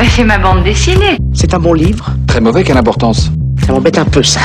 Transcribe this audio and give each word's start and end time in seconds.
Bah, 0.00 0.06
c'est 0.08 0.24
ma 0.24 0.38
bande 0.38 0.64
dessinée. 0.64 1.18
C'est 1.34 1.52
un 1.52 1.58
bon 1.58 1.74
livre. 1.74 2.10
Très 2.26 2.40
mauvais, 2.40 2.64
quelle 2.64 2.78
importance 2.78 3.30
Ça 3.66 3.74
m'embête 3.74 3.98
un 3.98 4.06
peu, 4.06 4.22
ça. 4.22 4.40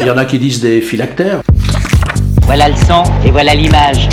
Il 0.00 0.04
y 0.04 0.10
en 0.10 0.18
a 0.18 0.24
qui 0.24 0.40
disent 0.40 0.60
des 0.60 0.80
phylactères. 0.80 1.40
Voilà 2.42 2.68
le 2.68 2.74
son 2.74 3.04
et 3.24 3.30
voilà 3.30 3.54
l'image. 3.54 4.08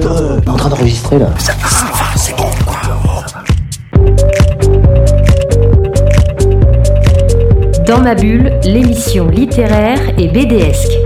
on 0.00 0.40
est 0.40 0.48
en 0.48 0.56
train 0.56 0.70
d'enregistrer 0.70 1.18
là. 1.18 1.26
Dans 7.86 8.00
ma 8.00 8.14
bulle, 8.14 8.58
l'émission 8.64 9.28
littéraire 9.28 10.00
et 10.16 10.28
BDesque. 10.28 10.99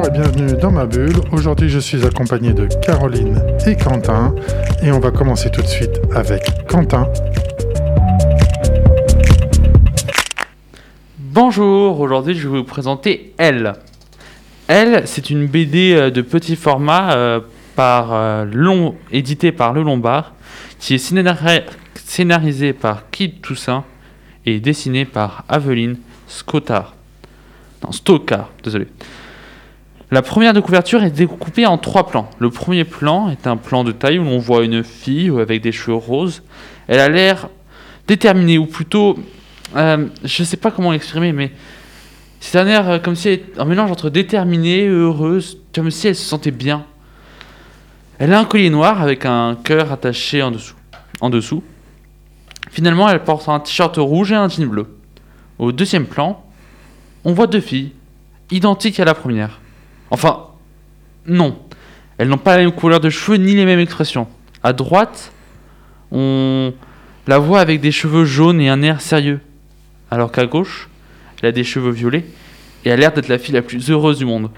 Bonjour 0.00 0.16
et 0.16 0.18
bienvenue 0.18 0.56
dans 0.58 0.70
ma 0.70 0.86
bulle. 0.86 1.16
Aujourd'hui, 1.30 1.68
je 1.68 1.78
suis 1.78 2.06
accompagné 2.06 2.54
de 2.54 2.66
Caroline 2.82 3.38
et 3.66 3.76
Quentin. 3.76 4.34
Et 4.82 4.90
on 4.92 4.98
va 4.98 5.10
commencer 5.10 5.50
tout 5.50 5.60
de 5.60 5.66
suite 5.66 6.00
avec 6.14 6.42
Quentin. 6.66 7.06
Bonjour, 11.18 12.00
aujourd'hui 12.00 12.32
je 12.34 12.48
vais 12.48 12.58
vous 12.60 12.64
présenter 12.64 13.34
Elle. 13.36 13.74
Elle, 14.68 15.06
c'est 15.06 15.28
une 15.28 15.46
BD 15.46 15.92
euh, 15.92 16.10
de 16.10 16.22
petit 16.22 16.56
format 16.56 17.12
euh, 17.12 17.40
par, 17.76 18.14
euh, 18.14 18.46
long, 18.46 18.94
éditée 19.12 19.52
par 19.52 19.74
Le 19.74 19.82
Lombard, 19.82 20.32
qui 20.78 20.94
est 20.94 20.98
scénari- 20.98 21.64
scénarisée 21.94 22.72
par 22.72 23.10
Kid 23.10 23.42
Toussaint 23.42 23.84
et 24.46 24.60
dessinée 24.60 25.04
par 25.04 25.44
Aveline 25.46 25.98
Scotard. 26.26 26.94
Non, 27.84 27.92
Stockard, 27.92 28.48
désolé. 28.64 28.86
La 30.12 30.22
première 30.22 30.52
de 30.52 30.60
couverture 30.60 31.04
est 31.04 31.10
découpée 31.10 31.66
en 31.66 31.78
trois 31.78 32.08
plans. 32.08 32.28
Le 32.40 32.50
premier 32.50 32.84
plan 32.84 33.30
est 33.30 33.46
un 33.46 33.56
plan 33.56 33.84
de 33.84 33.92
taille 33.92 34.18
où 34.18 34.24
l'on 34.24 34.38
voit 34.38 34.64
une 34.64 34.82
fille 34.82 35.30
avec 35.30 35.62
des 35.62 35.70
cheveux 35.70 35.94
roses. 35.94 36.42
Elle 36.88 36.98
a 36.98 37.08
l'air 37.08 37.48
déterminée, 38.08 38.58
ou 38.58 38.66
plutôt 38.66 39.16
euh, 39.76 40.08
je 40.24 40.42
sais 40.42 40.56
pas 40.56 40.72
comment 40.72 40.90
l'exprimer, 40.90 41.32
mais 41.32 41.52
c'est 42.40 42.58
un 42.58 42.66
air 42.66 42.90
euh, 42.90 42.98
comme 42.98 43.14
si 43.14 43.40
un 43.56 43.64
mélange 43.64 43.92
entre 43.92 44.10
déterminée 44.10 44.80
et 44.80 44.88
heureuse, 44.88 45.58
comme 45.72 45.92
si 45.92 46.08
elle 46.08 46.16
se 46.16 46.24
sentait 46.24 46.50
bien. 46.50 46.84
Elle 48.18 48.32
a 48.32 48.40
un 48.40 48.44
collier 48.44 48.68
noir 48.68 49.00
avec 49.00 49.24
un 49.24 49.56
cœur 49.62 49.92
attaché 49.92 50.42
en 50.42 50.50
dessous. 50.50 50.74
En 51.20 51.30
dessous. 51.30 51.62
Finalement, 52.70 53.08
elle 53.08 53.22
porte 53.22 53.48
un 53.48 53.60
t-shirt 53.60 53.96
rouge 53.96 54.32
et 54.32 54.34
un 54.34 54.48
jean 54.48 54.66
bleu. 54.66 54.98
Au 55.60 55.70
deuxième 55.70 56.06
plan, 56.06 56.44
on 57.24 57.32
voit 57.32 57.46
deux 57.46 57.60
filles, 57.60 57.92
identiques 58.50 58.98
à 58.98 59.04
la 59.04 59.14
première. 59.14 59.60
Enfin, 60.10 60.46
non. 61.26 61.58
Elles 62.18 62.28
n'ont 62.28 62.38
pas 62.38 62.56
la 62.56 62.64
même 62.64 62.72
couleur 62.72 63.00
de 63.00 63.10
cheveux 63.10 63.38
ni 63.38 63.54
les 63.54 63.64
mêmes 63.64 63.80
expressions. 63.80 64.28
À 64.62 64.72
droite, 64.72 65.32
on 66.12 66.72
la 67.26 67.38
voit 67.38 67.60
avec 67.60 67.80
des 67.80 67.92
cheveux 67.92 68.24
jaunes 68.24 68.60
et 68.60 68.68
un 68.68 68.82
air 68.82 69.00
sérieux 69.00 69.40
alors 70.10 70.32
qu'à 70.32 70.46
gauche, 70.46 70.88
elle 71.40 71.48
a 71.48 71.52
des 71.52 71.64
cheveux 71.64 71.92
violets 71.92 72.24
et 72.84 72.90
a 72.90 72.96
l'air 72.96 73.12
d'être 73.12 73.28
la 73.28 73.38
fille 73.38 73.54
la 73.54 73.62
plus 73.62 73.90
heureuse 73.90 74.18
du 74.18 74.24
monde. 74.24 74.50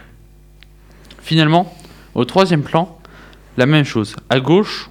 Finalement, 1.22 1.76
au 2.14 2.24
troisième 2.24 2.62
plan, 2.62 2.98
la 3.56 3.66
même 3.66 3.84
chose. 3.84 4.16
À 4.30 4.40
gauche, 4.40 4.88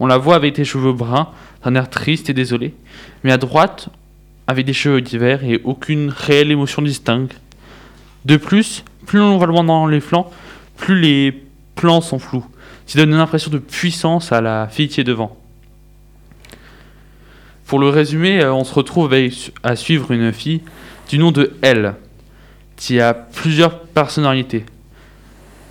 on 0.00 0.06
la 0.06 0.16
voit 0.16 0.36
avec 0.36 0.54
des 0.54 0.64
cheveux 0.64 0.92
bruns, 0.92 1.28
un 1.64 1.74
air 1.74 1.90
triste 1.90 2.30
et 2.30 2.32
désolé, 2.32 2.74
mais 3.22 3.32
à 3.32 3.36
droite, 3.36 3.90
avec 4.46 4.64
des 4.64 4.72
cheveux 4.72 5.00
divers 5.00 5.44
et 5.44 5.60
aucune 5.64 6.08
réelle 6.08 6.50
émotion 6.50 6.82
distincte. 6.82 7.38
De 8.24 8.36
plus, 8.36 8.84
plus 9.08 9.20
on 9.20 9.38
va 9.38 9.46
loin 9.46 9.64
dans 9.64 9.86
les 9.86 10.00
flancs, 10.00 10.30
plus 10.76 11.00
les 11.00 11.42
plans 11.74 12.02
sont 12.02 12.18
flous, 12.18 12.44
ce 12.86 12.92
qui 12.92 12.98
donne 12.98 13.08
une 13.10 13.16
impression 13.16 13.50
de 13.50 13.56
puissance 13.58 14.32
à 14.32 14.40
la 14.42 14.68
fille 14.68 14.88
qui 14.88 15.00
est 15.00 15.04
devant. 15.04 15.34
Pour 17.66 17.78
le 17.78 17.88
résumer, 17.88 18.40
euh, 18.42 18.52
on 18.52 18.64
se 18.64 18.74
retrouve 18.74 19.14
à 19.62 19.76
suivre 19.76 20.10
une 20.12 20.32
fille 20.32 20.60
du 21.08 21.18
nom 21.18 21.32
de 21.32 21.52
Elle, 21.62 21.94
qui 22.76 23.00
a 23.00 23.14
plusieurs 23.14 23.80
personnalités. 23.80 24.64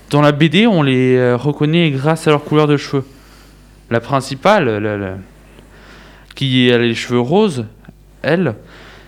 Dans 0.10 0.22
la 0.22 0.32
BD, 0.32 0.66
on 0.68 0.82
les 0.82 1.16
euh, 1.16 1.38
reconnaît 1.38 1.92
grâce 1.92 2.28
à 2.28 2.32
leur 2.32 2.44
couleur 2.44 2.68
de 2.68 2.76
cheveux. 2.78 3.06
La 3.92 4.00
principale, 4.00 5.20
qui 6.36 6.72
a 6.72 6.78
les 6.80 6.94
cheveux 6.96 7.20
roses, 7.20 7.66
elle, 8.24 8.56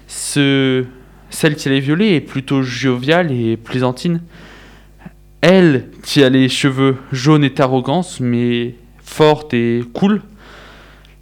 ce- 0.08 0.86
celle 1.29 1.56
qui 1.56 1.67
a 1.67 1.72
les 1.72 1.79
violets 1.79 2.16
est 2.16 2.22
plutôt 2.22 2.62
joviale 2.62 3.31
et 3.31 3.57
plaisantine. 3.57 4.22
Elle, 5.41 5.90
qui 6.03 6.23
a 6.23 6.29
les 6.29 6.50
cheveux 6.50 6.97
jaunes 7.12 7.44
est 7.44 7.59
arrogance, 7.59 8.19
mais 8.19 8.75
forte 9.01 9.53
et 9.53 9.84
cool. 9.94 10.22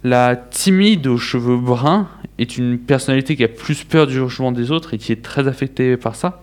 La 0.04 0.36
timide 0.36 1.06
aux 1.06 1.18
cheveux 1.18 1.56
bruns 1.56 2.08
est 2.38 2.56
une 2.56 2.78
personnalité 2.78 3.36
qui 3.36 3.44
a 3.44 3.48
plus 3.48 3.84
peur 3.84 4.06
du 4.06 4.14
jugement 4.14 4.52
des 4.52 4.70
autres 4.70 4.94
et 4.94 4.98
qui 4.98 5.12
est 5.12 5.22
très 5.22 5.48
affectée 5.48 5.96
par 5.96 6.14
ça. 6.14 6.42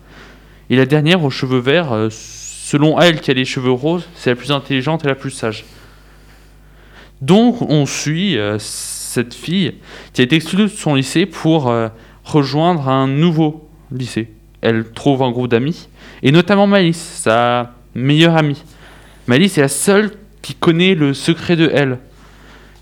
Et 0.69 0.75
la 0.75 0.85
dernière 0.85 1.23
aux 1.23 1.29
cheveux 1.29 1.59
verts, 1.59 1.93
euh, 1.93 2.09
selon 2.11 2.99
elle 2.99 3.21
qui 3.21 3.31
a 3.31 3.33
les 3.33 3.45
cheveux 3.45 3.71
roses, 3.71 4.07
c'est 4.15 4.29
la 4.29 4.35
plus 4.35 4.51
intelligente 4.51 5.05
et 5.05 5.07
la 5.07 5.15
plus 5.15 5.31
sage. 5.31 5.65
Donc 7.21 7.61
on 7.61 7.85
suit 7.85 8.37
euh, 8.37 8.57
cette 8.59 9.33
fille 9.33 9.75
qui 10.13 10.21
a 10.21 10.23
été 10.25 10.35
exclue 10.35 10.63
de 10.63 10.67
son 10.67 10.95
lycée 10.95 11.25
pour 11.25 11.69
euh, 11.69 11.87
rejoindre 12.25 12.89
un 12.89 13.07
nouveau 13.07 13.69
lycée. 13.91 14.29
Elle 14.61 14.91
trouve 14.91 15.23
un 15.23 15.31
groupe 15.31 15.49
d'amis, 15.49 15.87
et 16.23 16.31
notamment 16.31 16.67
Malice, 16.67 17.21
sa 17.23 17.71
meilleure 17.93 18.35
amie. 18.35 18.61
Malice 19.27 19.57
est 19.57 19.61
la 19.61 19.67
seule 19.69 20.11
qui 20.41 20.53
connaît 20.53 20.95
le 20.95 21.13
secret 21.13 21.55
de 21.55 21.71
elle 21.73 21.99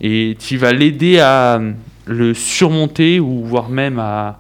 et 0.02 0.36
tu 0.38 0.58
vas 0.58 0.74
l'aider 0.74 1.20
à 1.20 1.62
le 2.06 2.34
surmonter 2.34 3.20
ou 3.22 3.46
voire 3.46 3.70
même 3.70 4.00
à 4.00 4.40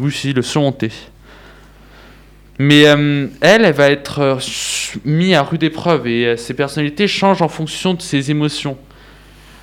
oui 0.00 0.10
si 0.10 0.32
le 0.32 0.42
surmonter 0.42 0.90
mais 2.58 2.86
euh, 2.86 3.26
elle 3.40 3.64
elle 3.64 3.74
va 3.74 3.90
être 3.90 4.18
euh, 4.20 4.36
mise 5.04 5.34
à 5.34 5.42
rude 5.42 5.62
épreuve 5.62 6.06
et 6.06 6.26
euh, 6.26 6.36
ses 6.36 6.54
personnalités 6.54 7.08
changent 7.08 7.42
en 7.42 7.48
fonction 7.48 7.94
de 7.94 8.02
ses 8.02 8.30
émotions 8.30 8.76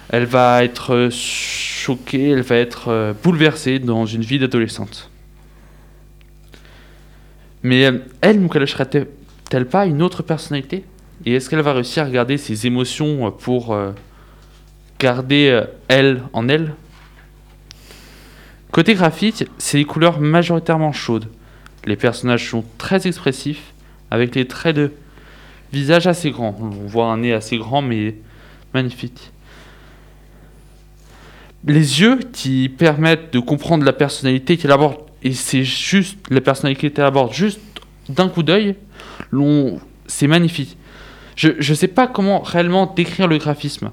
elle 0.10 0.26
va 0.26 0.64
être 0.64 0.94
euh, 0.94 1.10
choquée 1.10 2.30
elle 2.30 2.42
va 2.42 2.56
être 2.56 2.90
euh, 2.90 3.14
bouleversée 3.24 3.80
dans 3.80 4.06
une 4.06 4.22
vie 4.22 4.40
d'adolescente 4.40 5.10
mais 7.64 7.86
euh, 7.86 8.00
elle 8.22 8.40
nous 8.40 8.50
cacherait-elle 8.50 9.68
pas 9.68 9.86
une 9.86 10.02
autre 10.02 10.24
personnalité? 10.24 10.86
Et 11.26 11.34
est-ce 11.34 11.50
qu'elle 11.50 11.60
va 11.60 11.74
réussir 11.74 12.04
à 12.04 12.10
garder 12.10 12.38
ses 12.38 12.66
émotions 12.66 13.30
pour 13.32 13.78
garder 15.00 15.64
elle 15.90 16.24
en 16.32 16.48
elle? 16.48 16.76
Côté 18.72 18.94
graphique, 18.94 19.46
c'est 19.58 19.78
les 19.80 19.84
couleurs 19.84 20.22
majoritairement 20.22 20.94
chaudes. 20.94 21.28
Les 21.86 21.96
personnages 21.96 22.50
sont 22.50 22.64
très 22.78 23.08
expressifs, 23.08 23.74
avec 24.12 24.36
les 24.36 24.48
traits 24.48 24.76
de 24.76 24.92
visage 25.74 26.08
assez 26.08 26.32
grands. 26.32 26.56
On 26.60 26.70
voit 26.70 27.08
un 27.08 27.18
nez 27.18 27.34
assez 27.34 27.58
grand, 27.58 27.82
mais 27.82 28.16
magnifique. 28.74 29.32
Les 31.66 32.02
yeux 32.02 32.20
qui 32.32 32.70
permettent 32.70 33.34
de 33.34 33.40
comprendre 33.40 33.84
la 33.84 33.94
personnalité 33.94 34.58
qu'elle 34.58 34.72
aborde, 34.72 34.98
et 35.24 35.34
c'est 35.34 35.64
juste 35.64 36.18
la 36.30 36.42
personnalité 36.42 36.90
qu'elle 36.90 37.06
aborde 37.06 37.34
juste 37.34 37.60
d'un 38.08 38.30
coup 38.30 38.44
d'œil, 38.44 38.76
c'est 40.08 40.28
magnifique. 40.28 40.78
Je 41.36 41.52
ne 41.58 41.76
sais 41.76 41.88
pas 41.88 42.08
comment 42.08 42.42
réellement 42.42 42.86
décrire 42.86 43.28
le 43.28 43.38
graphisme. 43.38 43.92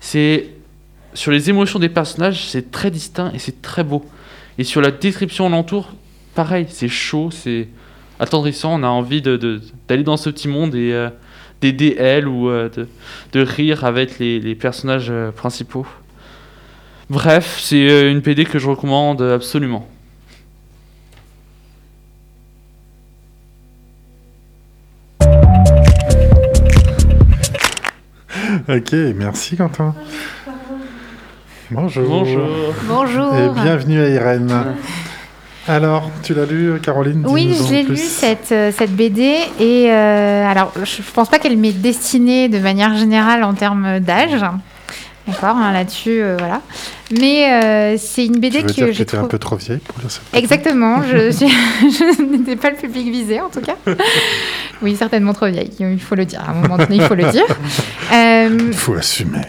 C'est 0.00 0.48
sur 1.14 1.30
les 1.30 1.50
émotions 1.50 1.78
des 1.78 1.88
personnages, 1.88 2.48
c'est 2.48 2.70
très 2.70 2.90
distinct 2.90 3.30
et 3.34 3.38
c'est 3.38 3.62
très 3.62 3.84
beau. 3.84 4.04
Et 4.58 4.64
sur 4.64 4.80
la 4.80 4.90
description 4.90 5.46
alentour, 5.46 5.92
pareil, 6.34 6.66
c'est 6.68 6.88
chaud, 6.88 7.30
c'est 7.30 7.68
attendrissant. 8.18 8.80
On 8.80 8.82
a 8.82 8.88
envie 8.88 9.22
d'aller 9.22 10.02
dans 10.02 10.16
ce 10.16 10.30
petit 10.30 10.48
monde 10.48 10.74
et 10.74 10.92
euh, 10.92 11.08
d'aider 11.60 11.96
elle 11.98 12.26
ou 12.26 12.48
euh, 12.48 12.68
de, 13.32 13.40
rire 13.40 13.84
avec 13.84 14.18
les, 14.18 14.40
les 14.40 14.54
personnages 14.54 15.10
euh, 15.10 15.30
principaux. 15.30 15.86
Bref, 17.12 17.58
c'est 17.60 17.90
euh, 17.90 18.10
une 18.10 18.22
PD 18.22 18.46
que 18.46 18.58
je 18.58 18.66
recommande 18.66 19.20
absolument. 19.20 19.86
Ok, 28.68 28.92
merci 29.14 29.56
Quentin. 29.58 29.94
Bonjour. 31.70 32.08
Bonjour. 32.08 32.48
Bonjour. 32.84 33.34
Et 33.36 33.48
bienvenue 33.62 34.00
à 34.00 34.08
Irène. 34.08 34.50
Alors, 35.68 36.10
tu 36.22 36.32
l'as 36.32 36.46
lu, 36.46 36.80
Caroline 36.82 37.26
Oui, 37.28 37.54
je 37.54 37.72
l'ai 37.72 37.82
lu 37.82 37.96
cette, 37.98 38.52
euh, 38.52 38.72
cette 38.72 38.96
BD 38.96 39.36
et 39.60 39.90
euh, 39.90 40.50
alors 40.50 40.72
je, 40.82 41.02
je 41.02 41.12
pense 41.12 41.28
pas 41.28 41.38
qu'elle 41.38 41.58
m'est 41.58 41.72
destinée 41.72 42.48
de 42.48 42.58
manière 42.58 42.96
générale 42.96 43.44
en 43.44 43.52
termes 43.52 44.00
d'âge, 44.00 44.44
D'accord, 45.26 45.56
hein, 45.56 45.72
là-dessus, 45.72 46.20
euh, 46.20 46.36
voilà. 46.38 46.60
Mais 47.20 47.48
euh, 47.52 47.96
c'est 47.96 48.26
une 48.26 48.34
Tu 48.34 48.40
BD 48.40 48.58
veux 48.60 48.66
dire 48.66 48.86
que 48.86 48.92
j'ai 48.92 49.04
tu 49.04 49.14
es 49.14 49.18
un 49.18 49.22
trouvé. 49.22 49.28
peu 49.30 49.38
trop 49.38 49.56
vieille 49.56 49.78
pour 49.78 49.98
lire 50.00 50.10
cette 50.10 50.22
Exactement, 50.34 51.02
je, 51.02 51.30
suis- 51.36 51.48
je 51.80 52.22
n'étais 52.22 52.56
pas 52.56 52.70
le 52.70 52.76
public 52.76 53.08
visé 53.10 53.40
en 53.40 53.48
tout 53.48 53.60
cas. 53.60 53.76
Oui, 54.82 54.96
certainement 54.96 55.32
trop 55.32 55.46
vieille, 55.46 55.70
il 55.78 56.00
faut 56.00 56.16
le 56.16 56.24
dire. 56.24 56.40
À 56.44 56.50
un 56.50 56.54
moment 56.54 56.76
donné, 56.76 56.96
il 56.96 57.02
faut 57.02 57.14
le 57.14 57.30
dire. 57.30 57.44
Euh, 58.12 58.58
Il 58.68 58.74
faut 58.74 58.92
assumer. 58.94 59.40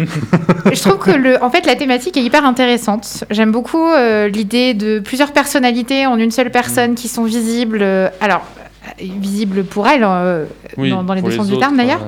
je 0.00 0.80
trouve 0.80 0.98
que 0.98 1.12
le, 1.12 1.40
en 1.44 1.48
fait, 1.48 1.64
la 1.64 1.76
thématique 1.76 2.16
est 2.16 2.22
hyper 2.24 2.44
intéressante. 2.44 3.22
J'aime 3.30 3.52
beaucoup 3.52 3.86
l'idée 4.32 4.74
de 4.74 4.98
plusieurs 4.98 5.30
personnalités 5.32 6.06
en 6.06 6.18
une 6.18 6.32
seule 6.32 6.50
personne 6.50 6.96
qui 6.96 7.06
sont 7.06 7.22
visibles. 7.22 7.84
alors, 8.20 8.42
visibles 8.98 9.64
pour 9.64 9.86
elle, 9.86 10.02
euh, 10.04 10.44
dans, 10.76 11.02
dans 11.04 11.14
les 11.14 11.22
deux 11.22 11.30
sens 11.30 11.48
du 11.48 11.58
terme 11.58 11.76
d'ailleurs. 11.76 12.00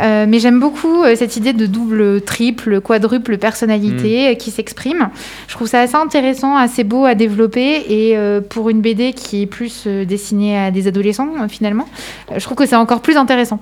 euh, 0.00 0.26
mais 0.28 0.38
j'aime 0.40 0.60
beaucoup 0.60 1.02
euh, 1.04 1.14
cette 1.16 1.36
idée 1.36 1.52
de 1.52 1.66
double, 1.66 2.20
triple, 2.22 2.80
quadruple 2.80 3.38
personnalité 3.38 4.28
euh, 4.30 4.34
qui 4.34 4.50
s'exprime. 4.50 5.08
Je 5.48 5.54
trouve 5.54 5.68
ça 5.68 5.80
assez 5.80 5.96
intéressant, 5.96 6.56
assez 6.56 6.84
beau 6.84 7.04
à 7.04 7.14
développer. 7.14 7.84
Et 7.88 8.16
pour 8.48 8.70
une 8.70 8.80
BD 8.80 9.12
qui 9.12 9.42
est 9.42 9.46
plus 9.46 9.86
destinée 9.86 10.58
à 10.58 10.70
des 10.70 10.88
adolescents, 10.88 11.28
finalement, 11.48 11.86
je 12.34 12.42
trouve 12.42 12.56
que 12.56 12.66
c'est 12.66 12.76
encore 12.76 13.00
plus 13.00 13.16
intéressant. 13.16 13.60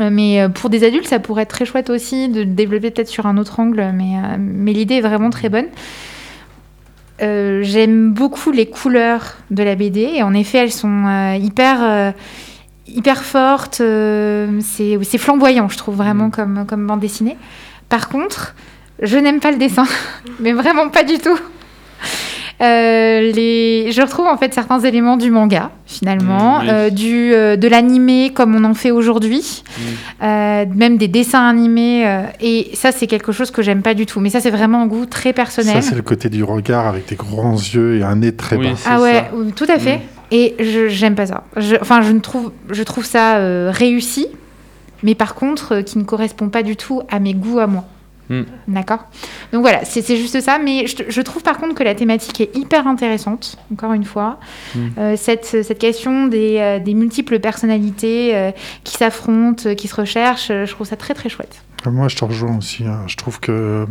Mais 0.00 0.46
pour 0.54 0.70
des 0.70 0.84
adultes, 0.84 1.08
ça 1.08 1.18
pourrait 1.18 1.42
être 1.42 1.50
très 1.50 1.64
chouette 1.64 1.90
aussi 1.90 2.28
de 2.28 2.44
développer 2.44 2.90
peut-être 2.90 3.08
sur 3.08 3.26
un 3.26 3.36
autre 3.36 3.60
angle. 3.60 3.92
Mais, 3.94 4.14
mais 4.38 4.72
l'idée 4.72 4.96
est 4.96 5.00
vraiment 5.00 5.30
très 5.30 5.48
bonne. 5.48 5.66
Euh, 7.20 7.60
J'aime 7.62 8.12
beaucoup 8.12 8.50
les 8.50 8.66
couleurs 8.66 9.36
de 9.50 9.62
la 9.62 9.74
BD. 9.74 10.00
Et 10.00 10.22
en 10.22 10.34
effet, 10.34 10.58
elles 10.58 10.72
sont 10.72 11.06
euh, 11.06 11.34
hyper 11.36 11.78
euh, 11.82 12.12
hyper 12.88 13.22
forte, 13.22 13.80
euh, 13.80 14.60
c'est 14.60 14.98
c'est 15.02 15.18
flamboyant, 15.18 15.68
je 15.68 15.76
trouve 15.76 15.96
vraiment 15.96 16.30
comme, 16.30 16.64
comme 16.66 16.86
bande 16.86 17.00
dessinée. 17.00 17.36
Par 17.88 18.08
contre, 18.08 18.54
je 19.02 19.18
n'aime 19.18 19.40
pas 19.40 19.50
le 19.50 19.58
dessin, 19.58 19.86
mais 20.40 20.52
vraiment 20.52 20.88
pas 20.88 21.04
du 21.04 21.18
tout. 21.18 21.38
Euh, 22.60 23.32
les... 23.32 23.92
Je 23.92 24.02
retrouve 24.02 24.26
en 24.26 24.36
fait 24.36 24.52
certains 24.52 24.80
éléments 24.80 25.16
du 25.16 25.30
manga, 25.30 25.70
finalement, 25.86 26.58
Mm, 26.58 26.62
oui. 26.62 26.66
euh, 26.70 26.90
du, 26.90 27.32
euh, 27.32 27.56
de 27.56 27.68
l'animé 27.68 28.32
comme 28.34 28.54
on 28.56 28.64
en 28.64 28.74
fait 28.74 28.90
aujourd'hui, 28.90 29.62
euh, 30.22 30.64
même 30.74 30.96
des 30.96 31.06
dessins 31.08 31.46
animés. 31.48 32.04
euh, 32.06 32.22
et 32.40 32.70
ça, 32.74 32.90
c'est 32.90 33.06
quelque 33.06 33.30
chose 33.32 33.50
que 33.52 33.62
j'aime 33.62 33.82
pas 33.82 33.94
du 33.94 34.06
tout. 34.06 34.18
Mais 34.20 34.30
ça, 34.30 34.40
c'est 34.40 34.50
vraiment 34.50 34.82
un 34.82 34.86
goût 34.86 35.06
très 35.06 35.32
personnel. 35.32 35.74
Ça, 35.82 35.90
c'est 35.90 35.94
le 35.94 36.02
côté 36.02 36.28
du 36.28 36.42
regard 36.42 36.86
avec 36.88 37.08
des 37.08 37.14
grands 37.16 37.54
yeux 37.54 37.98
et 37.98 38.02
un 38.02 38.16
nez 38.16 38.32
très 38.34 38.56
Oui, 38.56 38.70
bas. 38.70 38.76
Ah 38.86 39.00
ouais, 39.00 39.12
ça. 39.14 39.52
tout 39.54 39.66
à 39.72 39.78
fait. 39.78 39.96
Mm. 39.98 40.00
Et 40.30 40.54
je 40.58 40.88
j'aime 40.88 41.14
pas 41.14 41.26
ça. 41.26 41.44
Je, 41.56 41.76
enfin, 41.80 42.02
je 42.02 42.12
ne 42.12 42.18
trouve, 42.20 42.52
je 42.70 42.82
trouve 42.82 43.04
ça 43.06 43.36
euh, 43.36 43.70
réussi, 43.72 44.26
mais 45.02 45.14
par 45.14 45.34
contre, 45.34 45.76
euh, 45.76 45.82
qui 45.82 45.96
ne 45.96 46.02
correspond 46.04 46.48
pas 46.48 46.62
du 46.62 46.76
tout 46.76 47.02
à 47.10 47.18
mes 47.20 47.32
goûts 47.34 47.60
à 47.60 47.66
moi. 47.66 47.84
Mm. 48.28 48.42
D'accord. 48.68 49.04
Donc 49.52 49.62
voilà, 49.62 49.84
c'est 49.84 50.04
juste 50.16 50.40
ça. 50.40 50.58
Mais 50.58 50.86
je, 50.86 50.96
je 51.08 51.20
trouve 51.22 51.42
par 51.42 51.58
contre 51.58 51.74
que 51.74 51.82
la 51.84 51.94
thématique 51.94 52.40
est 52.40 52.56
hyper 52.56 52.86
intéressante. 52.86 53.56
Encore 53.72 53.92
une 53.92 54.04
fois, 54.04 54.38
Mm. 54.74 54.78
Euh, 54.98 55.16
cette, 55.16 55.44
cette 55.46 55.78
question 55.78 56.26
des, 56.26 56.58
euh, 56.58 56.78
des 56.78 56.94
multiples 56.94 57.38
personnalités 57.40 58.36
euh, 58.36 58.50
qui 58.84 58.96
s'affrontent, 58.96 59.74
qui 59.74 59.88
se 59.88 59.94
recherchent, 59.94 60.48
je 60.48 60.70
trouve 60.70 60.86
ça 60.86 60.96
très 60.96 61.14
très 61.14 61.28
chouette. 61.28 61.62
Moi, 61.86 62.08
je 62.08 62.16
te 62.16 62.24
rejoins 62.24 62.58
aussi. 62.58 62.84
hein. 62.84 63.02
Je 63.06 63.16
trouve 63.16 63.38
que 63.40 63.86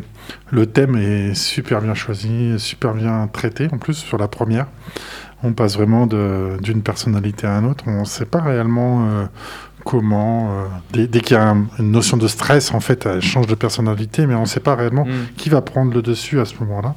le 0.51 0.65
thème 0.65 0.95
est 0.97 1.33
super 1.33 1.81
bien 1.81 1.93
choisi, 1.95 2.59
super 2.59 2.93
bien 2.93 3.27
traité. 3.31 3.69
En 3.71 3.77
plus, 3.77 3.93
sur 3.93 4.17
la 4.17 4.27
première, 4.27 4.67
on 5.43 5.53
passe 5.53 5.75
vraiment 5.75 6.05
d'une 6.05 6.81
personnalité 6.83 7.47
à 7.47 7.51
une 7.59 7.65
autre. 7.65 7.85
On 7.87 8.01
ne 8.01 8.05
sait 8.05 8.25
pas 8.25 8.41
réellement 8.41 9.07
euh, 9.07 9.25
comment. 9.87 10.49
euh, 10.51 10.65
dès 10.93 11.07
dès 11.07 11.21
qu'il 11.21 11.35
y 11.37 11.39
a 11.39 11.49
un- 11.49 11.65
une 11.79 11.91
notion 11.91 12.17
de 12.17 12.27
stress, 12.27 12.73
en 12.73 12.79
fait, 12.81 13.05
elle 13.05 13.21
change 13.21 13.47
de 13.47 13.55
personnalité, 13.55 14.27
mais 14.27 14.35
on 14.35 14.41
ne 14.41 14.45
sait 14.45 14.59
pas 14.59 14.75
réellement 14.75 15.05
Mm. 15.05 15.11
qui 15.37 15.49
va 15.49 15.61
prendre 15.61 15.93
le 15.93 16.01
dessus 16.01 16.39
à 16.39 16.45
ce 16.45 16.53
moment-là. 16.59 16.93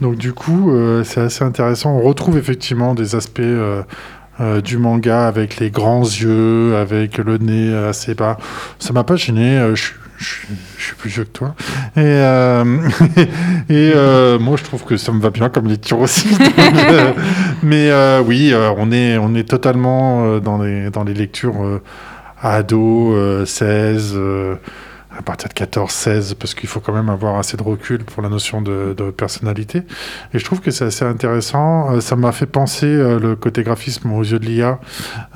Donc 0.00 0.16
du 0.16 0.32
coup, 0.32 0.70
euh, 0.72 1.04
c'est 1.04 1.20
assez 1.20 1.44
intéressant. 1.44 1.90
On 1.96 2.02
retrouve 2.02 2.36
effectivement 2.36 2.94
des 2.94 3.14
aspects 3.14 3.40
euh, 3.40 3.82
du 4.62 4.76
manga 4.76 5.26
avec 5.26 5.58
les 5.60 5.70
grands 5.70 6.02
yeux, 6.02 6.76
avec 6.76 7.16
le 7.16 7.38
nez 7.38 7.74
assez 7.74 8.14
bas. 8.14 8.36
Ça 8.78 8.92
m'a 8.92 9.02
pas 9.04 9.16
gêné. 9.16 9.58
je, 9.74 9.92
je- 10.18 10.46
je 10.78 10.84
suis 10.84 10.94
plus 10.96 11.08
vieux 11.10 11.24
que 11.24 11.30
toi. 11.30 11.54
Et, 11.96 12.00
euh, 12.02 12.64
et 13.70 13.92
euh, 13.94 14.38
moi, 14.38 14.56
je 14.58 14.64
trouve 14.64 14.84
que 14.84 14.96
ça 14.98 15.12
me 15.12 15.20
va 15.20 15.30
bien 15.30 15.48
comme 15.48 15.68
lecture 15.68 16.00
aussi. 16.00 16.28
Mais 17.62 17.90
euh, 17.90 18.20
oui, 18.26 18.52
on, 18.78 18.92
est, 18.92 19.16
on 19.18 19.34
est 19.34 19.48
totalement 19.48 20.38
dans, 20.38 20.58
les, 20.62 20.90
dans 20.90 21.04
les 21.04 21.14
lectures 21.14 21.80
ados, 22.40 23.14
euh, 23.14 23.44
16, 23.46 24.12
euh, 24.14 24.56
à 25.18 25.22
partir 25.22 25.48
de 25.48 25.54
14, 25.54 25.90
16, 25.90 26.34
parce 26.34 26.54
qu'il 26.54 26.68
faut 26.68 26.80
quand 26.80 26.92
même 26.92 27.08
avoir 27.08 27.38
assez 27.38 27.56
de 27.56 27.62
recul 27.62 28.04
pour 28.04 28.22
la 28.22 28.28
notion 28.28 28.60
de, 28.60 28.94
de 28.96 29.10
personnalité. 29.10 29.82
Et 30.34 30.38
je 30.38 30.44
trouve 30.44 30.60
que 30.60 30.70
c'est 30.70 30.84
assez 30.84 31.04
intéressant. 31.04 31.92
Euh, 31.94 32.00
ça 32.00 32.16
m'a 32.16 32.32
fait 32.32 32.46
penser 32.46 32.86
euh, 32.86 33.18
le 33.18 33.34
côté 33.36 33.62
graphisme 33.62 34.12
aux 34.12 34.22
yeux 34.22 34.38
de 34.38 34.44
l'IA, 34.46 34.78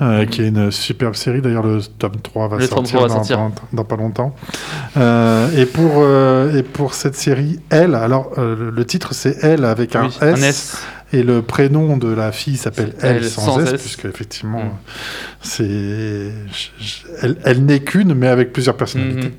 euh, 0.01 0.25
qui 0.25 0.41
est 0.43 0.47
une 0.49 0.71
superbe 0.71 1.15
série. 1.15 1.41
D'ailleurs, 1.41 1.63
le 1.65 1.81
tome 1.97 2.17
3 2.21 2.47
va 2.47 2.59
sortir, 2.67 2.99
3 2.99 3.01
va 3.01 3.07
dans, 3.07 3.13
sortir. 3.15 3.37
dans- 3.37 3.51
dans 3.73 3.83
pas 3.83 3.95
longtemps. 3.95 4.35
Et, 4.95 5.65
pour, 5.65 6.05
et 6.55 6.63
pour 6.63 6.93
cette 6.93 7.15
série, 7.15 7.59
Elle, 7.69 7.95
alors 7.95 8.31
le- 8.37 8.85
titre 8.85 9.13
c'est 9.13 9.37
Elle 9.41 9.65
avec 9.65 9.95
un, 9.95 10.07
S, 10.07 10.17
un 10.21 10.35
S. 10.35 10.77
et 11.13 11.23
le 11.23 11.41
prénom 11.41 11.97
de 11.97 12.07
la 12.11 12.31
fille 12.31 12.57
s'appelle 12.57 12.93
Elle 13.01 13.23
sans, 13.25 13.41
sans 13.41 13.59
S, 13.61 13.73
S. 13.73 13.81
puisque 13.81 14.05
effectivement, 14.05 14.59
Mm. 14.63 14.71
c'est 15.41 16.31
elle, 17.21 17.37
elle 17.43 17.65
n'est 17.65 17.79
qu'une, 17.81 18.13
mais 18.13 18.27
avec 18.27 18.53
plusieurs 18.53 18.75
personnalités. 18.77 19.27
Mhm. 19.29 19.33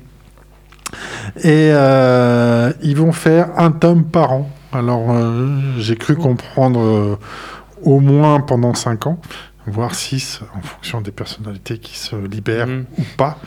Et 1.37 1.71
euh, 1.73 2.71
ils 2.81 2.95
vont 2.97 3.11
faire 3.11 3.49
un 3.57 3.71
tome 3.71 4.03
par 4.05 4.31
an. 4.33 4.49
Alors, 4.71 5.11
euh, 5.11 5.47
j'ai 5.77 5.95
cru 5.95 6.15
comprendre 6.15 6.79
euh, 6.79 7.15
au 7.83 7.99
moins 7.99 8.39
pendant 8.39 8.73
5 8.73 9.07
ans, 9.07 9.19
voire 9.67 9.93
6, 9.95 10.41
en 10.57 10.61
fonction 10.61 11.01
des 11.01 11.11
personnalités 11.11 11.77
qui 11.77 11.97
se 11.97 12.15
libèrent 12.15 12.67
Mhm. 12.67 12.85
ou 12.97 13.03
pas, 13.17 13.37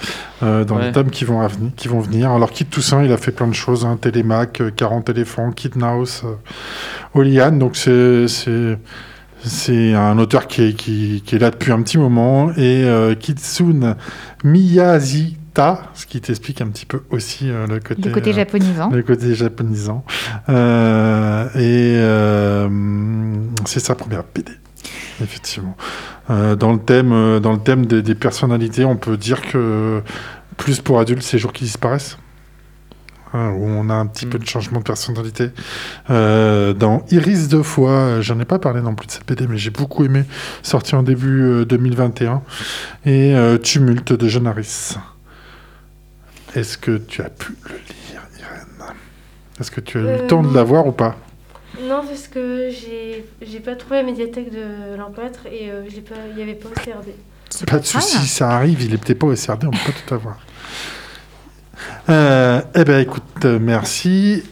dans 0.40 0.78
les 0.78 0.92
tomes 0.92 1.10
qui 1.10 1.24
vont, 1.24 1.40
avenir- 1.40 1.72
qui 1.76 1.88
vont 1.88 2.00
venir. 2.00 2.30
Alors, 2.30 2.50
Kit 2.50 2.64
Toussaint, 2.66 3.02
il 3.02 3.12
a 3.12 3.16
fait 3.16 3.32
plein 3.32 3.48
de 3.48 3.54
choses, 3.54 3.84
hein, 3.84 3.98
Télémac, 4.00 4.60
euh, 4.60 4.70
40 4.74 5.08
éléphants, 5.10 5.50
Kid 5.52 5.76
Naus, 5.76 6.24
Oliane. 7.14 7.58
Donc, 7.58 7.76
c'est. 7.76 8.28
c'est 8.28 8.78
c'est 9.44 9.94
un 9.94 10.18
auteur 10.18 10.48
qui 10.48 10.62
est, 10.62 10.72
qui, 10.72 11.22
qui 11.24 11.36
est 11.36 11.38
là 11.38 11.50
depuis 11.50 11.70
un 11.70 11.80
petit 11.82 11.98
moment. 11.98 12.50
Et 12.56 12.82
euh, 12.84 13.14
Kitsune 13.14 13.94
Ce 15.94 16.06
qui 16.06 16.20
t'explique 16.20 16.60
un 16.60 16.68
petit 16.68 16.86
peu 16.86 17.02
aussi 17.10 17.50
euh, 17.50 17.66
le 17.66 17.80
côté, 17.80 18.02
Le 18.08 18.10
côté 18.14 18.30
euh, 18.30 18.34
japonisant. 18.34 18.90
le 18.90 19.02
côté 19.02 19.34
japonisant. 19.34 20.04
Euh, 20.48 21.46
et 21.54 21.96
euh, 21.98 22.68
c'est 23.64 23.80
sa 23.80 23.94
première 23.94 24.22
BD, 24.34 24.52
effectivement. 25.22 25.76
Euh, 26.30 26.56
dans 26.56 26.72
le 26.72 26.78
thème, 26.78 27.12
euh, 27.12 27.40
dans 27.40 27.52
le 27.52 27.58
thème 27.58 27.86
des, 27.86 28.02
des 28.02 28.14
personnalités, 28.14 28.84
on 28.84 28.96
peut 28.96 29.16
dire 29.16 29.40
que 29.42 30.02
plus 30.56 30.80
pour 30.80 30.98
adultes, 31.00 31.22
c'est 31.22 31.38
jours 31.38 31.52
qui 31.52 31.64
disparaissent. 31.64 32.18
Hein, 33.34 33.50
où 33.58 33.64
on 33.66 33.90
a 33.90 33.94
un 33.94 34.06
petit 34.06 34.24
Mm. 34.26 34.30
peu 34.30 34.38
de 34.38 34.46
changement 34.46 34.78
de 34.78 34.84
personnalité. 34.84 35.50
Euh, 36.10 36.72
dans 36.74 37.04
Iris 37.10 37.48
de 37.48 37.60
foi, 37.60 37.90
euh, 37.90 38.22
j'en 38.22 38.38
ai 38.38 38.44
pas 38.44 38.58
parlé 38.60 38.80
non 38.80 38.94
plus 38.94 39.06
de 39.08 39.12
cette 39.12 39.26
BD, 39.26 39.46
mais 39.48 39.58
j'ai 39.58 39.70
beaucoup 39.70 40.04
aimé, 40.04 40.24
sorti 40.62 40.94
en 40.94 41.02
début 41.02 41.42
euh, 41.42 41.64
2021. 41.64 42.42
Et 43.04 43.34
euh, 43.34 43.58
Tumulte 43.58 44.12
de 44.12 44.28
Jeanne 44.28 44.46
Harris. 44.46 44.94
Est-ce 46.56 46.78
que 46.78 46.96
tu 46.96 47.20
as 47.22 47.28
pu 47.28 47.52
le 47.68 47.74
lire, 47.74 48.22
Irène? 48.38 48.94
Est-ce 49.60 49.70
que 49.70 49.80
tu 49.80 49.98
as 49.98 50.00
eu 50.00 50.04
le 50.04 50.10
Euh, 50.10 50.26
temps 50.26 50.42
de 50.42 50.54
la 50.54 50.64
voir 50.64 50.86
ou 50.86 50.92
pas? 50.92 51.16
Non, 51.82 52.02
parce 52.06 52.28
que 52.28 52.70
j'ai 52.70 53.26
j'ai 53.42 53.60
pas 53.60 53.76
trouvé 53.76 53.96
la 53.96 54.02
médiathèque 54.04 54.50
de 54.50 54.96
l'empêtre 54.96 55.40
et 55.52 55.70
euh, 55.70 55.82
j'ai 55.92 56.00
pas- 56.00 56.14
il 56.30 56.36
n'y 56.36 56.42
avait 56.42 56.54
pas 56.54 56.68
au 56.68 56.72
CRD. 56.72 57.14
C'est 57.50 57.68
Pas 57.68 57.78
de 57.78 57.84
souci, 57.84 58.26
ça 58.26 58.50
arrive, 58.50 58.82
il 58.82 58.94
est 58.94 58.98
peut-être 58.98 59.18
pas 59.18 59.26
au 59.26 59.36
SRD, 59.36 59.66
on 59.66 59.70
peut 59.70 59.76
pas 59.86 59.92
tout 60.06 60.14
avoir. 60.14 60.38
Euh, 62.08 62.62
eh 62.74 62.84
ben 62.84 63.00
écoute, 63.00 63.44
merci. 63.44 64.42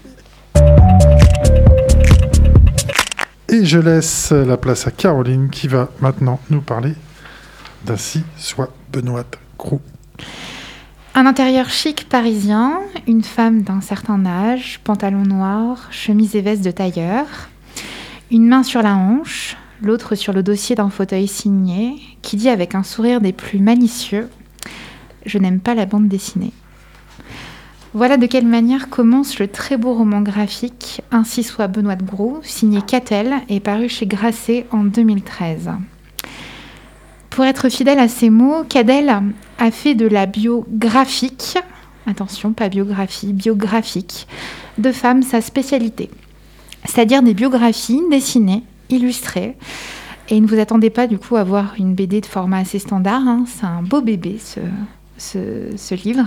Et 3.49 3.65
je 3.65 3.79
laisse 3.79 4.33
la 4.33 4.57
place 4.59 4.87
à 4.87 4.91
Caroline 4.91 5.49
qui 5.49 5.69
va 5.69 5.89
maintenant 6.01 6.39
nous 6.51 6.61
parler 6.61 6.93
d'Ainsi 7.87 8.23
soit 8.37 8.71
Benoît 8.93 9.25
Grou. 9.59 9.81
Un 11.17 11.27
intérieur 11.27 11.71
chic 11.71 12.09
parisien, 12.09 12.81
une 13.07 13.23
femme 13.23 13.63
d'un 13.63 13.81
certain 13.81 14.27
âge, 14.27 14.81
pantalon 14.83 15.23
noir, 15.23 15.87
chemise 15.93 16.35
et 16.35 16.41
veste 16.41 16.65
de 16.65 16.73
tailleur, 16.73 17.27
une 18.33 18.49
main 18.49 18.65
sur 18.65 18.83
la 18.83 18.97
hanche, 18.97 19.57
l'autre 19.81 20.17
sur 20.17 20.33
le 20.33 20.43
dossier 20.43 20.75
d'un 20.75 20.91
fauteuil 20.91 21.29
signé, 21.29 22.03
qui 22.23 22.37
dit 22.37 22.49
avec 22.49 22.75
un 22.75 22.83
sourire 22.83 23.21
des 23.21 23.33
plus 23.33 23.61
malicieux 23.61 24.29
Je 25.25 25.39
n'aime 25.39 25.61
pas 25.61 25.77
la 25.77 25.87
bande 25.87 26.09
dessinée. 26.09 26.53
Voilà 27.93 28.17
de 28.17 28.27
quelle 28.27 28.49
manière 28.49 28.91
commence 28.91 29.39
le 29.39 29.47
très 29.47 29.77
beau 29.77 29.95
roman 29.95 30.21
graphique 30.21 31.01
Ainsi 31.13 31.45
soit 31.45 31.69
Benoît 31.69 31.95
de 31.95 32.03
Gros, 32.03 32.41
signé 32.43 32.83
Catel 32.83 33.35
et 33.49 33.61
paru 33.61 33.89
chez 33.89 34.07
Grasset 34.07 34.67
en 34.73 34.83
2013. 34.83 35.71
Pour 37.35 37.45
être 37.45 37.69
fidèle 37.69 37.99
à 37.99 38.07
ses 38.09 38.31
mots, 38.31 38.63
Cadel 38.69 39.13
a 39.59 39.71
fait 39.71 39.95
de 39.95 40.07
la 40.07 40.27
bio 40.27 40.65
graphique 40.71 41.59
attention, 42.07 42.53
pas 42.53 42.69
biographie, 42.69 43.33
biographique, 43.33 44.27
de 44.77 44.93
femmes, 44.93 45.23
sa 45.23 45.41
spécialité. 45.41 46.11
C'est-à-dire 46.85 47.23
des 47.23 47.33
biographies 47.33 48.03
dessinées, 48.11 48.63
illustrées. 48.91 49.57
Et 50.29 50.39
ne 50.39 50.47
vous 50.47 50.59
attendez 50.59 50.91
pas 50.91 51.07
du 51.07 51.17
coup 51.19 51.37
à 51.37 51.45
voir 51.45 51.75
une 51.79 51.95
BD 51.95 52.21
de 52.21 52.27
format 52.27 52.59
assez 52.59 52.79
standard. 52.79 53.23
hein. 53.27 53.45
C'est 53.47 53.65
un 53.65 53.83
beau 53.83 54.03
bébé 54.03 54.39
ce, 54.39 54.61
ce- 55.17 55.95
livre. 55.95 56.27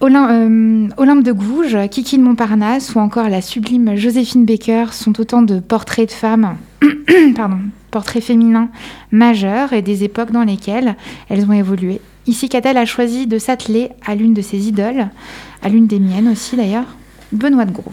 Olym- 0.00 0.28
euh, 0.30 0.88
Olympe 0.98 1.24
de 1.24 1.32
Gouges, 1.32 1.76
Kiki 1.90 2.16
de 2.16 2.22
Montparnasse 2.22 2.94
ou 2.94 3.00
encore 3.00 3.28
la 3.28 3.42
sublime 3.42 3.96
Joséphine 3.96 4.44
Baker 4.44 4.86
sont 4.92 5.20
autant 5.20 5.42
de 5.42 5.58
portraits 5.58 6.08
de 6.08 6.12
femmes, 6.14 6.56
pardon, 7.34 7.58
portraits 7.92 8.24
féminins 8.24 8.70
majeurs 9.12 9.72
et 9.72 9.82
des 9.82 10.02
époques 10.02 10.32
dans 10.32 10.42
lesquelles 10.42 10.96
elles 11.28 11.44
ont 11.44 11.52
évolué. 11.52 12.00
Ici, 12.26 12.48
Catel 12.48 12.76
a 12.76 12.86
choisi 12.86 13.28
de 13.28 13.38
s'atteler 13.38 13.90
à 14.04 14.16
l'une 14.16 14.34
de 14.34 14.42
ses 14.42 14.66
idoles, 14.66 15.08
à 15.62 15.68
l'une 15.68 15.86
des 15.86 16.00
miennes 16.00 16.28
aussi 16.28 16.56
d'ailleurs, 16.56 16.96
Benoît 17.30 17.64
de 17.64 17.72
Gros. 17.72 17.92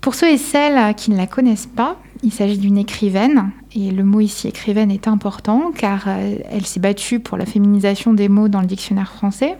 Pour 0.00 0.14
ceux 0.14 0.28
et 0.28 0.38
celles 0.38 0.94
qui 0.94 1.10
ne 1.10 1.16
la 1.16 1.26
connaissent 1.26 1.66
pas, 1.66 2.00
il 2.22 2.32
s'agit 2.32 2.58
d'une 2.58 2.78
écrivaine, 2.78 3.50
et 3.74 3.90
le 3.90 4.04
mot 4.04 4.20
ici 4.20 4.48
écrivaine 4.48 4.90
est 4.90 5.06
important 5.06 5.70
car 5.76 6.04
euh, 6.06 6.36
elle 6.50 6.66
s'est 6.66 6.80
battue 6.80 7.20
pour 7.20 7.36
la 7.36 7.46
féminisation 7.46 8.12
des 8.12 8.28
mots 8.28 8.48
dans 8.48 8.60
le 8.60 8.66
dictionnaire 8.66 9.12
français. 9.12 9.56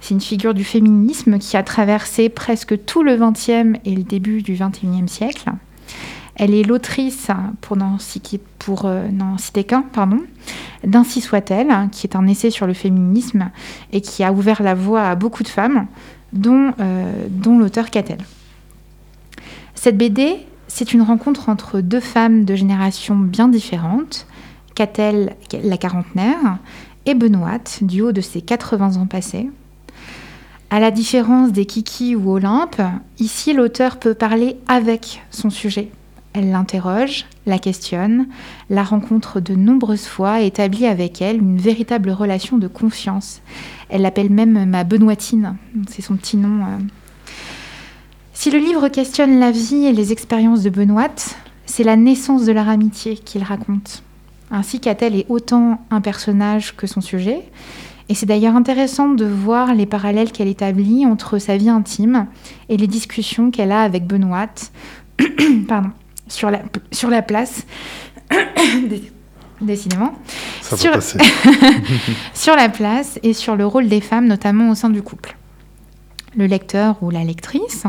C'est 0.00 0.14
une 0.14 0.20
figure 0.20 0.54
du 0.54 0.62
féminisme 0.62 1.38
qui 1.38 1.56
a 1.56 1.62
traversé 1.62 2.28
presque 2.28 2.84
tout 2.84 3.02
le 3.02 3.16
XXe 3.16 3.78
et 3.84 3.94
le 3.96 4.04
début 4.04 4.42
du 4.42 4.52
XXIe 4.52 5.08
siècle. 5.08 5.50
Elle 6.38 6.54
est 6.54 6.62
l'autrice, 6.62 7.28
pour 7.62 7.78
n'en 7.78 7.98
citer, 7.98 8.40
euh, 8.84 9.08
qu'un, 9.66 9.84
d'Ainsi 10.84 11.20
soit-elle, 11.22 11.88
qui 11.90 12.06
est 12.06 12.14
un 12.14 12.26
essai 12.26 12.50
sur 12.50 12.66
le 12.66 12.74
féminisme 12.74 13.50
et 13.92 14.02
qui 14.02 14.22
a 14.22 14.32
ouvert 14.32 14.62
la 14.62 14.74
voie 14.74 15.08
à 15.08 15.14
beaucoup 15.14 15.42
de 15.42 15.48
femmes, 15.48 15.86
dont, 16.34 16.72
euh, 16.78 17.26
l'auteur 17.58 17.88
Catel. 17.90 18.18
Cette 19.74 19.96
BD, 19.96 20.36
c'est 20.68 20.92
une 20.92 21.02
rencontre 21.02 21.48
entre 21.48 21.80
deux 21.80 22.00
femmes 22.00 22.44
de 22.44 22.54
générations 22.54 23.16
bien 23.16 23.48
différentes, 23.48 24.26
Catel, 24.74 25.36
la 25.62 25.78
quarantenaire, 25.78 26.58
et 27.06 27.14
Benoît, 27.14 27.60
du 27.80 28.02
haut 28.02 28.12
de 28.12 28.20
ses 28.20 28.42
80 28.42 28.96
ans 28.96 29.06
passés. 29.06 29.48
À 30.68 30.80
la 30.80 30.90
différence 30.90 31.52
des 31.52 31.64
Kiki 31.64 32.14
ou 32.14 32.32
Olympe, 32.32 32.82
ici 33.18 33.54
l'auteur 33.54 33.98
peut 33.98 34.14
parler 34.14 34.56
avec 34.68 35.22
son 35.30 35.48
sujet. 35.48 35.90
Elle 36.36 36.50
l'interroge, 36.50 37.24
la 37.46 37.58
questionne, 37.58 38.26
la 38.68 38.82
rencontre 38.82 39.40
de 39.40 39.54
nombreuses 39.54 40.04
fois 40.04 40.42
et 40.42 40.46
établit 40.46 40.84
avec 40.84 41.22
elle 41.22 41.38
une 41.38 41.56
véritable 41.56 42.10
relation 42.10 42.58
de 42.58 42.68
confiance. 42.68 43.40
Elle 43.88 44.02
l'appelle 44.02 44.28
même 44.28 44.68
ma 44.68 44.84
Benoîtine, 44.84 45.56
c'est 45.88 46.02
son 46.02 46.14
petit 46.16 46.36
nom. 46.36 46.66
euh. 46.66 46.78
Si 48.34 48.50
le 48.50 48.58
livre 48.58 48.88
questionne 48.88 49.40
la 49.40 49.50
vie 49.50 49.86
et 49.86 49.94
les 49.94 50.12
expériences 50.12 50.62
de 50.62 50.68
Benoît, 50.68 51.08
c'est 51.64 51.84
la 51.84 51.96
naissance 51.96 52.44
de 52.44 52.52
leur 52.52 52.68
amitié 52.68 53.16
qu'il 53.16 53.42
raconte. 53.42 54.02
Ainsi 54.50 54.78
qu'Atel 54.78 55.16
est 55.16 55.26
autant 55.30 55.80
un 55.90 56.02
personnage 56.02 56.76
que 56.76 56.86
son 56.86 57.00
sujet. 57.00 57.44
Et 58.10 58.14
c'est 58.14 58.26
d'ailleurs 58.26 58.56
intéressant 58.56 59.08
de 59.08 59.24
voir 59.24 59.74
les 59.74 59.86
parallèles 59.86 60.32
qu'elle 60.32 60.48
établit 60.48 61.06
entre 61.06 61.38
sa 61.38 61.56
vie 61.56 61.70
intime 61.70 62.26
et 62.68 62.76
les 62.76 62.86
discussions 62.86 63.50
qu'elle 63.50 63.72
a 63.72 63.82
avec 63.82 64.06
Benoît 64.06 64.70
pardon, 65.68 65.90
sur, 66.28 66.50
la, 66.50 66.62
sur 66.92 67.10
la 67.10 67.22
place. 67.22 67.64
Dé- 68.88 69.12
Décidément. 69.60 70.12
Ça 70.60 70.76
Sur- 70.76 71.02
sur 72.34 72.56
la 72.56 72.68
place 72.68 73.18
et 73.22 73.32
sur 73.32 73.56
le 73.56 73.64
rôle 73.66 73.88
des 73.88 74.00
femmes, 74.02 74.26
notamment 74.26 74.70
au 74.70 74.74
sein 74.74 74.90
du 74.90 75.02
couple. 75.02 75.36
Le 76.36 76.44
lecteur 76.44 76.96
ou 77.02 77.08
la 77.08 77.24
lectrice 77.24 77.84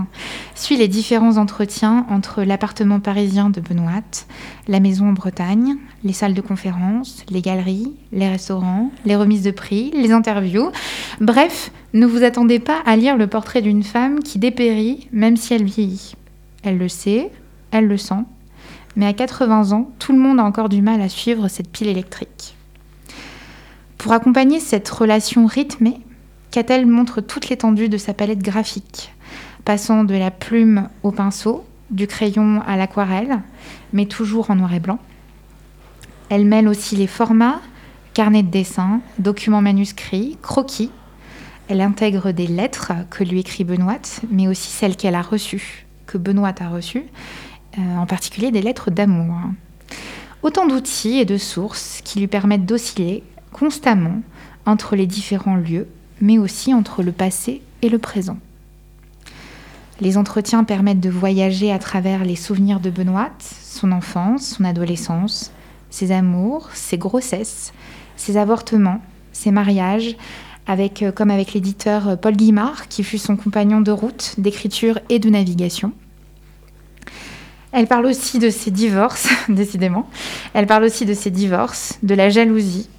suit 0.55 0.77
les 0.77 0.87
différents 0.87 1.35
entretiens 1.35 2.05
entre 2.09 2.43
l'appartement 2.43 3.01
parisien 3.01 3.49
de 3.49 3.59
Benoît, 3.59 3.99
la 4.69 4.79
maison 4.79 5.09
en 5.09 5.11
Bretagne, 5.11 5.75
les 6.05 6.13
salles 6.13 6.33
de 6.33 6.39
conférence, 6.39 7.25
les 7.29 7.41
galeries, 7.41 7.93
les 8.13 8.29
restaurants, 8.29 8.89
les 9.03 9.17
remises 9.17 9.43
de 9.43 9.51
prix, 9.51 9.91
les 9.93 10.13
interviews. 10.13 10.71
Bref, 11.19 11.71
ne 11.93 12.05
vous 12.05 12.23
attendez 12.23 12.59
pas 12.59 12.77
à 12.85 12.95
lire 12.95 13.17
le 13.17 13.27
portrait 13.27 13.61
d'une 13.61 13.83
femme 13.83 14.19
qui 14.23 14.39
dépérit 14.39 15.09
même 15.11 15.35
si 15.35 15.53
elle 15.53 15.65
vieillit. 15.65 16.13
Elle 16.63 16.77
le 16.77 16.87
sait, 16.87 17.29
elle 17.71 17.87
le 17.87 17.97
sent, 17.97 18.23
mais 18.95 19.05
à 19.05 19.13
80 19.13 19.71
ans, 19.71 19.91
tout 19.99 20.11
le 20.11 20.19
monde 20.19 20.39
a 20.39 20.43
encore 20.43 20.69
du 20.69 20.81
mal 20.81 21.01
à 21.01 21.09
suivre 21.09 21.47
cette 21.47 21.69
pile 21.69 21.87
électrique. 21.87 22.55
Pour 23.97 24.11
accompagner 24.11 24.59
cette 24.59 24.89
relation 24.89 25.45
rythmée, 25.45 25.99
Catel 26.51 26.85
montre 26.85 27.21
toute 27.21 27.49
l'étendue 27.49 27.89
de 27.89 27.97
sa 27.97 28.13
palette 28.13 28.39
graphique, 28.39 29.13
passant 29.65 30.03
de 30.03 30.15
la 30.15 30.31
plume 30.31 30.89
au 31.03 31.11
pinceau, 31.11 31.65
du 31.91 32.07
crayon 32.07 32.61
à 32.65 32.75
l'aquarelle, 32.77 33.41
mais 33.93 34.05
toujours 34.05 34.49
en 34.49 34.55
noir 34.55 34.73
et 34.73 34.79
blanc. 34.79 34.99
Elle 36.29 36.45
mêle 36.45 36.67
aussi 36.67 36.95
les 36.95 37.07
formats, 37.07 37.61
carnets 38.13 38.43
de 38.43 38.49
dessin, 38.49 39.01
documents 39.19 39.61
manuscrits, 39.61 40.37
croquis. 40.41 40.91
Elle 41.69 41.81
intègre 41.81 42.31
des 42.31 42.47
lettres 42.47 42.93
que 43.09 43.23
lui 43.23 43.39
écrit 43.39 43.63
Benoît, 43.63 44.21
mais 44.29 44.47
aussi 44.47 44.69
celles 44.69 44.95
qu'elle 44.95 45.15
a 45.15 45.21
reçues, 45.21 45.85
que 46.05 46.17
Benoît 46.17 46.53
a 46.59 46.69
reçues, 46.69 47.05
en 47.77 48.05
particulier 48.05 48.51
des 48.51 48.61
lettres 48.61 48.91
d'amour. 48.91 49.35
Autant 50.43 50.67
d'outils 50.67 51.19
et 51.19 51.25
de 51.25 51.37
sources 51.37 52.01
qui 52.03 52.19
lui 52.19 52.27
permettent 52.27 52.65
d'osciller 52.65 53.23
constamment 53.51 54.21
entre 54.65 54.95
les 54.95 55.07
différents 55.07 55.55
lieux, 55.55 55.87
mais 56.21 56.37
aussi 56.37 56.73
entre 56.73 57.03
le 57.03 57.11
passé 57.11 57.61
et 57.81 57.89
le 57.89 57.97
présent. 57.97 58.37
Les 59.99 60.17
entretiens 60.17 60.63
permettent 60.63 60.99
de 60.99 61.09
voyager 61.09 61.71
à 61.71 61.79
travers 61.79 62.23
les 62.23 62.35
souvenirs 62.35 62.79
de 62.79 62.91
Benoît, 62.91 63.31
son 63.39 63.91
enfance, 63.91 64.55
son 64.57 64.63
adolescence, 64.63 65.51
ses 65.89 66.11
amours, 66.11 66.69
ses 66.73 66.97
grossesses, 66.97 67.73
ses 68.15 68.37
avortements, 68.37 69.01
ses 69.31 69.51
mariages, 69.51 70.15
avec, 70.67 71.01
euh, 71.01 71.11
comme 71.11 71.31
avec 71.31 71.53
l'éditeur 71.53 72.09
euh, 72.09 72.15
Paul 72.15 72.35
Guimard, 72.35 72.89
qui 72.89 73.03
fut 73.03 73.17
son 73.17 73.37
compagnon 73.37 73.81
de 73.81 73.91
route, 73.91 74.35
d'écriture 74.37 74.99
et 75.09 75.19
de 75.19 75.29
navigation. 75.29 75.93
Elle 77.71 77.87
parle 77.87 78.05
aussi 78.05 78.39
de 78.39 78.49
ses 78.49 78.71
divorces, 78.71 79.27
décidément. 79.49 80.09
Elle 80.53 80.67
parle 80.67 80.85
aussi 80.85 81.05
de 81.05 81.13
ses 81.13 81.31
divorces, 81.31 81.99
de 82.03 82.15
la 82.15 82.29
jalousie, 82.29 82.89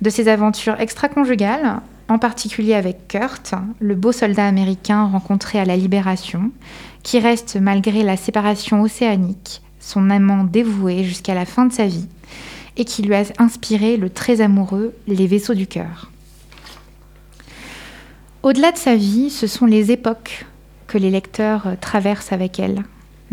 de 0.00 0.10
ses 0.10 0.28
aventures 0.28 0.80
extra-conjugales, 0.80 1.80
en 2.08 2.18
particulier 2.18 2.74
avec 2.74 3.08
Kurt, 3.08 3.54
le 3.80 3.94
beau 3.94 4.12
soldat 4.12 4.46
américain 4.46 5.04
rencontré 5.04 5.58
à 5.58 5.64
la 5.64 5.76
Libération, 5.76 6.50
qui 7.02 7.18
reste 7.18 7.56
malgré 7.56 8.02
la 8.02 8.16
séparation 8.16 8.82
océanique 8.82 9.62
son 9.84 10.10
amant 10.10 10.44
dévoué 10.44 11.04
jusqu'à 11.04 11.34
la 11.34 11.44
fin 11.44 11.66
de 11.66 11.72
sa 11.72 11.86
vie 11.86 12.08
et 12.76 12.84
qui 12.84 13.02
lui 13.02 13.14
a 13.14 13.24
inspiré 13.38 13.96
le 13.96 14.10
très 14.10 14.40
amoureux 14.40 14.94
Les 15.06 15.26
vaisseaux 15.26 15.54
du 15.54 15.66
cœur. 15.66 16.10
Au-delà 18.42 18.72
de 18.72 18.78
sa 18.78 18.96
vie, 18.96 19.30
ce 19.30 19.46
sont 19.46 19.66
les 19.66 19.92
époques 19.92 20.46
que 20.86 20.98
les 20.98 21.10
lecteurs 21.10 21.76
traversent 21.80 22.32
avec 22.32 22.58
elle. 22.58 22.82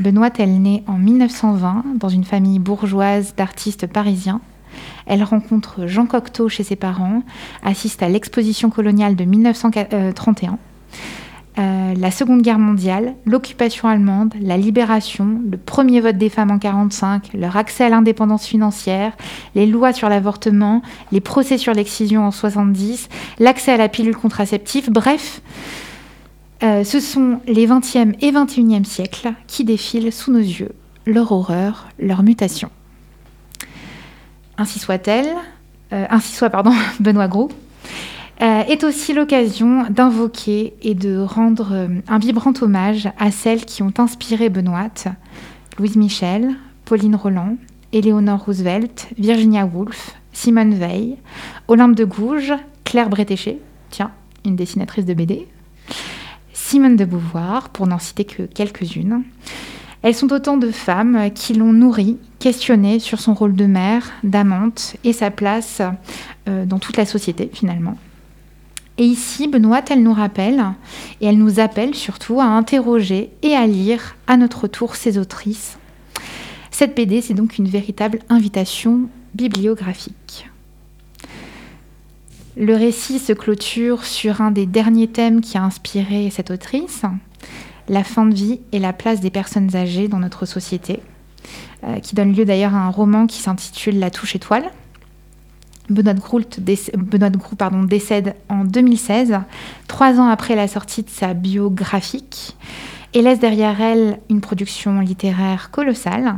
Benoît, 0.02 0.32
elle 0.40 0.62
naît 0.62 0.84
en 0.88 0.98
1920 0.98 1.84
dans 1.96 2.10
une 2.10 2.24
famille 2.24 2.60
bourgeoise 2.60 3.36
d'artistes 3.38 3.88
parisiens. 3.88 4.42
Elle 5.06 5.24
rencontre 5.24 5.88
Jean 5.88 6.06
Cocteau 6.06 6.50
chez 6.50 6.64
ses 6.64 6.76
parents, 6.76 7.24
assiste 7.64 8.02
à 8.02 8.10
l'exposition 8.10 8.70
coloniale 8.70 9.16
de 9.16 9.24
1931. 9.26 10.58
Euh, 11.60 11.94
la 11.96 12.12
Seconde 12.12 12.42
Guerre 12.42 12.60
mondiale, 12.60 13.14
l'occupation 13.26 13.90
allemande, 13.90 14.34
la 14.42 14.58
libération, 14.58 15.42
le 15.50 15.58
premier 15.58 16.00
vote 16.00 16.18
des 16.18 16.30
femmes 16.30 16.50
en 16.50 16.56
1945, 16.56 17.34
leur 17.34 17.58
accès 17.58 17.84
à 17.84 17.90
l'indépendance 17.90 18.46
financière, 18.46 19.12
les 19.54 19.66
lois 19.66 19.92
sur 19.92 20.08
l'avortement, 20.08 20.82
les 21.12 21.20
procès 21.20 21.58
sur 21.58 21.74
l'excision 21.74 22.26
en 22.26 22.32
70, 22.32 23.10
l'accès 23.40 23.74
à 23.74 23.78
la 23.78 23.90
pilule 23.90 24.16
contraceptive, 24.16 24.90
bref, 24.90 25.42
euh, 26.64 26.84
ce 26.84 27.00
sont 27.00 27.40
les 27.48 27.66
20e 27.68 28.16
et 28.22 28.32
21e 28.32 28.84
siècles 28.84 29.34
qui 29.48 29.64
défilent 29.64 30.14
sous 30.14 30.32
nos 30.32 30.40
yeux, 30.40 30.74
leur 31.08 31.32
horreur, 31.32 31.88
leur 31.98 32.22
mutation. 32.22 32.70
Ainsi 34.58 34.78
soit-elle, 34.78 35.34
euh, 35.92 36.06
ainsi 36.10 36.36
soit, 36.36 36.52
pardon, 36.52 36.74
Benoît 37.00 37.28
Gros, 37.28 37.50
euh, 38.42 38.62
est 38.64 38.84
aussi 38.84 39.14
l'occasion 39.14 39.86
d'invoquer 39.90 40.76
et 40.84 40.94
de 40.94 41.18
rendre 41.18 41.88
un 42.08 42.20
vibrant 42.20 42.54
hommage 42.62 43.10
à 43.18 43.32
celles 43.32 43.66
qui 43.66 43.82
ont 43.82 43.94
inspiré 43.98 44.50
Benoît, 44.50 44.90
Louise 45.80 45.96
Michel, 45.96 46.56
Pauline 46.86 47.16
Roland, 47.16 47.58
Éléonore 47.92 48.46
Roosevelt, 48.46 49.08
Virginia 49.18 49.66
Woolf, 49.66 50.16
Simone 50.32 50.76
Veil, 50.76 51.18
Olympe 51.68 51.96
de 51.96 52.06
Gouges, 52.06 52.54
Claire 52.84 53.10
Bretéché, 53.10 53.60
tiens, 53.90 54.12
une 54.46 54.56
dessinatrice 54.56 55.06
de 55.06 55.14
BD, 55.14 55.48
Simone 56.72 56.96
de 56.96 57.04
Beauvoir, 57.04 57.68
pour 57.68 57.86
n'en 57.86 58.00
citer 58.00 58.24
que 58.24 58.44
quelques-unes. 58.44 59.24
Elles 60.04 60.16
sont 60.16 60.32
autant 60.32 60.56
de 60.56 60.72
femmes 60.72 61.30
qui 61.36 61.54
l'ont 61.54 61.74
nourrie, 61.74 62.16
questionnée 62.40 63.00
sur 63.00 63.20
son 63.20 63.34
rôle 63.34 63.58
de 63.58 63.66
mère, 63.66 64.10
d'amante 64.24 64.96
et 65.04 65.12
sa 65.12 65.32
place 65.32 65.82
euh, 66.48 66.64
dans 66.64 66.80
toute 66.80 66.96
la 66.96 67.06
société 67.06 67.50
finalement. 67.52 67.98
Et 68.98 69.04
ici, 69.04 69.50
Benoît, 69.50 69.82
elle 69.90 70.02
nous 70.02 70.14
rappelle, 70.14 70.64
et 71.20 71.26
elle 71.26 71.38
nous 71.38 71.60
appelle 71.60 71.94
surtout 71.94 72.40
à 72.40 72.46
interroger 72.46 73.32
et 73.42 73.54
à 73.54 73.68
lire 73.68 74.16
à 74.28 74.38
notre 74.38 74.70
tour 74.70 74.96
ces 74.96 75.18
autrices. 75.18 75.78
Cette 76.72 76.96
BD, 76.96 77.20
c'est 77.20 77.34
donc 77.34 77.58
une 77.58 77.68
véritable 77.68 78.20
invitation 78.30 79.10
bibliographique. 79.34 80.50
Le 82.58 82.76
récit 82.76 83.20
se 83.20 83.32
clôture 83.32 84.04
sur 84.04 84.42
un 84.42 84.52
des 84.52 84.66
derniers 84.66 85.08
thèmes 85.08 85.40
qui 85.40 85.58
a 85.58 85.64
inspiré 85.64 86.30
cette 86.32 86.52
autrice, 86.52 87.04
la 87.88 88.04
fin 88.04 88.26
de 88.26 88.36
vie 88.36 88.60
et 88.74 88.80
la 88.80 88.92
place 88.92 89.22
des 89.22 89.30
personnes 89.30 89.74
âgées 89.74 90.10
dans 90.10 90.20
notre 90.20 90.46
société, 90.46 91.00
euh, 91.86 92.00
qui 92.00 92.14
donne 92.14 92.36
lieu 92.36 92.44
d'ailleurs 92.44 92.76
à 92.76 92.80
un 92.80 92.90
roman 92.90 93.26
qui 93.26 93.42
s'intitule 93.42 94.00
La 94.00 94.12
touche 94.12 94.36
étoile. 94.36 94.66
Benoît 95.90 96.14
Groult, 96.14 96.60
pardon, 97.58 97.84
décède 97.84 98.36
en 98.50 98.66
2016, 98.66 99.40
trois 99.88 100.20
ans 100.20 100.28
après 100.28 100.56
la 100.56 100.68
sortie 100.68 101.04
de 101.04 101.10
sa 101.10 101.34
biographique, 101.34 102.58
et 103.14 103.22
laisse 103.22 103.40
derrière 103.40 103.80
elle 103.80 104.20
une 104.30 104.42
production 104.42 105.00
littéraire 105.00 105.72
colossale, 105.72 106.36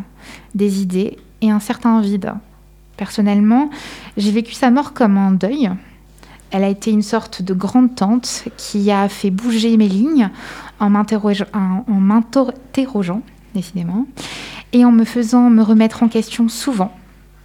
des 0.53 0.82
idées 0.82 1.17
et 1.41 1.50
un 1.50 1.60
certain 1.60 2.01
vide. 2.01 2.34
Personnellement, 2.98 3.72
j'ai 4.15 4.32
vécu 4.32 4.53
sa 4.53 4.70
mort 4.70 4.93
comme 4.93 5.17
un 5.17 5.32
deuil, 5.32 5.72
elle 6.53 6.63
a 6.63 6.69
été 6.69 6.91
une 6.91 7.01
sorte 7.01 7.41
de 7.41 7.53
grande 7.55 7.95
tante 7.95 8.45
qui 8.57 8.91
a 8.91 9.10
fait 9.10 9.31
bouger 9.31 9.75
mes 9.75 9.89
lignes 9.89 10.29
en 10.79 10.89
m'interrogeant, 10.91 11.48
décidément, 13.55 14.05
et 14.72 14.86
en 14.86 14.91
me 14.91 15.03
faisant 15.03 15.50
me 15.50 15.63
remettre 15.63 16.03
en 16.03 16.07
question 16.07 16.48
souvent. 16.48 16.93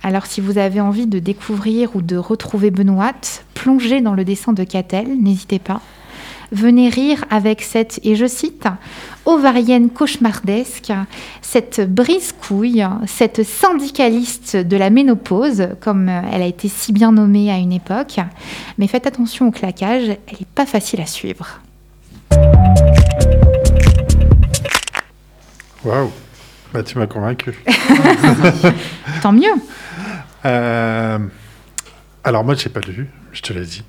Alors 0.02 0.26
si 0.26 0.42
vous 0.42 0.58
avez 0.58 0.80
envie 0.80 1.06
de 1.06 1.18
découvrir 1.18 1.96
ou 1.96 2.02
de 2.02 2.16
retrouver 2.16 2.70
Benoît, 2.70 3.40
plongez 3.54 4.02
dans 4.02 4.14
le 4.14 4.24
dessin 4.24 4.52
de 4.52 4.62
Catel, 4.62 5.20
n'hésitez 5.20 5.58
pas 5.58 5.80
venez 6.52 6.88
rire 6.88 7.24
avec 7.30 7.62
cette, 7.62 8.00
et 8.04 8.16
je 8.16 8.26
cite, 8.26 8.66
ovarienne 9.24 9.90
cauchemardesque, 9.90 10.92
cette 11.42 11.80
brise-couille, 11.92 12.86
cette 13.06 13.42
syndicaliste 13.42 14.56
de 14.56 14.76
la 14.76 14.90
ménopause, 14.90 15.68
comme 15.80 16.08
elle 16.08 16.42
a 16.42 16.46
été 16.46 16.68
si 16.68 16.92
bien 16.92 17.12
nommée 17.12 17.50
à 17.50 17.56
une 17.56 17.72
époque. 17.72 18.18
Mais 18.78 18.86
faites 18.86 19.06
attention 19.06 19.48
au 19.48 19.50
claquage, 19.50 20.08
elle 20.08 20.38
n'est 20.40 20.46
pas 20.54 20.66
facile 20.66 21.00
à 21.00 21.06
suivre. 21.06 21.60
Waouh, 25.84 26.10
bah, 26.72 26.82
tu 26.82 26.98
m'as 26.98 27.06
convaincu. 27.06 27.54
Tant 29.22 29.32
mieux. 29.32 29.54
Euh, 30.44 31.18
alors 32.24 32.44
moi, 32.44 32.54
je 32.54 32.68
n'ai 32.68 32.72
pas 32.72 32.80
lu 32.80 33.08
je 33.32 33.42
te 33.42 33.52
l'ai 33.52 33.64
dit. 33.64 33.84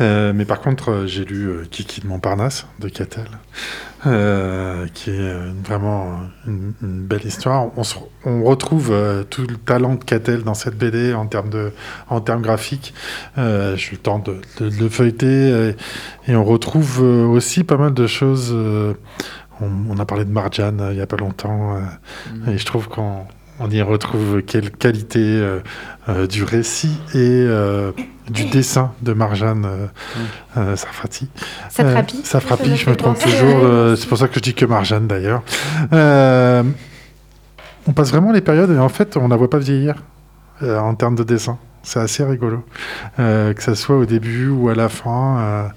Euh, 0.00 0.32
mais 0.34 0.44
par 0.44 0.60
contre, 0.60 0.90
euh, 0.90 1.06
j'ai 1.06 1.24
lu 1.24 1.48
euh, 1.48 1.64
Kiki 1.70 2.00
de 2.00 2.06
Montparnasse 2.06 2.66
de 2.78 2.88
Catel, 2.88 3.26
qui 4.94 5.10
est 5.10 5.32
vraiment 5.64 6.20
une, 6.46 6.72
belle 6.80 7.24
histoire. 7.24 7.66
On, 8.24 8.44
retrouve 8.44 8.94
tout 9.30 9.46
le 9.46 9.56
talent 9.56 9.94
de 9.94 10.04
Catel 10.04 10.44
dans 10.44 10.54
cette 10.54 10.78
BD 10.78 11.12
en 11.12 11.26
termes, 11.26 11.50
de, 11.50 11.72
en 12.08 12.20
termes 12.20 12.42
graphiques. 12.42 12.94
j'ai 13.36 13.42
eu 13.42 13.92
le 13.92 13.96
temps 13.96 14.20
de, 14.20 14.40
le 14.60 14.88
feuilleter 14.88 15.74
et, 16.28 16.36
on 16.36 16.44
retrouve 16.44 17.00
aussi 17.00 17.64
pas 17.64 17.76
mal 17.76 17.94
de 17.94 18.06
choses. 18.06 18.56
On, 19.60 19.98
a 19.98 20.04
parlé 20.04 20.24
de 20.24 20.30
Marjan 20.30 20.76
il 20.90 20.96
n'y 20.96 21.00
a 21.00 21.06
pas 21.06 21.16
longtemps 21.16 21.80
mmh. 21.80 22.50
et 22.50 22.58
je 22.58 22.64
trouve 22.64 22.88
qu'on 22.88 23.26
on 23.58 23.70
y 23.70 23.82
retrouve 23.82 24.42
quelle 24.42 24.70
qualité 24.70 25.20
euh, 25.20 25.60
euh, 26.08 26.26
du 26.26 26.44
récit 26.44 26.98
et 27.14 27.18
euh, 27.18 27.92
du 28.28 28.46
dessin 28.46 28.92
de 29.02 29.12
Marjane 29.12 29.66
Sarfati. 30.54 31.28
Safrapi. 31.70 32.20
Safrapi, 32.24 32.76
je 32.76 32.90
me 32.90 32.96
trompe 32.96 33.18
toujours. 33.18 33.94
c'est 33.96 34.08
pour 34.08 34.18
ça 34.18 34.28
que 34.28 34.34
je 34.34 34.40
dis 34.40 34.54
que 34.54 34.66
Marjane 34.66 35.06
d'ailleurs. 35.06 35.42
on 35.92 36.72
passe 37.94 38.10
vraiment 38.10 38.32
les 38.32 38.40
périodes 38.40 38.72
et 38.72 38.78
en 38.78 38.88
fait, 38.88 39.16
on 39.16 39.28
la 39.28 39.36
voit 39.36 39.50
pas 39.50 39.58
vieillir 39.58 40.02
en 40.60 40.94
termes 40.94 41.14
de 41.14 41.22
dessin. 41.22 41.58
C'est 41.86 42.00
assez 42.00 42.24
rigolo. 42.24 42.64
que 43.16 43.54
ce 43.58 43.74
soit 43.74 43.96
au 43.96 44.04
début 44.04 44.48
ou 44.48 44.68
à 44.68 44.74
la 44.74 44.88
fin. 44.88 45.70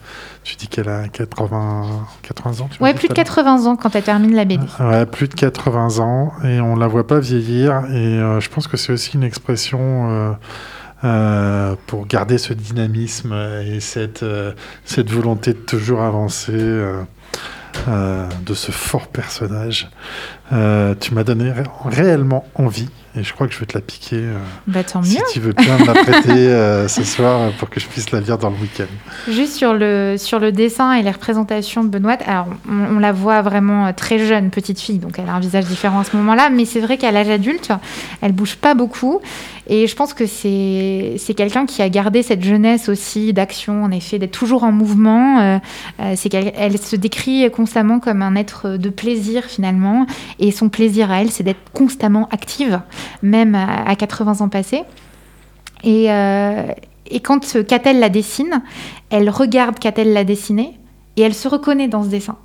Tu 0.50 0.56
dis 0.56 0.68
qu'elle 0.68 0.90
a 0.90 1.08
80, 1.08 2.08
80 2.24 2.62
ans 2.62 2.70
Ouais, 2.80 2.96
plus 2.96 3.08
de 3.08 3.14
80 3.14 3.68
ans 3.68 3.76
quand 3.76 3.96
elle 3.96 4.02
termine 4.02 4.36
la 4.36 4.46
BD. 4.46 4.66
Ouais, 4.80 5.06
plus 5.06 5.28
de 5.28 5.36
80 5.36 6.00
ans 6.00 6.34
et 6.44 6.60
on 6.60 6.76
la 6.76 6.88
voit 6.88 7.06
pas 7.06 7.20
vieillir. 7.20 7.84
Et 7.92 8.18
euh, 8.18 8.40
je 8.40 8.50
pense 8.50 8.68
que 8.68 8.76
c'est 8.76 8.92
aussi 8.92 9.16
une 9.16 9.24
expression 9.24 10.10
euh, 10.10 10.32
euh, 11.04 11.76
pour 11.86 12.08
garder 12.08 12.40
ce 12.40 12.54
dynamisme 12.54 13.32
et 13.64 13.80
cette, 13.80 14.26
cette 14.86 15.12
volonté 15.12 15.54
de 15.54 15.60
toujours 15.60 16.02
avancer. 16.02 16.52
de 17.88 18.54
ce 18.54 18.72
fort 18.72 19.08
personnage. 19.08 19.88
Tu 20.50 21.14
m'as 21.14 21.24
donné 21.24 21.54
réellement 21.86 22.46
envie 22.56 22.90
et 23.18 23.24
je 23.24 23.34
crois 23.34 23.48
que 23.48 23.54
je 23.54 23.60
vais 23.60 23.66
te 23.66 23.76
la 23.76 23.82
piquer. 23.82 24.18
Euh, 24.18 24.38
bah, 24.68 24.84
tant 24.84 25.02
si 25.02 25.18
tu 25.34 25.40
veux 25.40 25.54
bien 25.54 25.80
me 25.80 25.86
la 25.86 25.94
prêter 25.94 26.30
euh, 26.30 26.88
ce 26.88 27.04
soir 27.04 27.52
pour 27.58 27.70
que 27.70 27.80
je 27.80 27.88
puisse 27.88 28.12
la 28.12 28.20
lire 28.20 28.38
dans 28.38 28.50
le 28.50 28.56
week-end. 28.56 28.86
Juste 29.28 29.54
sur 29.54 29.74
le, 29.74 30.16
sur 30.18 30.40
le 30.40 30.52
dessin 30.52 30.94
et 30.94 31.02
les 31.02 31.10
représentations 31.10 31.84
de 31.84 31.90
Benoît, 31.90 32.18
alors 32.26 32.48
on, 32.70 33.00
la 33.00 33.12
voit 33.12 33.42
vraiment 33.42 33.88
euh, 33.88 33.92
très 33.96 34.20
jeune, 34.20 34.52
petite 34.52 34.80
fille, 34.80 35.00
donc 35.00 35.18
elle 35.18 35.28
a 35.28 35.34
un 35.34 35.40
visage 35.40 35.66
différent 35.66 36.02
à 36.02 36.04
ce 36.04 36.16
moment-là, 36.18 36.52
mais 36.52 36.66
c'est 36.66 36.82
vrai 36.82 36.98
qu'à 36.98 37.12
l'âge 37.12 37.30
adulte, 37.30 37.72
elle 38.22 38.34
bouge 38.34 38.58
pas 38.58 38.76
beaucoup. 38.76 39.22
Et 39.72 39.86
je 39.86 39.96
pense 39.96 40.16
que 40.16 40.26
c'est, 40.26 41.34
quelqu'un 41.38 41.68
qui 41.68 41.84
a 41.84 41.90
gardé 41.90 42.24
cette 42.24 42.44
jeunesse 42.44 42.90
aussi 42.90 43.34
d'action, 43.34 43.84
en 43.84 43.92
effet, 43.92 44.18
d'être 44.18 44.32
toujours 44.32 44.64
en 44.64 44.72
mouvement. 44.72 45.60
c'est 46.16 46.30
qu'elle 46.30 46.52
elle 46.58 46.80
se 46.80 46.96
décrit 46.96 47.52
constamment 47.52 48.00
comme 48.00 48.24
un 48.24 48.36
être 48.36 48.78
de 48.78 48.90
plaisir 48.90 49.44
finalement. 49.46 50.08
Et 50.40 50.52
son 50.52 50.70
plaisir 50.70 51.12
à 51.12 51.22
elle, 51.22 51.30
c'est 51.30 51.44
d'être 51.44 51.72
constamment 51.74 52.28
active 52.32 52.82
même 53.22 53.56
à, 53.56 53.96
80 53.96 54.42
ans 54.42 54.50
passés. 54.50 54.84
Et, 55.84 56.12
euh, 56.12 56.64
et 57.08 57.20
quand 57.20 57.64
Catel 57.64 58.00
la 58.00 58.10
dessine, 58.10 58.62
elle 59.10 59.30
regarde 59.30 59.80
Catel 59.80 60.14
la 60.14 60.24
dessiner 60.24 60.78
et 61.18 61.22
elle 61.22 61.34
se 61.34 61.48
reconnaît 61.48 61.88
dans 61.88 62.04
ce 62.04 62.10
dessin. 62.10 62.38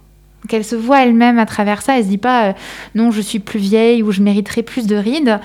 Donc 0.42 0.52
elle 0.52 0.64
se 0.64 0.76
voit 0.76 1.02
elle-même 1.02 1.38
à 1.38 1.46
travers 1.46 1.83
ça. 1.83 1.98
Elle 1.98 2.04
se 2.04 2.09
dit 2.09 2.18
pas 2.18 2.48
euh, 2.48 2.52
non, 2.94 3.11
je 3.11 3.20
suis 3.20 3.38
plus 3.38 3.61
vieille 3.61 4.02
ou 4.02 4.12
je 4.12 4.20
mériterais 4.22 4.62
plus 4.62 4.87
de 4.87 4.96
rides. 4.96 5.40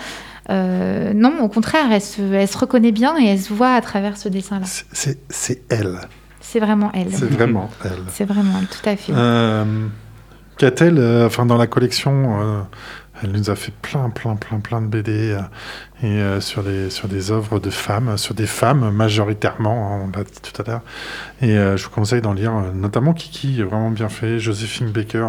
Euh, 0.49 1.13
non, 1.13 1.41
au 1.41 1.47
contraire, 1.47 1.91
elle 1.91 2.01
se, 2.01 2.21
elle 2.21 2.47
se, 2.47 2.57
reconnaît 2.57 2.91
bien 2.91 3.15
et 3.19 3.27
elle 3.27 3.39
se 3.39 3.53
voit 3.53 3.73
à 3.73 3.81
travers 3.81 4.17
ce 4.17 4.29
dessin-là. 4.29 4.65
C'est 4.91 5.62
elle. 5.69 5.99
C'est 6.41 6.59
vraiment 6.59 6.91
elle. 6.93 7.13
C'est 7.13 7.29
vraiment 7.29 7.69
elle. 7.85 7.91
C'est 8.12 8.25
vraiment 8.25 8.53
elle, 8.59 8.67
tout 8.67 8.89
à 8.89 8.95
fait. 8.95 9.13
Catel, 10.59 10.99
enfin 11.25 11.47
dans 11.47 11.57
la 11.57 11.67
collection 11.67 12.67
elle 13.21 13.31
nous 13.31 13.49
a 13.49 13.55
fait 13.55 13.73
plein, 13.81 14.09
plein, 14.09 14.35
plein, 14.35 14.59
plein 14.59 14.81
de 14.81 14.87
BD 14.87 15.31
euh, 15.31 15.39
et 16.01 16.05
euh, 16.05 16.39
sur, 16.39 16.61
les, 16.63 16.89
sur 16.89 17.07
des 17.07 17.31
œuvres 17.31 17.59
de 17.59 17.69
femmes, 17.69 18.17
sur 18.17 18.33
des 18.33 18.45
femmes 18.45 18.91
majoritairement, 18.91 19.93
hein, 19.93 20.05
on 20.05 20.17
l'a 20.17 20.23
dit 20.23 20.31
tout 20.41 20.61
à 20.61 20.65
l'heure. 20.65 20.81
Et 21.41 21.57
euh, 21.57 21.75
je 21.75 21.83
vous 21.83 21.89
conseille 21.89 22.21
d'en 22.21 22.33
lire, 22.33 22.53
notamment 22.73 23.13
Kiki, 23.13 23.61
vraiment 23.61 23.91
bien 23.91 24.09
fait. 24.09 24.39
Joséphine 24.39 24.91
Baker 24.91 25.27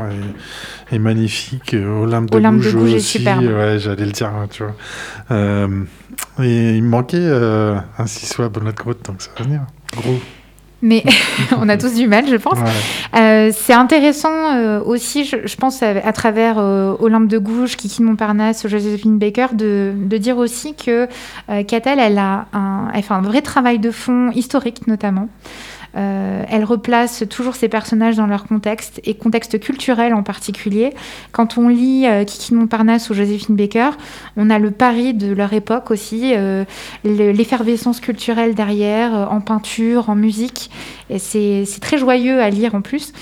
est, 0.90 0.94
est 0.94 0.98
magnifique. 0.98 1.74
Olympe 1.74 2.30
de 2.30 2.36
Olympe 2.36 2.60
de 2.60 2.70
Gouges 2.70 2.94
aussi, 2.94 3.26
ouais, 3.26 3.78
j'allais 3.78 4.06
le 4.06 4.12
dire, 4.12 4.28
hein, 4.28 4.46
tu 4.50 4.62
vois. 4.62 4.74
et 6.44 6.76
il 6.76 6.82
me 6.82 6.88
manquait 6.88 7.28
un 7.98 8.06
soit 8.06 8.48
Bonnet 8.48 8.72
Grotte, 8.72 9.04
donc 9.04 9.22
ça 9.22 9.30
va 9.36 9.44
venir. 9.44 9.62
Gros 9.96 10.20
mais 10.82 11.04
on 11.56 11.68
a 11.68 11.76
tous 11.76 11.94
du 11.94 12.06
mal, 12.06 12.26
je 12.28 12.36
pense. 12.36 12.58
Euh, 13.16 13.50
c'est 13.54 13.72
intéressant 13.72 14.54
euh, 14.56 14.80
aussi, 14.80 15.24
je, 15.24 15.56
pense, 15.56 15.82
à, 15.82 16.12
travers 16.12 16.58
euh, 16.58 16.94
Olympe 17.00 17.28
de 17.28 17.38
Gouges, 17.38 17.76
Kiki 17.76 18.02
Montparnasse, 18.02 18.66
Joséphine 18.66 19.18
Baker, 19.18 19.48
de, 19.52 19.92
de 19.96 20.16
dire 20.16 20.38
aussi 20.38 20.74
que 20.74 21.08
Catel, 21.64 21.98
elle 21.98 22.18
a 22.18 22.46
un, 22.52 22.88
elle 22.94 23.02
fait 23.02 23.14
un 23.14 23.22
vrai 23.22 23.42
travail 23.42 23.78
de 23.78 23.90
fond 23.90 24.30
historique, 24.30 24.86
notamment. 24.86 25.28
Euh, 25.96 26.44
elle 26.48 26.64
replace 26.64 27.24
toujours 27.28 27.56
ses 27.56 27.68
personnages 27.68 28.16
dans 28.16 28.26
leur 28.26 28.44
contexte 28.44 29.00
et 29.04 29.14
contexte 29.14 29.58
culturel 29.58 30.14
en 30.14 30.22
particulier. 30.22 30.94
Quand 31.32 31.58
on 31.58 31.68
lit 31.68 32.06
euh, 32.06 32.24
Kiki 32.24 32.54
Montparnasse 32.54 33.10
ou 33.10 33.14
Joséphine 33.14 33.56
Baker, 33.56 33.90
on 34.36 34.50
a 34.50 34.58
le 34.58 34.70
Paris 34.70 35.14
de 35.14 35.32
leur 35.32 35.52
époque 35.52 35.90
aussi, 35.90 36.32
euh, 36.34 36.64
l'effervescence 37.04 38.00
culturelle 38.00 38.54
derrière, 38.54 39.28
en 39.30 39.40
peinture, 39.40 40.10
en 40.10 40.14
musique. 40.14 40.70
Et 41.08 41.18
c'est 41.18 41.64
très 41.80 41.98
joyeux 41.98 42.40
à 42.40 42.50
lire 42.50 42.74
en 42.74 42.82
plus. 42.82 43.12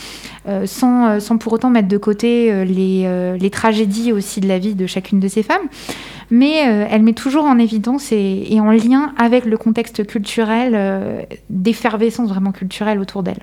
Sans, 0.66 1.20
sans, 1.20 1.38
pour 1.38 1.52
autant 1.52 1.70
mettre 1.70 1.88
de 1.88 1.98
côté 1.98 2.64
les, 2.64 3.36
les, 3.38 3.50
tragédies 3.50 4.12
aussi 4.12 4.40
de 4.40 4.48
la 4.48 4.58
vie 4.58 4.74
de 4.74 4.86
chacune 4.86 5.20
de 5.20 5.28
ces 5.28 5.42
femmes 5.42 5.68
mais 6.30 6.68
euh, 6.68 6.86
elle 6.90 7.02
met 7.02 7.14
toujours 7.14 7.44
en 7.44 7.58
évidence 7.58 8.12
et, 8.12 8.58
en 8.60 8.70
lien 8.70 9.14
avec 9.16 9.44
le 9.46 9.56
contexte 9.56 10.06
culturel, 10.06 11.26
d'effervescence 11.48 12.28
vraiment 12.28 12.52
culturelle 12.52 13.00
autour 13.00 13.22
d'elle. 13.22 13.40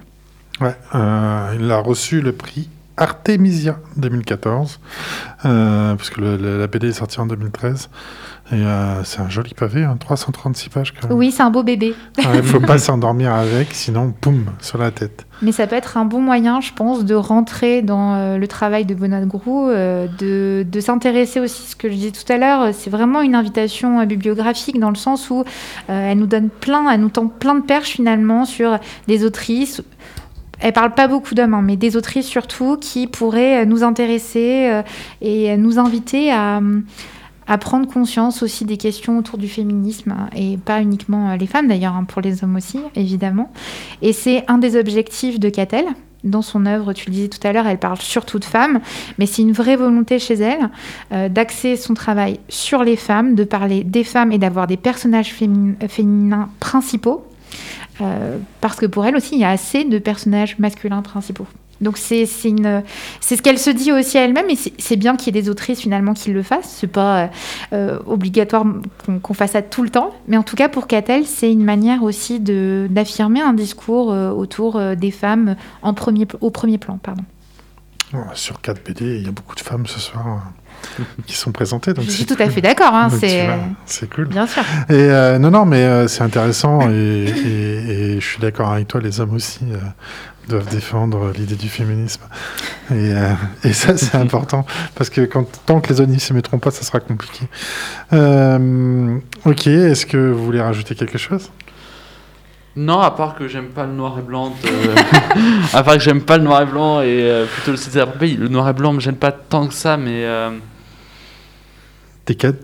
Ouais, 0.61 0.75
euh, 0.93 1.55
il 1.59 1.69
a 1.71 1.79
reçu 1.79 2.21
le 2.21 2.31
prix 2.31 2.69
Artemisia 2.97 3.77
2014, 3.97 4.79
euh, 5.45 5.95
puisque 5.95 6.17
le- 6.17 6.37
le- 6.37 6.59
la 6.59 6.67
BD 6.67 6.87
est 6.89 6.93
sortie 6.93 7.19
en 7.19 7.25
2013. 7.25 7.89
Et 8.51 8.55
euh, 8.57 9.03
c'est 9.03 9.21
un 9.21 9.29
joli 9.29 9.55
pavé, 9.55 9.83
hein, 9.83 9.97
336 9.99 10.69
pages 10.69 10.93
quand 10.93 11.09
même. 11.09 11.17
Oui, 11.17 11.31
c'est 11.31 11.41
un 11.41 11.49
beau 11.49 11.63
bébé. 11.63 11.95
Il 12.19 12.43
faut 12.43 12.59
pas 12.61 12.77
s'endormir 12.77 13.33
avec, 13.33 13.69
sinon, 13.73 14.13
boum, 14.21 14.45
sur 14.61 14.77
la 14.77 14.91
tête. 14.91 15.25
Mais 15.41 15.51
ça 15.51 15.65
peut 15.65 15.75
être 15.75 15.97
un 15.97 16.05
bon 16.05 16.21
moyen, 16.21 16.61
je 16.61 16.71
pense, 16.71 17.05
de 17.05 17.15
rentrer 17.15 17.81
dans 17.81 18.13
euh, 18.13 18.37
le 18.37 18.47
travail 18.47 18.85
de 18.85 18.93
Bonagrou, 18.93 19.67
euh, 19.69 20.05
de, 20.19 20.63
de 20.69 20.79
s'intéresser 20.79 21.39
aussi, 21.39 21.63
ce 21.71 21.75
que 21.75 21.89
je 21.89 21.95
disais 21.95 22.11
tout 22.11 22.31
à 22.31 22.37
l'heure, 22.37 22.69
c'est 22.73 22.91
vraiment 22.91 23.21
une 23.21 23.33
invitation 23.33 23.99
euh, 23.99 24.05
bibliographique 24.05 24.79
dans 24.79 24.89
le 24.91 24.95
sens 24.95 25.31
où 25.31 25.39
euh, 25.39 26.11
elle 26.11 26.19
nous 26.19 26.27
donne 26.27 26.49
plein, 26.49 26.87
elle 26.91 27.01
nous 27.01 27.09
tend 27.09 27.27
plein 27.27 27.55
de 27.55 27.63
perches 27.65 27.93
finalement 27.93 28.45
sur 28.45 28.77
des 29.07 29.25
autrices. 29.25 29.81
Elle 30.59 30.73
parle 30.73 30.93
pas 30.93 31.07
beaucoup 31.07 31.35
d'hommes, 31.35 31.53
hein, 31.53 31.61
mais 31.61 31.75
des 31.75 31.97
autrices 31.97 32.27
surtout 32.27 32.77
qui 32.77 33.07
pourraient 33.07 33.63
euh, 33.63 33.65
nous 33.65 33.83
intéresser 33.83 34.69
euh, 34.71 34.81
et 35.21 35.51
euh, 35.51 35.57
nous 35.57 35.79
inviter 35.79 36.31
à, 36.31 36.61
prendre 37.59 37.87
conscience 37.87 38.41
aussi 38.41 38.65
des 38.65 38.77
questions 38.77 39.19
autour 39.19 39.37
du 39.37 39.47
féminisme 39.47 40.11
hein, 40.11 40.29
et 40.35 40.57
pas 40.57 40.81
uniquement 40.81 41.35
les 41.35 41.45
femmes 41.45 41.67
d'ailleurs, 41.67 41.93
hein, 41.93 42.03
pour 42.03 42.21
les 42.21 42.43
hommes 42.43 42.55
aussi 42.55 42.79
évidemment. 42.95 43.51
Et 44.01 44.13
c'est 44.13 44.43
un 44.47 44.57
des 44.57 44.77
objectifs 44.77 45.39
de 45.39 45.49
Catel. 45.49 45.85
Dans 46.23 46.41
son 46.41 46.65
œuvre, 46.65 46.93
tu 46.93 47.05
le 47.07 47.13
disais 47.13 47.27
tout 47.27 47.45
à 47.47 47.53
l'heure, 47.53 47.67
elle 47.67 47.77
parle 47.77 47.99
surtout 47.99 48.39
de 48.39 48.45
femmes, 48.45 48.79
mais 49.19 49.27
c'est 49.27 49.43
une 49.43 49.51
vraie 49.51 49.75
volonté 49.75 50.17
chez 50.17 50.33
elle 50.33 51.29
d'axer 51.29 51.75
son 51.75 51.93
travail 51.93 52.39
sur 52.49 52.83
les 52.83 52.95
femmes, 52.95 53.35
de 53.35 53.43
parler 53.43 53.83
des 53.83 54.03
femmes 54.03 54.31
et 54.31 54.39
d'avoir 54.39 54.65
des 54.65 54.77
personnages 54.77 55.31
fémin- 55.31 55.75
féminins 55.87 56.49
principaux. 56.59 57.27
Euh, 58.01 58.37
parce 58.61 58.77
que 58.77 58.85
pour 58.85 59.05
elle 59.05 59.15
aussi, 59.15 59.35
il 59.35 59.41
y 59.41 59.43
a 59.43 59.49
assez 59.49 59.83
de 59.83 59.99
personnages 59.99 60.57
masculins 60.59 61.01
principaux. 61.01 61.47
Donc 61.81 61.97
c'est 61.97 62.25
ce 62.25 63.41
qu'elle 63.41 63.59
se 63.59 63.69
dit 63.69 63.91
aussi 63.91 64.17
à 64.17 64.23
elle-même, 64.23 64.49
et 64.49 64.55
c'est 64.55 64.95
bien 64.95 65.17
qu'il 65.17 65.35
y 65.35 65.37
ait 65.37 65.41
des 65.41 65.49
autrices 65.49 65.81
finalement 65.81 66.13
qui 66.13 66.31
le 66.31 66.41
fassent. 66.41 66.73
C'est 66.79 66.87
pas 66.87 67.17
euh, 67.17 67.27
euh, 67.73 67.99
obligatoire 68.05 68.65
qu'on 69.21 69.33
fasse 69.33 69.51
ça 69.51 69.61
tout 69.61 69.83
le 69.83 69.89
temps, 69.89 70.15
mais 70.27 70.37
en 70.37 70.43
tout 70.43 70.55
cas 70.55 70.69
pour 70.69 70.87
Catel, 70.87 71.25
c'est 71.25 71.51
une 71.51 71.65
manière 71.65 72.03
aussi 72.03 72.39
d'affirmer 72.39 73.41
un 73.41 73.53
discours 73.53 74.07
autour 74.07 74.79
des 74.95 75.11
femmes 75.11 75.57
en 75.81 75.93
premier, 75.93 76.25
au 76.39 76.49
premier 76.49 76.77
plan. 76.77 76.97
Pardon. 76.97 77.23
Sur 78.35 78.61
4 78.61 78.81
BD, 78.81 79.17
il 79.17 79.25
y 79.25 79.27
a 79.27 79.31
beaucoup 79.31 79.55
de 79.55 79.59
femmes 79.61 79.85
ce 79.85 79.99
soir 79.99 80.53
qui 81.25 81.35
sont 81.35 81.51
présentées. 81.51 81.93
Donc 81.93 82.05
Je 82.05 82.11
suis 82.11 82.25
tout 82.25 82.35
à 82.39 82.49
fait 82.49 82.61
d'accord. 82.61 82.93
hein, 82.93 83.09
c'est 83.85 84.09
cool. 84.09 84.25
bien 84.27 84.47
sûr. 84.47 84.61
Et 84.89 84.93
euh, 84.93 85.37
non, 85.39 85.51
non, 85.51 85.65
mais 85.65 85.83
euh, 85.83 86.07
c'est 86.07 86.23
intéressant 86.23 86.89
et, 86.89 86.93
et- 87.25 88.15
et 88.15 88.19
je 88.19 88.25
suis 88.25 88.39
d'accord 88.39 88.71
avec 88.71 88.87
toi, 88.87 89.01
les 89.01 89.19
hommes 89.19 89.33
aussi 89.33 89.59
euh, 89.71 89.77
doivent 90.47 90.67
défendre 90.69 91.31
l'idée 91.35 91.55
du 91.55 91.69
féminisme. 91.69 92.21
Et, 92.91 92.93
euh, 93.13 93.31
et 93.63 93.73
ça, 93.73 93.97
c'est 93.97 94.15
important 94.15 94.65
parce 94.95 95.09
que 95.09 95.21
quand, 95.21 95.45
tant 95.65 95.81
que 95.81 95.91
les 95.91 96.01
hommes 96.01 96.11
ne 96.11 96.19
s'y 96.19 96.33
mettront 96.33 96.59
pas, 96.59 96.71
ça 96.71 96.83
sera 96.83 96.99
compliqué. 96.99 97.45
Euh, 98.13 99.17
ok, 99.45 99.67
est-ce 99.67 100.05
que 100.05 100.17
vous 100.17 100.45
voulez 100.45 100.61
rajouter 100.61 100.95
quelque 100.95 101.17
chose? 101.17 101.49
Non, 102.77 102.99
à 102.99 103.11
part 103.11 103.35
que 103.35 103.47
j'aime 103.47 103.67
pas 103.69 103.85
le 103.85 103.93
noir 103.93 104.19
et 104.19 104.21
blanc. 104.21 104.49
de- 104.49 105.73
à 105.77 105.81
part 105.81 105.93
que 105.95 106.01
j'aime 106.01 106.21
pas 106.21 106.37
le 106.37 106.43
noir 106.43 106.61
et 106.61 106.65
blanc 106.65 106.99
et 107.01 107.05
euh, 107.07 107.45
plutôt 107.45 107.71
le 107.71 108.01
après. 108.01 108.27
Le 108.27 108.47
noir 108.49 108.67
et 108.69 108.73
blanc 108.73 108.91
me 108.93 108.99
gêne 108.99 109.15
pas 109.15 109.31
tant 109.31 109.67
que 109.67 109.73
ça, 109.73 109.95
mais. 109.97 110.25
euh, 110.25 110.49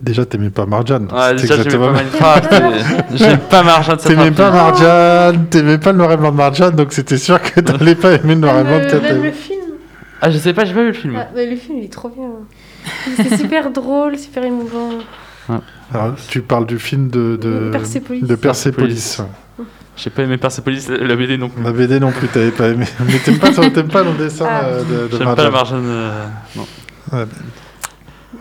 Déjà, 0.02 0.24
t'aimais 0.26 0.50
pas 0.50 0.66
Marjane. 0.66 1.04
ouais, 1.04 1.36
c'est 1.38 1.42
déjà, 1.42 1.56
j'aimais 1.62 1.66
exactement- 1.76 1.92
pas 1.92 2.02
Minecraft. 2.02 2.62
j'aime 3.14 3.38
pas 3.38 3.62
Marjane 3.62 3.96
de 3.96 4.02
T'aimais 4.02 4.30
pas. 4.32 4.50
Marjane, 4.50 5.46
t'aimais 5.50 5.78
pas 5.78 5.92
le 5.92 5.98
noir 5.98 6.12
et 6.12 6.16
blanc 6.16 6.32
de 6.32 6.36
Marjane, 6.36 6.74
donc 6.74 6.92
c'était 6.92 7.16
sûr 7.18 7.40
que 7.40 7.60
t'allais 7.60 7.94
pas 7.94 8.12
aimer 8.12 8.34
le 8.34 8.40
noir 8.40 8.58
et 8.58 8.64
blanc 8.64 8.78
de 8.80 8.98
même 9.00 9.22
le 9.22 9.30
film. 9.30 9.60
Ah, 10.20 10.30
je 10.30 10.38
sais 10.38 10.52
pas, 10.52 10.64
j'ai 10.64 10.74
pas 10.74 10.80
vu 10.82 10.88
le 10.88 10.92
film. 10.92 11.14
Ah, 11.16 11.28
bah, 11.34 11.44
le 11.44 11.54
film, 11.56 11.78
il 11.78 11.84
est 11.84 11.92
trop 11.92 12.08
bien. 12.08 12.28
C'est 13.16 13.36
super 13.36 13.70
drôle, 13.72 14.18
super 14.18 14.44
émouvant. 14.44 14.90
Alors, 15.94 16.14
tu 16.28 16.40
parles 16.42 16.66
du 16.66 16.78
film 16.78 17.08
de, 17.08 17.36
de, 17.36 17.70
Persépolis. 17.70 18.22
de 18.22 18.34
Persépolis. 18.34 19.20
J'ai 19.96 20.10
pas 20.10 20.22
aimé 20.22 20.38
Persepolis, 20.38 20.88
la 20.88 20.96
la 21.06 21.16
BD 21.16 21.36
non 21.38 21.48
plus. 21.50 21.62
La 21.62 21.70
BD 21.72 22.00
non 22.00 22.10
plus, 22.12 22.26
t'avais 22.28 22.50
pas 22.50 22.68
aimé. 22.68 22.86
Mais 23.06 23.18
t'aimes 23.18 23.38
pas, 23.38 23.50
t'aimes 23.50 23.88
pas 23.88 24.02
le 24.02 24.12
dessin 24.12 24.46
Ah. 24.48 24.64
euh, 24.64 24.82
de, 25.08 25.12
de 25.12 25.18
J'aime 25.18 25.34
pas 25.34 25.42
la 25.44 25.50
Marjane. 25.50 25.82
Marjane. 25.82 25.84
euh, 25.86 26.26
non. 26.56 26.62
Ouais, 27.12 27.24
ben. 27.26 27.26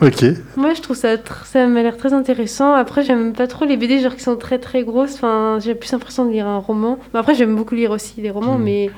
Ok. 0.01 0.25
Moi, 0.57 0.73
je 0.73 0.81
trouve 0.81 0.95
ça, 0.97 1.15
tr- 1.15 1.45
ça 1.45 1.67
m'a 1.67 1.83
l'air 1.83 1.95
très 1.95 2.11
intéressant. 2.13 2.73
Après, 2.73 3.03
j'aime 3.03 3.33
pas 3.33 3.45
trop 3.47 3.65
les 3.65 3.77
BD 3.77 3.99
genre 3.99 4.15
qui 4.15 4.23
sont 4.23 4.35
très 4.35 4.57
très 4.57 4.83
grosses. 4.83 5.13
Enfin, 5.15 5.59
j'ai 5.63 5.75
plus 5.75 5.91
l'impression 5.91 6.25
de 6.25 6.31
lire 6.31 6.47
un 6.47 6.57
roman. 6.57 6.97
Mais 7.13 7.19
après, 7.19 7.35
j'aime 7.35 7.55
beaucoup 7.55 7.75
lire 7.75 7.91
aussi 7.91 8.19
les 8.21 8.31
romans, 8.31 8.57
Mm. 8.57 8.63
mais 8.63 8.89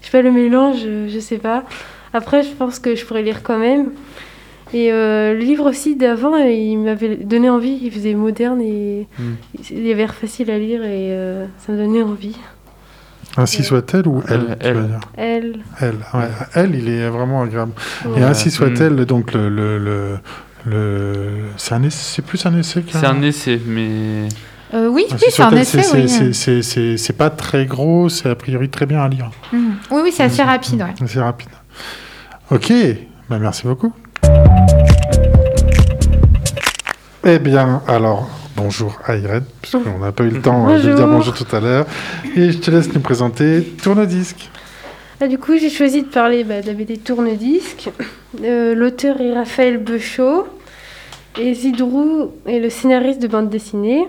je 0.00 0.06
sais 0.06 0.12
pas 0.12 0.22
le 0.22 0.30
mélange, 0.30 0.76
je, 0.84 1.08
je 1.08 1.18
sais 1.18 1.38
pas. 1.38 1.64
Après, 2.12 2.42
je 2.44 2.50
pense 2.52 2.78
que 2.78 2.94
je 2.94 3.04
pourrais 3.04 3.22
lire 3.22 3.42
quand 3.42 3.58
même. 3.58 3.90
Et 4.72 4.92
euh, 4.92 5.34
le 5.34 5.40
livre 5.40 5.68
aussi 5.68 5.94
d'avant, 5.96 6.34
euh, 6.34 6.48
il 6.50 6.78
m'avait 6.78 7.16
donné 7.16 7.50
envie. 7.50 7.78
Il 7.82 7.90
faisait 7.90 8.14
moderne 8.14 8.60
et 8.60 9.08
Mm. 9.18 9.22
il 9.70 9.86
avait 9.90 9.94
l'air 9.94 10.14
facile 10.14 10.50
à 10.52 10.58
lire 10.58 10.84
et 10.84 11.10
euh, 11.12 11.46
ça 11.58 11.72
me 11.72 11.78
donnait 11.78 12.02
envie. 12.02 12.36
Ainsi 13.36 13.64
soit-elle 13.64 14.06
ou 14.06 14.22
elle, 14.28 14.34
Euh, 14.40 14.44
tu 14.60 14.66
elle. 14.66 14.74
vas 14.74 14.82
dire 14.82 15.00
Elle. 15.16 15.56
Elle, 15.80 15.94
ouais. 16.14 16.28
Elle, 16.54 16.74
il 16.76 16.88
est 16.88 17.08
vraiment 17.08 17.42
agréable. 17.42 17.72
ouais. 18.06 18.20
Et 18.20 18.22
ainsi 18.22 18.48
Mm. 18.48 18.52
soit-elle, 18.52 19.04
donc 19.06 19.32
le. 19.32 19.48
le, 19.48 19.78
le, 19.78 20.18
le- 20.66 21.42
c'est 21.56 21.74
un 21.74 21.82
essai- 21.82 22.14
c'est 22.14 22.22
plus 22.22 22.44
un 22.46 22.56
essai 22.58 22.82
qu'un. 22.82 23.00
C'est 23.00 23.06
un 23.06 23.20
essai, 23.22 23.60
mais. 23.66 24.28
Euh, 24.72 24.88
oui, 24.88 25.04
oui, 25.10 25.18
c'est 25.30 25.42
un 25.42 25.50
essai. 25.50 25.82
c'est- 25.82 25.96
Oui. 25.96 26.08
c'est- 26.08 26.32
c'est- 26.32 26.62
c'est 26.62 26.96
c'est 26.96 27.12
pas 27.12 27.30
très 27.30 27.66
gros, 27.66 28.08
c'est 28.08 28.30
a 28.30 28.34
priori 28.34 28.68
très 28.68 28.86
bien 28.86 29.00
à 29.02 29.08
lire. 29.08 29.30
Mhm. 29.52 29.74
oui, 29.90 30.00
oui, 30.04 30.12
c'est 30.14 30.22
assez 30.24 30.42
rapide. 30.42 30.80
Ouais. 30.82 31.06
C'est 31.06 31.20
rapide. 31.20 31.48
Ok, 32.50 32.72
bah, 33.28 33.38
merci 33.40 33.66
beaucoup. 33.66 33.92
Eh 37.26 37.38
bien, 37.38 37.82
alors, 37.88 38.28
bonjour 38.56 38.98
à 39.04 39.16
Irène, 39.16 39.44
puisqu'on 39.62 39.98
n'a 39.98 40.12
pas 40.12 40.24
eu 40.24 40.30
le 40.30 40.40
temps 40.40 40.68
euh, 40.68 40.78
de 40.78 40.94
dire 40.94 41.06
Bonjour. 41.06 41.34
tout 41.34 41.56
à 41.56 41.60
l'heure. 41.60 41.86
Et 42.36 42.50
je 42.52 42.58
te 42.58 42.70
laisse 42.70 42.92
nous 42.92 43.00
présenter 43.00 43.62
Tourne-disque. 43.82 44.50
Ah, 45.20 45.28
du 45.28 45.38
coup, 45.38 45.56
j'ai 45.56 45.70
choisi 45.70 46.02
de 46.02 46.08
parler 46.08 46.44
bah, 46.44 46.60
de 46.60 46.66
la 46.66 46.72
BD 46.72 46.98
Tourne-Disque. 46.98 47.90
Euh, 48.42 48.74
L'auteur 48.74 49.20
est 49.20 49.32
Raphaël 49.32 49.78
Beuchot. 49.78 50.46
Et 51.40 51.54
Zidrou 51.54 52.32
est 52.46 52.60
le 52.60 52.70
scénariste 52.70 53.20
de 53.20 53.28
bande 53.28 53.48
dessinée. 53.50 54.06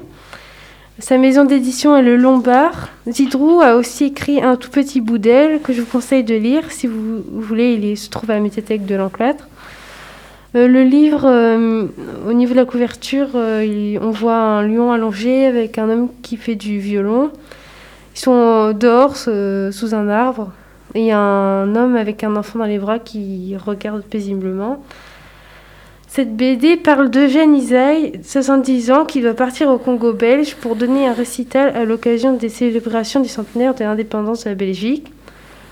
Sa 1.00 1.18
maison 1.18 1.44
d'édition 1.44 1.96
est 1.98 2.02
le 2.04 2.16
Lombard. 2.16 2.90
Zidrou 3.10 3.62
a 3.62 3.76
aussi 3.76 4.06
écrit 4.06 4.42
un 4.42 4.56
tout 4.56 4.70
petit 4.70 5.02
bout 5.02 5.18
d'elle 5.18 5.60
que 5.62 5.74
je 5.74 5.82
vous 5.82 5.88
conseille 5.88 6.24
de 6.24 6.36
lire 6.36 6.72
si 6.72 6.88
vous 6.88 7.24
voulez. 7.32 7.74
Il 7.74 7.98
se 7.98 8.10
trouve 8.10 8.32
à 8.32 8.36
la 8.36 8.40
médiathèque 8.40 8.86
de 8.86 8.96
l'Enclâtre. 8.96 9.48
Euh, 10.56 10.70
le 10.70 10.84
livre, 10.84 11.26
euh, 11.26 11.88
au 12.26 12.32
niveau 12.32 12.54
de 12.54 12.60
la 12.60 12.66
couverture, 12.66 13.28
euh, 13.36 13.98
on 14.02 14.12
voit 14.12 14.38
un 14.38 14.66
lion 14.66 14.92
allongé 14.94 15.46
avec 15.46 15.78
un 15.78 15.90
homme 15.90 16.10
qui 16.22 16.38
fait 16.38 16.56
du 16.56 16.80
violon. 16.80 17.32
Ils 18.16 18.20
sont 18.20 18.72
dehors, 18.72 19.18
sous 19.18 19.96
un 19.96 20.08
arbre. 20.08 20.54
Il 20.94 21.02
y 21.02 21.12
a 21.12 21.20
un 21.20 21.76
homme 21.76 21.98
avec 21.98 22.24
un 22.24 22.38
enfant 22.38 22.60
dans 22.60 22.66
les 22.66 22.80
bras 22.80 23.00
qui 23.00 23.58
regarde 23.58 24.04
paisiblement. 24.04 24.82
Cette 26.08 26.38
BD 26.38 26.78
parle 26.78 27.10
d'Eugène 27.10 27.54
Isaïe, 27.54 28.22
70 28.24 28.92
ans, 28.92 29.04
qui 29.04 29.22
doit 29.22 29.34
partir 29.34 29.68
au 29.68 29.78
Congo 29.78 30.14
belge 30.14 30.56
pour 30.56 30.78
donner 30.78 31.06
un 31.08 31.14
récital 31.14 31.76
à 31.76 31.84
l'occasion 31.84 32.32
des 32.32 32.48
célébrations 32.48 33.20
du 33.20 33.28
centenaire 33.28 33.76
de 33.76 33.84
l'indépendance 33.84 34.46
de 34.46 34.52
la 34.52 34.56
Belgique. 34.56 35.12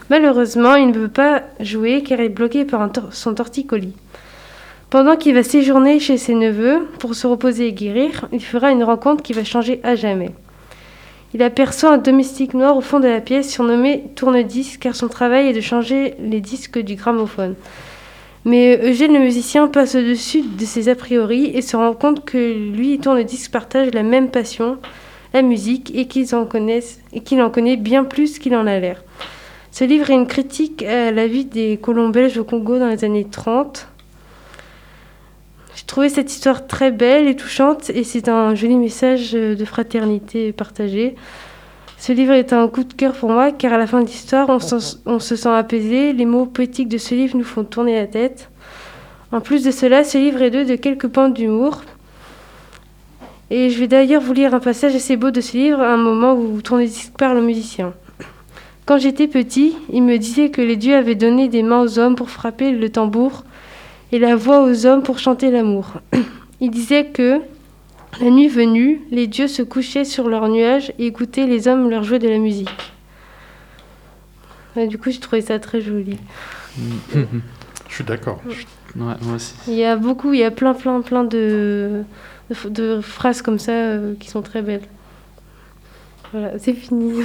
Malheureusement, 0.10 0.76
il 0.76 0.88
ne 0.88 0.94
peut 0.94 1.08
pas 1.08 1.44
jouer 1.62 2.04
car 2.04 2.20
il 2.20 2.26
est 2.26 2.30
bloqué 2.30 2.66
par 2.66 2.90
son 3.12 3.34
torticolis. 3.34 3.94
Pendant 4.94 5.16
qu'il 5.16 5.34
va 5.34 5.42
séjourner 5.42 6.00
chez 6.00 6.20
ses 6.20 6.36
neveux 6.36 6.88
pour 7.00 7.16
se 7.16 7.26
reposer 7.26 7.70
et 7.70 7.74
guérir, 7.74 8.28
il 8.32 8.44
fera 8.44 8.70
une 8.70 8.84
rencontre 8.84 9.24
qui 9.24 9.34
va 9.34 9.44
changer 9.44 9.80
à 9.82 9.96
jamais. 9.96 10.30
Il 11.34 11.42
aperçoit 11.42 11.94
un 11.94 11.98
domestique 11.98 12.54
noir 12.54 12.78
au 12.78 12.82
fond 12.82 13.00
de 13.00 13.08
la 13.08 13.20
pièce 13.20 13.50
surnommé 13.50 14.04
tourne-disque 14.14 14.82
car 14.82 14.96
son 14.96 15.08
travail 15.08 15.48
est 15.48 15.54
de 15.54 15.62
changer 15.62 16.14
les 16.20 16.42
disques 16.42 16.78
du 16.78 16.94
gramophone. 16.94 17.56
Mais 18.46 18.80
Eugène 18.84 19.14
le 19.14 19.20
musicien 19.22 19.68
passe 19.68 19.96
au-dessus 19.96 20.44
de 20.44 20.64
ses 20.64 20.90
a 20.90 20.94
priori 20.94 21.46
et 21.56 21.64
se 21.64 21.76
rend 21.76 21.94
compte 21.94 22.24
que 22.24 22.54
lui 22.72 22.94
et 22.94 23.00
tourne-disque 23.00 23.52
partagent 23.52 23.96
la 23.96 24.04
même 24.04 24.30
passion, 24.30 24.78
la 25.34 25.42
musique, 25.42 25.92
et 25.96 26.06
qu'ils 26.06 26.36
en 26.36 26.46
connaissent 26.46 27.00
qu'il 27.26 27.42
en 27.42 27.50
connaît 27.50 27.78
bien 27.78 28.04
plus 28.04 28.38
qu'il 28.38 28.56
en 28.56 28.68
a 28.68 28.78
l'air. 28.78 29.04
Ce 29.72 29.86
livre 29.86 30.12
est 30.12 30.14
une 30.14 30.28
critique 30.28 30.84
à 30.84 31.10
la 31.10 31.26
vie 31.26 31.46
des 31.46 31.80
colons 31.82 32.10
belges 32.10 32.38
au 32.38 32.44
Congo 32.44 32.78
dans 32.78 32.90
les 32.90 33.04
années 33.04 33.26
30. 33.26 33.88
J'ai 35.76 35.86
trouvé 35.86 36.10
cette 36.10 36.32
histoire 36.32 36.68
très 36.68 36.92
belle 36.92 37.28
et 37.28 37.36
touchante 37.36 37.90
et 37.90 38.04
c'est 38.04 38.30
un 38.30 38.54
joli 38.54 38.76
message 38.76 39.32
euh, 39.34 39.56
de 39.56 39.66
fraternité 39.66 40.52
partagée. 40.52 41.16
Ce 41.98 42.12
livre 42.12 42.34
est 42.34 42.54
un 42.54 42.68
coup 42.68 42.84
de 42.84 42.94
cœur 42.94 43.14
pour 43.14 43.30
moi 43.32 43.52
car 43.52 43.74
à 43.74 43.78
la 43.78 43.88
fin 43.88 44.02
de 44.02 44.06
l'histoire, 44.06 44.50
on, 44.50 44.60
se 45.20 45.36
sent 45.36 45.50
apaisé. 45.50 46.14
Les 46.14 46.26
mots 46.26 46.46
poétiques 46.46 46.90
de 46.90 47.00
ce 47.00 47.16
livre 47.16 47.38
nous 47.38 47.44
font 47.44 47.64
tourner 47.64 47.96
la 47.96 48.06
tête. 48.06 48.52
En 49.32 49.42
plus 49.42 49.64
de 49.64 49.72
cela, 49.72 50.04
ce 50.04 50.20
livre 50.20 50.44
est 50.44 50.52
doué 50.52 50.66
de 50.66 50.76
quelques 50.76 51.08
pentes 51.08 51.34
d'humour. 51.34 51.82
Et 53.50 53.72
je 53.72 53.80
vais 53.80 53.88
d'ailleurs 53.88 54.22
vous 54.22 54.34
lire 54.34 54.54
un 54.54 54.60
passage 54.60 54.96
assez 54.96 55.16
beau 55.16 55.32
de 55.32 55.42
ce 55.42 55.58
livre, 55.58 55.82
un 55.82 55.98
moment 55.98 56.34
où 56.34 56.62
Tournesisque 56.62 57.18
parle 57.18 57.38
au 57.38 57.42
musicien. 57.42 57.94
Quand 58.86 59.00
j'étais 59.00 59.28
petit, 59.28 59.76
il 59.92 60.04
me 60.04 60.18
disait 60.18 60.50
que 60.50 60.62
les 60.62 60.76
dieux 60.76 60.96
avaient 60.96 61.16
donné 61.16 61.48
des 61.48 61.64
mains 61.64 61.82
aux 61.82 61.98
hommes 62.00 62.16
pour 62.16 62.30
frapper 62.30 62.72
le 62.72 62.90
tambour 62.90 63.44
et 64.14 64.20
la 64.20 64.36
voix 64.36 64.64
aux 64.64 64.86
hommes 64.86 65.02
pour 65.02 65.18
chanter 65.18 65.50
l'amour. 65.50 65.96
Il 66.62 66.70
disait 66.70 67.08
que, 67.08 67.42
la 68.22 68.30
nuit 68.30 68.48
venue, 68.48 69.02
les 69.10 69.26
dieux 69.26 69.48
se 69.48 69.64
couchaient 69.64 70.06
sur 70.06 70.30
leurs 70.30 70.48
nuages 70.50 70.94
et 71.00 71.08
écoutaient 71.08 71.48
les 71.48 71.68
hommes 71.68 71.90
leur 71.90 72.04
jouer 72.04 72.20
de 72.20 72.30
la 72.30 72.38
musique. 72.38 72.70
Ouais, 74.76 74.86
du 74.86 75.00
coup, 75.00 75.10
j'ai 75.10 75.20
trouvé 75.20 75.42
ça 75.42 75.58
très 75.58 75.82
joli. 75.82 76.20
Je 77.90 77.96
suis 77.96 78.04
d'accord. 78.04 78.40
Ouais, 78.46 78.54
moi 78.96 79.36
aussi. 79.36 79.56
Il 79.68 79.74
y 79.74 79.84
a 79.84 79.96
beaucoup, 79.96 80.32
il 80.34 80.40
y 80.40 80.44
a 80.44 80.52
plein, 80.52 80.76
plein, 80.76 81.02
plein 81.02 81.24
de, 81.24 82.04
de, 82.52 82.70
de 82.70 83.02
phrases 83.02 83.42
comme 83.42 83.58
ça 83.58 83.72
euh, 83.72 84.14
qui 84.20 84.30
sont 84.30 84.44
très 84.44 84.62
belles. 84.62 84.84
Voilà, 86.32 86.60
c'est 86.60 86.74
fini. 86.74 87.20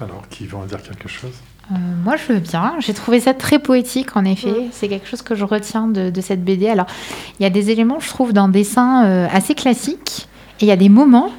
Alors, 0.00 0.28
qui 0.30 0.46
vont 0.46 0.60
en 0.60 0.66
dire 0.66 0.82
quelque 0.82 1.08
chose? 1.08 1.34
Euh, 1.72 1.76
moi, 2.04 2.16
je 2.16 2.32
veux 2.32 2.38
bien. 2.38 2.74
J'ai 2.80 2.94
trouvé 2.94 3.20
ça 3.20 3.34
très 3.34 3.58
poétique, 3.58 4.16
en 4.16 4.24
effet. 4.24 4.50
Ouais. 4.50 4.68
C'est 4.72 4.88
quelque 4.88 5.08
chose 5.08 5.22
que 5.22 5.34
je 5.34 5.44
retiens 5.44 5.88
de, 5.88 6.10
de 6.10 6.20
cette 6.20 6.44
BD. 6.44 6.68
Alors, 6.68 6.86
il 7.38 7.42
y 7.42 7.46
a 7.46 7.50
des 7.50 7.70
éléments, 7.70 8.00
je 8.00 8.08
trouve, 8.08 8.32
d'un 8.32 8.48
dessin 8.48 9.04
euh, 9.04 9.26
assez 9.32 9.54
classique. 9.54 10.28
Et 10.60 10.66
il 10.66 10.68
y 10.68 10.72
a 10.72 10.76
des 10.76 10.88
moments 10.88 11.30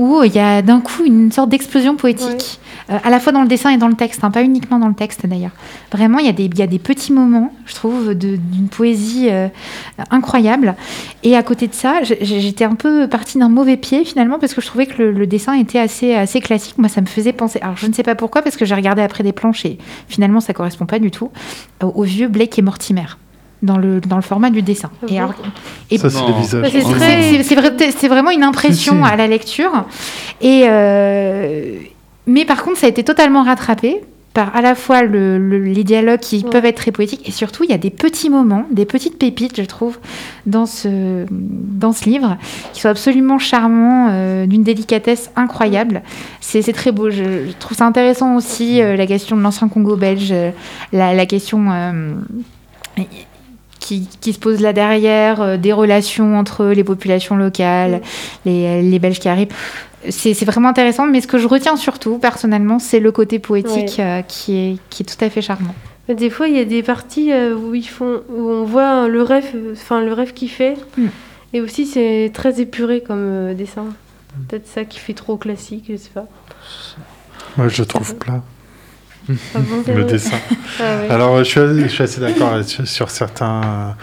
où 0.00 0.22
il 0.24 0.34
y 0.34 0.38
a 0.38 0.62
d'un 0.62 0.80
coup 0.80 1.04
une 1.04 1.30
sorte 1.30 1.50
d'explosion 1.50 1.94
poétique. 1.96 2.58
Euh, 2.90 2.98
à 3.04 3.10
la 3.10 3.20
fois 3.20 3.32
dans 3.32 3.42
le 3.42 3.48
dessin 3.48 3.70
et 3.70 3.76
dans 3.76 3.86
le 3.88 3.94
texte, 3.94 4.24
hein, 4.24 4.30
pas 4.30 4.42
uniquement 4.42 4.78
dans 4.78 4.88
le 4.88 4.94
texte 4.94 5.26
d'ailleurs. 5.26 5.50
Vraiment, 5.92 6.18
il 6.18 6.26
y, 6.26 6.28
a 6.28 6.32
des- 6.32 6.46
il 6.46 6.58
y 6.58 6.62
a 6.62 6.66
des 6.66 6.78
petits 6.78 7.12
moments, 7.12 7.52
je 7.66 7.74
trouve, 7.74 8.14
d'une 8.14 8.68
poésie 8.68 9.28
euh, 9.30 9.48
incroyable. 10.10 10.74
Et 11.22 11.36
à 11.36 11.42
côté 11.42 11.68
de 11.68 11.74
ça, 11.74 12.00
j'étais 12.02 12.64
un 12.64 12.74
peu 12.74 13.06
partie 13.08 13.38
d'un 13.38 13.48
mauvais 13.50 13.76
pied 13.76 14.04
finalement 14.04 14.38
parce 14.38 14.54
que 14.54 14.60
je 14.60 14.66
trouvais 14.66 14.86
que 14.86 15.00
le, 15.02 15.12
le 15.12 15.26
dessin 15.26 15.52
était 15.54 15.78
assez, 15.78 16.14
assez 16.14 16.40
classique. 16.40 16.78
Moi, 16.78 16.88
ça 16.88 17.00
me 17.02 17.06
faisait 17.06 17.32
penser. 17.34 17.58
Alors, 17.60 17.76
je 17.76 17.86
ne 17.86 17.92
sais 17.92 18.02
pas 18.02 18.14
pourquoi 18.14 18.42
parce 18.42 18.56
que 18.56 18.64
j'ai 18.64 18.74
regardé 18.74 19.02
après 19.02 19.22
des 19.22 19.32
planches 19.32 19.64
et 19.66 19.78
finalement, 20.08 20.40
ça 20.40 20.52
correspond 20.54 20.86
pas 20.86 20.98
du 20.98 21.10
tout 21.10 21.30
au, 21.82 21.86
au 21.86 22.02
vieux 22.02 22.28
Blake 22.28 22.58
et 22.58 22.62
Mortimer. 22.62 23.06
Dans 23.62 23.76
le, 23.76 24.00
dans 24.00 24.16
le 24.16 24.22
format 24.22 24.48
du 24.48 24.62
dessin. 24.62 24.90
Et, 25.06 25.12
bon 25.12 25.16
alors- 25.18 25.34
et 25.90 25.98
Ça, 25.98 26.08
c'est 26.08 26.26
les 26.26 26.32
visages. 26.32 26.62
Bah, 26.62 27.86
c'est 27.94 28.08
vraiment 28.08 28.30
une 28.30 28.42
impression 28.42 28.94
Si, 28.94 29.06
si. 29.06 29.12
à 29.12 29.16
la 29.16 29.26
lecture. 29.26 29.84
Et 30.40 30.64
euh, 30.66 31.74
mais 32.26 32.44
par 32.46 32.62
contre, 32.62 32.78
ça 32.78 32.86
a 32.86 32.88
été 32.88 33.04
totalement 33.04 33.42
rattrapé 33.42 34.00
par 34.32 34.54
à 34.56 34.62
la 34.62 34.74
fois 34.76 35.02
le- 35.02 35.38
le- 35.38 35.58
les 35.58 35.82
dialogues 35.84 36.20
qui 36.20 36.42
Ouais. 36.44 36.50
peuvent 36.50 36.64
être 36.64 36.76
très 36.76 36.92
poétiques 36.92 37.28
et 37.28 37.32
surtout 37.32 37.64
il 37.64 37.70
y 37.70 37.72
a 37.74 37.78
des 37.78 37.90
petits 37.90 38.30
moments, 38.30 38.64
des 38.70 38.84
petites 38.86 39.18
pépites, 39.18 39.56
je 39.60 39.66
trouve, 39.66 39.98
dans 40.46 40.66
ce, 40.66 41.26
dans 41.30 41.92
ce 41.92 42.04
livre 42.04 42.38
qui 42.72 42.80
sont 42.80 42.88
absolument 42.88 43.38
charmants, 43.40 44.06
euh, 44.10 44.46
d'une 44.46 44.62
délicatesse 44.62 45.30
incroyable. 45.36 46.00
C'est 46.40 46.62
très 46.72 46.92
beau. 46.92 47.10
Je, 47.10 47.24
je 47.48 47.52
trouve 47.58 47.76
ça 47.76 47.84
intéressant 47.86 48.36
aussi 48.36 48.80
euh, 48.80 48.94
la 48.96 49.06
question 49.06 49.36
de 49.36 49.42
l'ancien 49.42 49.68
Congo 49.68 49.96
belge, 49.96 50.32
la, 50.92 51.12
la 51.12 51.26
question. 51.26 51.66
euh, 51.72 52.12
qui, 53.90 54.08
qui 54.20 54.32
se 54.32 54.38
pose 54.38 54.60
là 54.60 54.72
derrière, 54.72 55.40
euh, 55.42 55.56
des 55.56 55.72
relations 55.72 56.38
entre 56.38 56.66
les 56.66 56.84
populations 56.84 57.34
locales, 57.36 58.00
les, 58.44 58.82
les 58.82 58.98
Belges 59.00 59.18
qui 59.18 59.28
arrivent. 59.28 59.52
C'est 60.08 60.32
c'est 60.32 60.44
vraiment 60.44 60.68
intéressant, 60.68 61.06
mais 61.06 61.20
ce 61.20 61.26
que 61.26 61.38
je 61.38 61.48
retiens 61.48 61.76
surtout, 61.76 62.18
personnellement, 62.18 62.78
c'est 62.78 63.00
le 63.00 63.10
côté 63.12 63.38
poétique 63.40 63.98
euh, 63.98 64.22
qui, 64.22 64.56
est, 64.56 64.76
qui 64.90 65.02
est 65.02 65.06
tout 65.06 65.24
à 65.24 65.28
fait 65.28 65.42
charmant. 65.42 65.74
Des 66.08 66.30
fois, 66.30 66.48
il 66.48 66.56
y 66.56 66.60
a 66.60 66.64
des 66.64 66.82
parties 66.82 67.32
euh, 67.32 67.54
où 67.56 67.74
ils 67.74 67.86
font, 67.88 68.22
où 68.30 68.48
on 68.48 68.64
voit 68.64 69.08
le 69.08 69.22
rêve, 69.22 69.50
euh, 69.54 69.72
enfin 69.72 70.00
le 70.00 70.12
rêve 70.12 70.32
qu'il 70.32 70.50
fait, 70.50 70.76
Mm. 70.96 71.06
et 71.52 71.60
aussi 71.60 71.84
c'est 71.86 72.30
très 72.32 72.60
épuré 72.60 73.00
comme 73.00 73.18
euh, 73.18 73.54
dessin. 73.54 73.86
Peut-être 74.48 74.68
ça 74.68 74.84
qui 74.84 75.00
fait 75.00 75.14
trop 75.14 75.36
classique, 75.36 75.86
je 75.90 75.96
sais 75.96 76.10
pas. 76.14 76.26
Moi, 77.56 77.66
je 77.68 77.82
trouve 77.82 78.14
plat, 78.14 78.42
le 79.86 80.02
euh, 80.02 80.04
dessin. 80.04 80.36
ah. 80.80 81.12
Alors, 81.12 81.38
je 81.38 81.44
suis, 81.44 81.60
assez- 81.60 81.82
je 81.82 81.88
suis 81.88 82.02
assez 82.04 82.20
d'accord 82.20 82.52
sur 82.84 83.10
certains. 83.10 83.96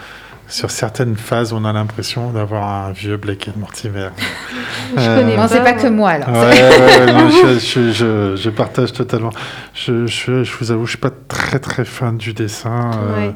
Sur 0.50 0.70
certaines 0.70 1.14
phases, 1.16 1.52
on 1.52 1.64
a 1.66 1.72
l'impression 1.74 2.30
d'avoir 2.30 2.86
un 2.86 2.92
vieux 2.92 3.18
Blake 3.18 3.48
et 3.48 3.52
Mortimer. 3.58 4.08
Je 4.96 5.02
Euh, 5.02 5.20
connais 5.20 5.36
Non, 5.36 5.46
c'est 5.46 5.62
pas 5.62 5.74
que 5.74 5.86
moi, 5.88 6.10
alors. 6.10 6.30
Ouais, 6.30 6.38
ouais, 6.38 7.06
ouais, 7.06 7.12
non, 7.12 7.28
je, 7.30 7.58
je- 7.58 7.92
je- 7.92 8.36
je 8.36 8.48
partage 8.50 8.92
totalement. 8.94 9.28
Je, 9.74 10.06
je, 10.06 10.44
je 10.44 10.50
vous 10.58 10.70
avoue, 10.72 10.86
je 10.86 10.90
suis 10.92 10.98
pas 10.98 11.10
très 11.28 11.58
très 11.58 11.84
fan 11.84 12.16
du 12.16 12.32
dessin, 12.32 12.90
euh, 12.94 13.26
Ouais. 13.28 13.34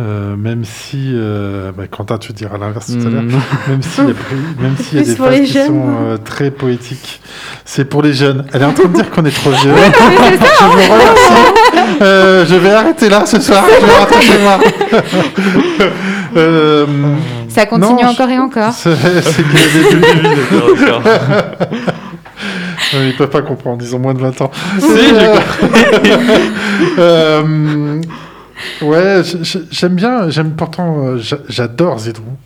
euh, 0.00 0.36
même 0.36 0.64
si, 0.64 1.10
euh, 1.14 1.70
bah, 1.76 1.86
Quentin, 1.88 2.16
tu 2.16 2.32
diras 2.32 2.56
l'inverse 2.56 2.86
tout 2.86 3.06
à 3.06 3.10
l'heure, 3.10 3.22
Mm. 3.22 3.38
même 3.68 3.82
s'il 3.82 4.04
y 4.04 4.10
a, 4.10 4.14
même 4.62 4.76
s'il 4.78 4.98
y 4.98 5.02
a 5.02 5.04
des 5.04 5.14
phases 5.16 5.40
qui 5.40 5.46
jeunes. 5.52 5.66
sont 5.66 5.94
euh, 6.06 6.16
très 6.16 6.50
poétiques. 6.50 7.20
C'est 7.66 7.84
pour 7.84 8.00
les 8.00 8.14
jeunes. 8.14 8.46
Elle 8.54 8.62
est 8.62 8.66
en 8.66 8.72
train 8.72 8.88
de 8.88 8.94
dire 8.94 9.10
qu'on 9.10 9.24
est 9.26 9.30
trop 9.36 9.50
vieux. 9.50 9.72
hein. 9.72 9.92
je 9.92 10.64
vous 10.64 10.92
remercie. 10.92 11.73
Euh, 12.02 12.44
je 12.46 12.54
vais 12.56 12.70
arrêter 12.70 13.08
là 13.08 13.24
ce 13.26 13.40
soir. 13.40 13.64
Je 13.80 13.86
vais 13.86 13.92
rentrer 13.92 14.22
chez 14.22 14.38
moi. 14.38 14.58
Euh, 16.36 16.84
Ça 17.48 17.64
continue 17.64 18.02
non, 18.02 18.08
encore 18.08 18.28
et 18.28 18.38
encore. 18.40 18.72
C'est 18.72 18.90
Ils 22.92 23.14
peuvent 23.16 23.30
pas 23.30 23.42
comprendre, 23.42 23.84
ils 23.84 23.94
ont 23.94 24.00
moins 24.00 24.14
de 24.14 24.20
20 24.20 24.40
ans. 24.40 24.50
Si, 24.80 24.86
j'ai 25.08 25.30
Euh, 26.98 28.00
ouais, 28.82 29.22
j'aime 29.70 29.94
bien, 29.94 30.30
j'aime 30.30 30.52
pourtant, 30.52 31.04
euh, 31.06 31.18
j'a- 31.18 31.38
j'adore 31.48 31.98
Zedrou. 31.98 32.36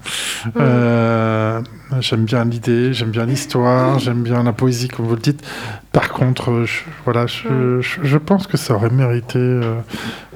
Euh, 0.56 1.60
j'aime 2.00 2.24
bien 2.24 2.44
l'idée, 2.44 2.92
j'aime 2.92 3.10
bien 3.10 3.26
l'histoire, 3.26 3.98
j'aime 3.98 4.22
bien 4.22 4.42
la 4.42 4.52
poésie, 4.52 4.88
comme 4.88 5.06
vous 5.06 5.14
le 5.14 5.20
dites. 5.20 5.44
Par 5.92 6.10
contre, 6.10 6.64
je, 6.64 6.80
voilà, 7.04 7.26
je, 7.26 7.80
je, 7.80 8.00
je 8.02 8.18
pense 8.18 8.46
que 8.46 8.56
ça 8.56 8.74
aurait 8.74 8.90
mérité 8.90 9.38
euh, 9.38 9.74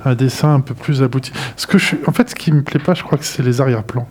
un 0.04 0.14
dessin 0.14 0.54
un 0.54 0.60
peu 0.60 0.74
plus 0.74 1.02
abouti. 1.02 1.32
Ce 1.56 1.66
que 1.66 1.78
je, 1.78 1.96
en 2.06 2.12
fait, 2.12 2.30
ce 2.30 2.34
qui 2.34 2.52
me 2.52 2.62
plaît 2.62 2.80
pas, 2.80 2.94
je 2.94 3.02
crois 3.02 3.18
que 3.18 3.24
c'est 3.24 3.42
les 3.42 3.60
arrière-plans. 3.60 4.08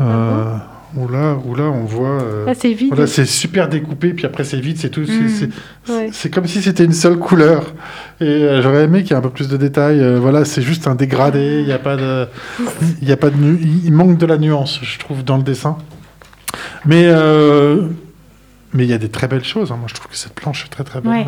Euh, 0.00 0.54
où 0.96 1.06
là, 1.08 1.36
où 1.44 1.54
là, 1.54 1.64
on 1.64 1.84
voit. 1.84 2.20
euh, 2.22 2.44
Ah, 2.48 2.54
c'est 2.54 2.72
vide. 2.72 2.88
voilà, 2.88 3.06
c'est 3.06 3.24
super 3.26 3.68
découpé, 3.68 4.14
puis 4.14 4.24
après 4.26 4.44
c'est 4.44 4.58
vide, 4.60 4.78
c'est 4.78 4.88
tout. 4.88 5.04
c'est- 5.04 5.12
Mm. 5.12 5.28
c'est- 5.28 5.92
Ouais. 5.92 6.08
c'est 6.12 6.30
comme 6.32 6.46
si 6.46 6.62
c'était 6.62 6.84
une 6.84 6.92
seule 6.92 7.18
couleur. 7.18 7.74
Et 8.20 8.24
euh, 8.24 8.62
j'aurais 8.62 8.84
aimé 8.84 9.02
qu'il 9.02 9.10
y 9.10 9.14
ait 9.14 9.16
un 9.18 9.20
peu 9.22 9.30
plus 9.30 9.48
de 9.48 9.56
détails. 9.56 10.00
Euh, 10.00 10.18
voilà, 10.20 10.44
c'est 10.44 10.62
juste 10.62 10.86
un 10.86 10.94
dégradé. 10.94 11.58
Il 11.60 11.66
n'y 11.66 11.72
a 11.72 11.78
pas 11.78 11.96
de, 11.96 12.26
il 13.02 13.08
y 13.08 13.12
a 13.12 13.16
pas 13.16 13.30
de, 13.30 13.36
nu- 13.36 13.58
il 13.60 13.86
il 13.86 13.92
manque 13.92 14.18
de 14.18 14.26
la 14.26 14.38
nuance, 14.38 14.80
je 14.82 14.98
trouve, 14.98 15.24
dans 15.24 15.36
le 15.36 15.42
dessin. 15.42 15.76
Mais 16.86 17.04
euh, 17.06 17.82
mais 18.78 18.84
il 18.84 18.90
y 18.90 18.92
a 18.94 18.98
des 18.98 19.08
très 19.08 19.26
belles 19.26 19.42
choses. 19.44 19.72
hein. 19.72 19.76
Moi, 19.76 19.88
je 19.88 19.94
trouve 19.94 20.06
que 20.06 20.16
cette 20.16 20.32
planche 20.34 20.64
est 20.64 20.68
très 20.68 20.84
très 20.84 21.00
belle. 21.00 21.10
Ouais. 21.12 21.26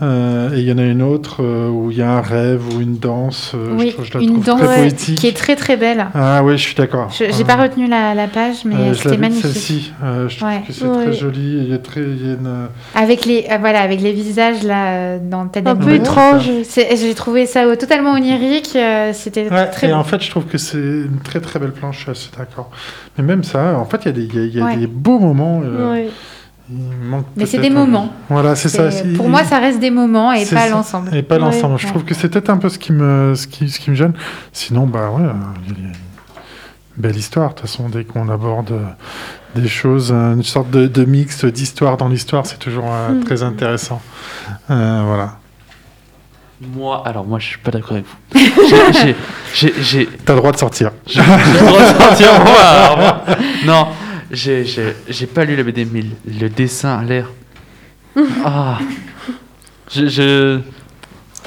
Euh, 0.00 0.54
et 0.54 0.60
il 0.60 0.64
y 0.66 0.72
en 0.72 0.78
a 0.78 0.82
une 0.84 1.02
autre 1.02 1.42
euh, 1.44 1.68
où 1.68 1.90
il 1.90 1.98
y 1.98 2.02
a 2.02 2.10
un 2.10 2.22
rêve 2.22 2.62
ou 2.74 2.80
une 2.80 2.96
danse. 2.96 3.52
euh, 3.54 3.76
je 3.78 3.84
Oui, 3.84 3.92
trouve- 3.92 4.04
je, 4.06 4.14
la 4.14 4.20
une 4.24 4.32
trouve 4.32 4.44
danse 4.44 4.58
très 4.60 4.68
ouais, 4.68 4.76
poétique. 4.78 5.18
qui 5.18 5.26
est 5.28 5.36
très 5.36 5.54
très 5.54 5.76
belle. 5.76 6.06
Ah 6.14 6.42
oui, 6.42 6.56
je 6.56 6.62
suis 6.62 6.74
d'accord. 6.74 7.10
Je 7.10 7.24
J'ai 7.30 7.42
Euh, 7.42 7.46
pas 7.46 7.56
retenu 7.56 7.86
la, 7.88 8.14
la 8.14 8.26
page, 8.26 8.64
mais 8.64 8.74
euh, 8.76 8.94
c'était 8.94 9.18
magnifique. 9.18 9.42
Celle-ci, 9.52 9.92
Euh, 10.02 10.28
je 10.30 10.36
trouve 10.38 10.48
Ouais. 10.48 10.62
que 10.66 10.72
c'est 10.72 10.88
très 10.88 11.12
joli. 11.12 11.58
Il 11.64 11.68
y 11.68 11.74
a 11.74 11.78
très, 11.78 12.00
il 12.00 12.26
y 12.26 12.30
a 12.30 12.34
une, 12.34 12.68
Avec 12.94 13.26
les, 13.26 13.46
euh, 13.50 13.58
voilà, 13.60 13.80
avec 13.82 14.00
les 14.00 14.12
visages 14.12 14.62
là 14.62 15.18
dans 15.18 15.46
Tête 15.48 15.66
Un 15.66 15.76
peu 15.76 15.92
étrange. 15.92 16.48
J'ai 16.74 17.14
trouvé 17.14 17.44
ça 17.46 17.64
totalement 17.76 18.12
onirique. 18.14 18.70
euh, 18.76 19.12
C'était 19.12 19.50
Ouais, 19.50 19.66
très 19.70 19.88
et 19.88 19.90
beau. 19.90 19.96
en 19.96 20.04
fait, 20.04 20.22
je 20.22 20.30
trouve 20.30 20.44
que 20.46 20.56
c'est 20.56 20.78
une 20.78 21.18
très 21.22 21.40
très 21.40 21.58
belle 21.58 21.72
planche, 21.72 21.98
je 21.98 22.02
suis 22.02 22.10
assez 22.10 22.30
d'accord. 22.38 22.70
Mais 23.18 23.24
même 23.24 23.42
ça, 23.44 23.76
en 23.78 23.84
fait, 23.84 23.98
il 24.04 24.06
y 24.06 24.08
a 24.08 24.12
des, 24.12 24.22
il 24.22 24.34
y 24.34 24.38
a- 24.38 24.46
y 24.46 24.60
a 24.60 24.64
Ouais. 24.64 24.76
des 24.76 24.86
beaux 24.86 25.18
moments. 25.18 25.60
Mais 27.36 27.46
c'est 27.46 27.58
des 27.58 27.68
un- 27.68 27.72
moments. 27.74 28.12
Voilà, 28.28 28.54
c'est 28.56 28.68
ça. 28.68 28.88
Pour 29.16 29.26
il- 29.26 29.30
moi, 29.30 29.44
ça 29.44 29.58
reste 29.58 29.78
des 29.80 29.90
moments 29.90 30.32
et 30.32 30.44
pas 30.46 30.68
l'ensemble. 30.68 31.14
Et 31.14 31.22
pas 31.22 31.34
Ouais. 31.36 31.40
l'ensemble. 31.40 31.78
Je 31.78 31.86
trouve 31.86 32.04
que 32.04 32.14
c'est 32.14 32.28
peut-être 32.28 32.50
un 32.50 32.56
peu 32.58 32.68
ce 32.68 32.78
qui 32.78 32.92
me, 32.92 33.34
ce 33.34 33.46
qui, 33.46 33.68
ce 33.68 33.78
qui 33.80 33.90
me 33.90 33.96
gêne. 33.96 34.12
Sinon, 34.52 34.86
bah 34.86 35.10
ouais, 35.10 35.22
euh, 35.24 35.32
il 35.66 35.72
y 35.72 35.86
a 35.86 35.88
une 35.88 35.92
belle 36.96 37.16
histoire. 37.16 37.50
De 37.50 37.54
toute 37.54 37.62
façon, 37.68 37.88
dès 37.88 38.04
qu'on 38.04 38.28
aborde 38.28 38.70
euh, 38.72 38.80
des 39.60 39.68
choses, 39.68 40.12
euh, 40.14 40.34
une 40.34 40.42
sorte 40.44 40.70
de, 40.70 40.86
de 40.86 41.04
mix 41.04 41.44
d'histoire 41.44 41.96
dans 41.96 42.08
l'histoire, 42.08 42.46
c'est 42.46 42.58
toujours 42.58 42.86
euh, 42.88 43.10
Mm. 43.10 43.24
très 43.24 43.42
intéressant. 43.42 44.00
Euh, 44.70 45.02
voilà. 45.04 45.36
Moi, 46.74 47.02
alors 47.04 47.26
moi, 47.26 47.40
je 47.40 47.46
suis 47.48 47.58
pas 47.58 47.72
d'accord 47.72 47.92
avec 47.94 48.04
vous. 48.06 48.40
T'as 50.24 50.32
le 50.32 50.38
droit 50.38 50.52
de 50.52 50.56
sortir. 50.58 50.92
j'ai 51.06 51.20
le 51.20 51.66
droit 51.66 51.80
de 51.92 51.98
sortir, 51.98 52.28
au 52.34 52.38
revoir, 52.38 52.90
au 52.92 52.94
revoir. 52.94 53.20
Non, 53.66 53.88
j'ai, 54.32 54.64
j'ai, 54.64 54.94
j'ai 55.08 55.26
pas 55.26 55.44
lu 55.44 55.54
la 55.56 55.62
BD, 55.62 55.86
mais 55.90 56.02
le- 56.40 56.48
dessin 56.48 56.98
a 56.98 57.02
l'air. 57.04 57.30
Ah. 58.44 58.78
Je, 59.90 60.06
je- 60.08 60.60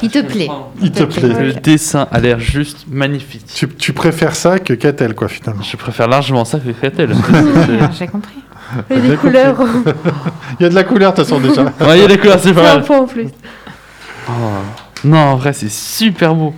Il 0.02 0.10
te 0.10 0.22
plaît. 0.22 0.48
Il 0.82 0.92
te 0.92 1.04
plaît. 1.04 1.28
Le 1.28 1.54
dessin 1.54 2.08
a 2.12 2.20
l'air 2.20 2.40
juste 2.40 2.86
magnifique. 2.90 3.46
Tu, 3.54 3.68
tu 3.70 3.94
préfères 3.94 4.36
ça 4.36 4.60
que 4.60 4.74
Catel, 4.74 5.14
quoi, 5.16 5.28
finalement. 5.28 5.62
Je 5.64 5.76
préfère 5.78 6.08
largement 6.08 6.46
ça 6.46 6.60
que 6.60 6.70
Catel. 6.72 7.16
J'ai 8.00 8.08
compris. 8.08 8.36
Et 8.90 9.00
bien 9.00 9.12
les 9.12 9.18
couleurs. 9.18 9.58
Il 10.60 10.64
y 10.64 10.66
a 10.66 10.70
de 10.70 10.76
la 10.76 10.84
couleur, 10.84 11.12
de 11.14 11.18
toute 11.18 11.26
façon, 11.26 11.40
déjà. 11.40 11.64
Ouais, 11.64 11.98
il 12.00 12.02
y 12.02 12.06
a 12.06 12.08
des 12.08 12.18
couleurs, 12.18 12.40
c'est 12.40 12.48
C'est 12.50 12.54
pas 12.56 12.72
un 12.72 12.76
mal. 12.78 12.84
point 12.84 13.00
en 13.00 13.06
plus. 13.08 13.28
Oh. 14.28 14.32
Non, 15.04 15.18
en 15.20 15.36
vrai, 15.36 15.54
c'est 15.54 15.70
super 15.72 16.34
beau. 16.34 16.54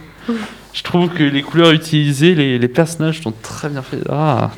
Je 0.73 0.83
trouve 0.83 1.09
que 1.09 1.23
les 1.23 1.41
couleurs 1.41 1.71
utilisées, 1.71 2.33
les, 2.33 2.57
les 2.59 2.67
personnages 2.69 3.21
sont 3.21 3.33
très 3.41 3.67
bien 3.67 3.81
faits. 3.81 4.03
Ah. 4.09 4.51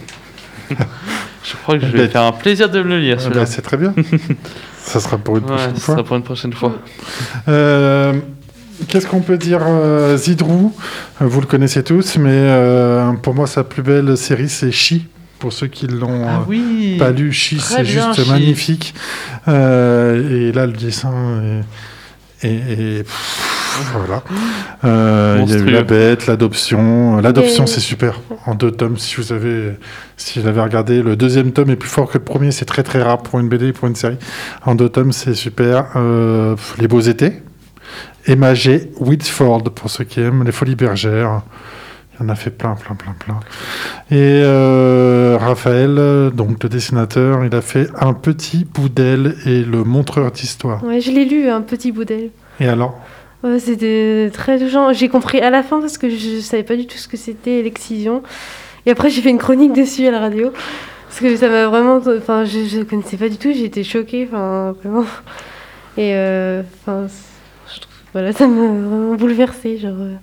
Je 1.43 1.55
crois 1.55 1.77
que 1.77 1.85
je 1.85 1.91
vais 1.91 1.99
Bête. 1.99 2.11
faire 2.11 2.23
un 2.23 2.31
plaisir 2.31 2.69
de 2.69 2.81
me 2.81 2.89
le 2.89 2.99
lire. 2.99 3.17
Ah 3.25 3.29
bah, 3.29 3.45
c'est 3.45 3.61
très 3.61 3.77
bien. 3.77 3.93
ça 4.83 4.99
sera 4.99 5.17
pour 5.17 5.37
une 5.37 5.43
Ouais, 5.45 5.49
prochaine 5.51 5.75
fois. 5.77 5.95
sera 5.95 6.03
pour 6.03 6.15
une 6.17 6.23
prochaine 6.23 6.53
fois. 6.53 6.73
Euh, 7.47 8.13
Qu'est-ce 8.87 9.07
qu'on 9.07 9.19
peut 9.21 9.37
dire 9.37 9.59
euh, 9.67 10.15
Zidrou, 10.15 10.73
vous 11.19 11.41
le 11.41 11.47
connaissez 11.47 11.83
tous, 11.83 12.17
mais 12.17 12.29
euh, 12.31 13.11
pour 13.13 13.35
moi, 13.35 13.45
sa 13.45 13.63
plus 13.65 13.81
belle 13.83 14.15
série, 14.17 14.47
c'est 14.49 14.71
Chi. 14.71 15.07
Pour 15.39 15.51
ceux 15.53 15.67
qui 15.67 15.87
l'ont 15.87 16.25
Ah 16.27 16.39
euh, 16.41 16.43
oui. 16.47 16.95
pas 16.97 17.11
lu, 17.11 17.31
Chi, 17.33 17.59
c'est 17.59 17.83
juste 17.85 18.25
magnifique. 18.27 18.93
Et 19.47 20.51
là, 20.53 20.65
le 20.65 20.73
dessin 20.73 21.11
est. 22.41 22.47
est- 22.47 22.71
est- 22.99 23.03
pff, 23.03 23.58
voilà. 23.93 24.23
Euh, 24.85 25.39
Il 25.45 25.49
y 25.49 25.53
a 25.55 25.57
eu 25.57 25.69
la 25.71 25.83
bête, 25.83 26.25
l'adoption. 26.27 27.17
L'adoption, 27.17 27.65
Et- 27.65 27.67
c'est 27.67 27.81
super. 27.81 28.21
En 28.45 28.55
deux 28.55 28.71
tomes, 28.71 28.97
si 28.97 29.17
vous 29.17 29.33
avez, 29.33 29.73
si 30.15 30.39
vous 30.39 30.47
avez 30.47 30.61
regardé, 30.61 31.01
le 31.03 31.17
deuxième 31.17 31.51
tome 31.51 31.69
est 31.71 31.75
plus 31.75 31.89
fort 31.89 32.07
que 32.09 32.17
le 32.17 32.23
premier. 32.23 32.51
C'est 32.53 32.63
très 32.63 32.81
très 32.83 33.01
rare 33.03 33.17
pour 33.17 33.39
une 33.41 33.49
BD, 33.49 33.73
pour 33.73 33.89
une 33.89 33.95
série. 33.95 34.15
En 34.65 34.75
deux 34.75 34.87
tomes, 34.87 35.11
c'est 35.11 35.33
super. 35.33 35.87
Euh, 35.97 36.55
les 36.79 36.87
beaux 36.87 37.01
étés. 37.01 37.41
Emma 38.25 38.53
G. 38.53 38.89
Whitford, 39.01 39.63
pour 39.75 39.89
ceux 39.89 40.05
qui 40.05 40.21
aiment. 40.21 40.45
Les 40.45 40.53
Folies 40.53 40.75
Bergères. 40.75 41.41
Il 42.17 42.25
en 42.25 42.29
a 42.29 42.35
fait 42.35 42.49
plein, 42.51 42.75
plein, 42.75 42.95
plein, 42.95 43.13
plein. 43.19 43.39
Et 44.11 44.41
euh, 44.43 45.37
Raphaël, 45.39 46.31
donc 46.33 46.63
le 46.63 46.69
dessinateur, 46.69 47.43
il 47.43 47.53
a 47.53 47.61
fait 47.61 47.89
un 47.99 48.13
petit 48.13 48.65
bout 48.65 48.97
et 48.97 49.15
le 49.63 49.83
montreur 49.83 50.31
d'histoire. 50.31 50.83
Ouais, 50.85 51.01
je 51.01 51.11
l'ai 51.11 51.25
lu, 51.25 51.49
un 51.49 51.61
petit 51.61 51.91
bout. 51.91 52.09
Et 52.11 52.67
alors? 52.67 52.97
Ouais, 53.43 53.59
c'était 53.59 54.29
très 54.33 54.59
touchant. 54.59 54.91
J'ai 54.93 55.07
compris 55.09 55.39
à 55.39 55.49
la 55.49 55.63
fin 55.63 55.79
parce 55.79 55.97
que 55.97 56.09
je 56.09 56.39
savais 56.39 56.63
pas 56.63 56.75
du 56.75 56.85
tout 56.87 56.97
ce 56.97 57.07
que 57.07 57.17
c'était 57.17 57.61
l'excision. 57.61 58.21
Et 58.85 58.91
après, 58.91 59.09
j'ai 59.09 59.21
fait 59.21 59.29
une 59.29 59.37
chronique 59.37 59.73
dessus 59.73 60.05
à 60.07 60.11
la 60.11 60.19
radio. 60.19 60.51
Parce 61.07 61.21
que 61.21 61.35
ça 61.37 61.47
m'a 61.49 61.67
vraiment. 61.67 62.01
Enfin, 62.17 62.43
je, 62.45 62.65
je 62.65 62.81
connaissais 62.83 63.17
pas 63.17 63.29
du 63.29 63.37
tout, 63.37 63.51
j'ai 63.53 63.65
été 63.65 63.83
choquée. 63.83 64.27
Enfin, 64.29 64.75
vraiment. 64.83 65.05
Et 65.97 66.13
euh, 66.15 66.61
enfin, 66.81 67.07
je 67.73 67.79
trouve. 67.79 67.93
Voilà, 68.13 68.33
ça 68.33 68.47
m'a 68.47 68.67
vraiment 68.67 69.15
bouleversée. 69.15 69.77
Genre. 69.77 69.95
euh. 69.97 70.15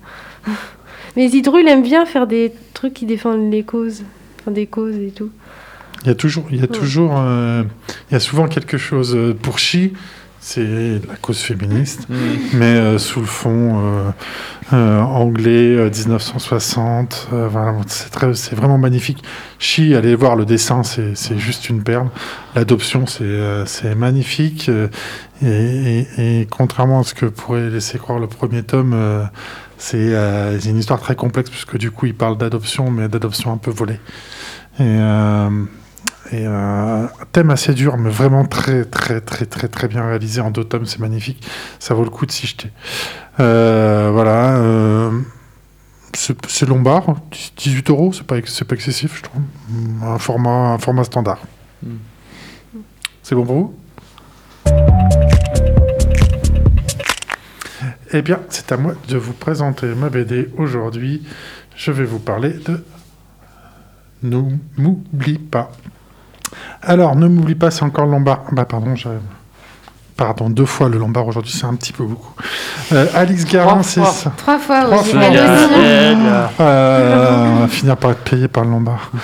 Mais 1.17 1.29
Zidrou, 1.29 1.59
il 1.59 1.69
aime 1.69 1.83
bien 1.83 2.05
faire 2.05 2.27
des 2.27 2.53
trucs 2.75 2.93
qui 2.95 3.07
défendent 3.07 3.51
les 3.51 3.63
causes. 3.63 4.03
Enfin, 4.41 4.51
des 4.51 4.67
causes 4.67 4.97
et 4.97 5.11
tout. 5.11 5.31
Il 6.03 6.09
y 6.09 6.11
a 6.11 6.15
toujours, 6.15 6.47
il 6.51 6.61
y 6.61 6.63
a 6.63 6.67
toujours, 6.67 7.15
euh, 7.17 7.63
il 8.11 8.13
y 8.13 8.17
a 8.17 8.21
souvent 8.21 8.47
quelque 8.47 8.77
chose 8.77 9.19
pour 9.43 9.59
Chi. 9.59 9.93
C'est 10.41 11.01
la 11.09 11.17
cause 11.21 11.41
féministe, 11.41 12.07
Mm. 12.09 12.15
mais 12.55 12.65
euh, 12.77 12.99
sous 12.99 13.21
le 13.21 13.27
fond 13.27 13.81
euh, 13.85 14.11
euh, 14.73 15.01
anglais 15.01 15.75
euh, 15.77 15.91
1960. 15.91 17.29
euh, 17.33 17.49
voilà, 17.51 17.75
c'est 17.89 18.55
vraiment 18.55 18.79
magnifique. 18.79 19.25
Chi, 19.59 19.95
allez 19.95 20.15
voir 20.15 20.37
le 20.37 20.45
dessin, 20.45 20.83
c'est 20.85 21.39
juste 21.39 21.69
une 21.69 21.83
perle. 21.83 22.09
L'adoption, 22.55 23.07
c'est 23.07 23.95
magnifique. 23.97 24.71
et, 25.43 25.47
et- 25.49 26.41
et 26.41 26.47
contrairement 26.49 27.01
à 27.01 27.05
ce 27.05 27.15
que 27.15 27.27
pourrait 27.27 27.69
laisser 27.71 27.99
croire 27.99 28.19
le 28.21 28.27
premier 28.29 28.63
tome, 28.63 28.95
c'est 29.79 30.13
une 30.65 30.79
histoire 30.79 31.01
très 31.01 31.17
complexe 31.17 31.51
puisque 31.51 31.77
du 31.77 31.91
coup, 31.91 32.07
il 32.07 32.15
parle 32.15 32.39
d'adoption, 32.39 32.91
mais 32.91 33.09
d'adoption 33.09 33.53
un 33.53 33.57
peu 33.59 33.71
volée. 33.73 33.99
Et, 34.79 34.85
et 36.33 36.47
euh, 36.47 37.05
un 37.05 37.25
thème 37.33 37.51
assez 37.51 37.75
dur, 37.75 37.97
mais 37.97 38.11
vraiment 38.11 38.45
très, 38.45 38.85
très, 38.85 39.21
très, 39.21 39.47
très, 39.47 39.69
très 39.69 39.89
bien 39.89 40.07
réalisé 40.07 40.41
en 40.41 40.51
deux 40.51 40.65
tomes, 40.65 40.87
c'est 40.87 40.99
magnifique. 40.99 41.47
Ça 41.79 41.95
vaut 41.95 42.05
le 42.05 42.11
coup 42.11 42.27
de 42.27 42.33
s'y 42.33 42.47
jeter. 42.47 42.71
Euh, 43.41 44.11
voilà. 44.13 44.57
euh, 44.57 45.11
c'est 46.15 46.67
Lombard, 46.67 47.17
18 47.59 47.91
euros, 47.91 48.13
c'est 48.13 48.27
pas, 48.27 48.37
pas 48.37 48.75
excessif, 48.75 49.19
je 49.19 49.23
trouve. 49.23 49.43
Un 50.03 50.19
format, 50.19 50.73
un 50.73 50.79
format 50.79 51.05
standard. 51.05 51.41
Mm. 51.83 51.97
C'est 53.23 53.35
bon 53.35 53.45
pour 53.45 53.57
vous? 53.57 53.75
Eh 58.13 58.23
bien, 58.23 58.41
c'est 58.49 58.73
à 58.73 58.77
moi 58.77 58.95
de 59.09 59.17
vous 59.19 59.33
présenter 59.33 59.89
ma 59.95 60.09
BD 60.09 60.49
aujourd'hui. 60.57 61.23
Je 61.77 61.91
vais 61.93 62.05
vous 62.05 62.19
parler 62.19 62.51
de 62.51 62.83
Ne 64.23 64.41
m'oublie 64.79 65.39
pas. 65.39 65.71
Alors, 66.83 67.17
ne 67.17 67.27
m'oublie 67.27 67.55
pas, 67.55 67.71
c'est 67.71 67.83
encore 67.83 68.07
Lombard. 68.07 68.45
Bah, 68.53 68.65
pardon, 68.65 68.95
Pardon, 70.17 70.49
deux 70.49 70.65
fois 70.65 70.89
le 70.89 70.97
Lombard 70.97 71.27
aujourd'hui, 71.27 71.53
c'est 71.53 71.67
un 71.67 71.75
petit 71.75 71.93
peu 71.93 72.03
beaucoup. 72.05 72.33
Euh, 72.93 73.05
Alix 73.15 73.45
Garin, 73.45 73.67
Trois 73.73 73.83
c'est 73.83 74.01
fois. 74.01 74.11
ça. 74.13 74.33
Trois 74.35 74.59
fois 74.59 74.85
Trois 74.85 75.01
aussi. 75.03 75.11
fois. 75.11 75.21
Euh, 76.61 77.47
on 77.57 77.61
va 77.61 77.69
finir 77.69 77.99
par 77.99 78.13
être 78.13 78.21
payé 78.25 78.49
par 78.49 78.65
le 78.65 78.71
Lombard. 78.71 79.11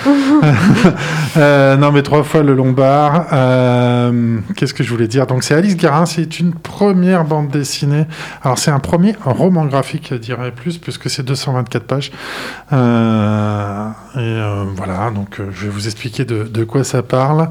Euh, 1.35 1.77
non, 1.77 1.91
mais 1.91 2.03
trois 2.03 2.21
fois 2.23 2.43
le 2.43 2.53
Lombard. 2.53 3.25
Euh, 3.33 4.37
Qu'est-ce 4.55 4.73
que 4.75 4.83
je 4.83 4.89
voulais 4.91 5.07
dire? 5.07 5.25
Donc, 5.25 5.43
c'est 5.43 5.55
Alice 5.55 5.75
Garin, 5.75 6.05
c'est 6.05 6.39
une 6.39 6.53
première 6.53 7.23
bande 7.25 7.47
dessinée. 7.49 8.05
Alors, 8.43 8.59
c'est 8.59 8.69
un 8.69 8.77
premier 8.79 9.15
roman 9.25 9.65
graphique, 9.65 10.09
je 10.11 10.15
dirais 10.15 10.51
plus, 10.51 10.77
puisque 10.77 11.09
c'est 11.09 11.23
224 11.23 11.83
pages. 11.85 12.11
Euh, 12.71 13.87
et 14.15 14.19
euh, 14.19 14.65
voilà, 14.75 15.09
donc 15.09 15.39
euh, 15.39 15.49
je 15.55 15.63
vais 15.63 15.69
vous 15.71 15.85
expliquer 15.87 16.23
de, 16.23 16.43
de 16.43 16.63
quoi 16.63 16.83
ça 16.83 17.01
parle. 17.01 17.49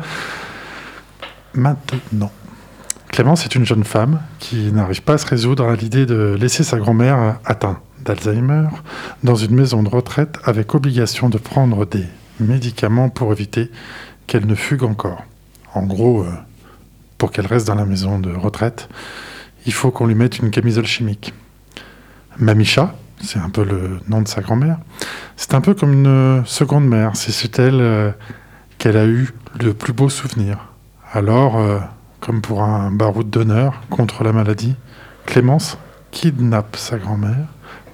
Maintenant. 1.54 2.30
Clémence 3.12 3.44
est 3.44 3.54
une 3.54 3.66
jeune 3.66 3.84
femme 3.84 4.22
qui 4.38 4.72
n'arrive 4.72 5.02
pas 5.02 5.12
à 5.12 5.18
se 5.18 5.26
résoudre 5.26 5.68
à 5.68 5.76
l'idée 5.76 6.06
de 6.06 6.34
laisser 6.40 6.64
sa 6.64 6.78
grand-mère 6.78 7.38
atteinte 7.44 7.76
d'Alzheimer 8.02 8.68
dans 9.22 9.34
une 9.34 9.54
maison 9.54 9.82
de 9.82 9.90
retraite 9.90 10.38
avec 10.44 10.74
obligation 10.74 11.28
de 11.28 11.36
prendre 11.36 11.84
des 11.84 12.06
médicaments 12.40 13.10
pour 13.10 13.30
éviter 13.30 13.70
qu'elle 14.26 14.46
ne 14.46 14.54
fugue 14.54 14.82
encore. 14.82 15.24
En 15.74 15.82
gros, 15.82 16.22
euh, 16.22 16.32
pour 17.18 17.32
qu'elle 17.32 17.46
reste 17.46 17.66
dans 17.66 17.74
la 17.74 17.84
maison 17.84 18.18
de 18.18 18.32
retraite, 18.32 18.88
il 19.66 19.74
faut 19.74 19.90
qu'on 19.90 20.06
lui 20.06 20.14
mette 20.14 20.38
une 20.38 20.50
camisole 20.50 20.86
chimique. 20.86 21.34
Mamicha, 22.38 22.94
c'est 23.22 23.38
un 23.38 23.50
peu 23.50 23.62
le 23.62 24.00
nom 24.08 24.22
de 24.22 24.28
sa 24.28 24.40
grand-mère, 24.40 24.78
c'est 25.36 25.52
un 25.52 25.60
peu 25.60 25.74
comme 25.74 25.92
une 25.92 26.42
seconde 26.46 26.86
mère. 26.88 27.10
C'est 27.14 27.58
elle 27.58 27.78
euh, 27.82 28.10
qu'elle 28.78 28.96
a 28.96 29.04
eu 29.04 29.34
le 29.60 29.74
plus 29.74 29.92
beau 29.92 30.08
souvenir. 30.08 30.68
Alors, 31.12 31.58
euh, 31.58 31.78
comme 32.22 32.40
pour 32.40 32.62
un 32.62 32.92
baroud 32.92 33.28
d'honneur 33.28 33.82
contre 33.90 34.22
la 34.22 34.32
maladie, 34.32 34.76
Clémence 35.26 35.76
kidnappe 36.12 36.76
sa 36.76 36.96
grand-mère 36.96 37.48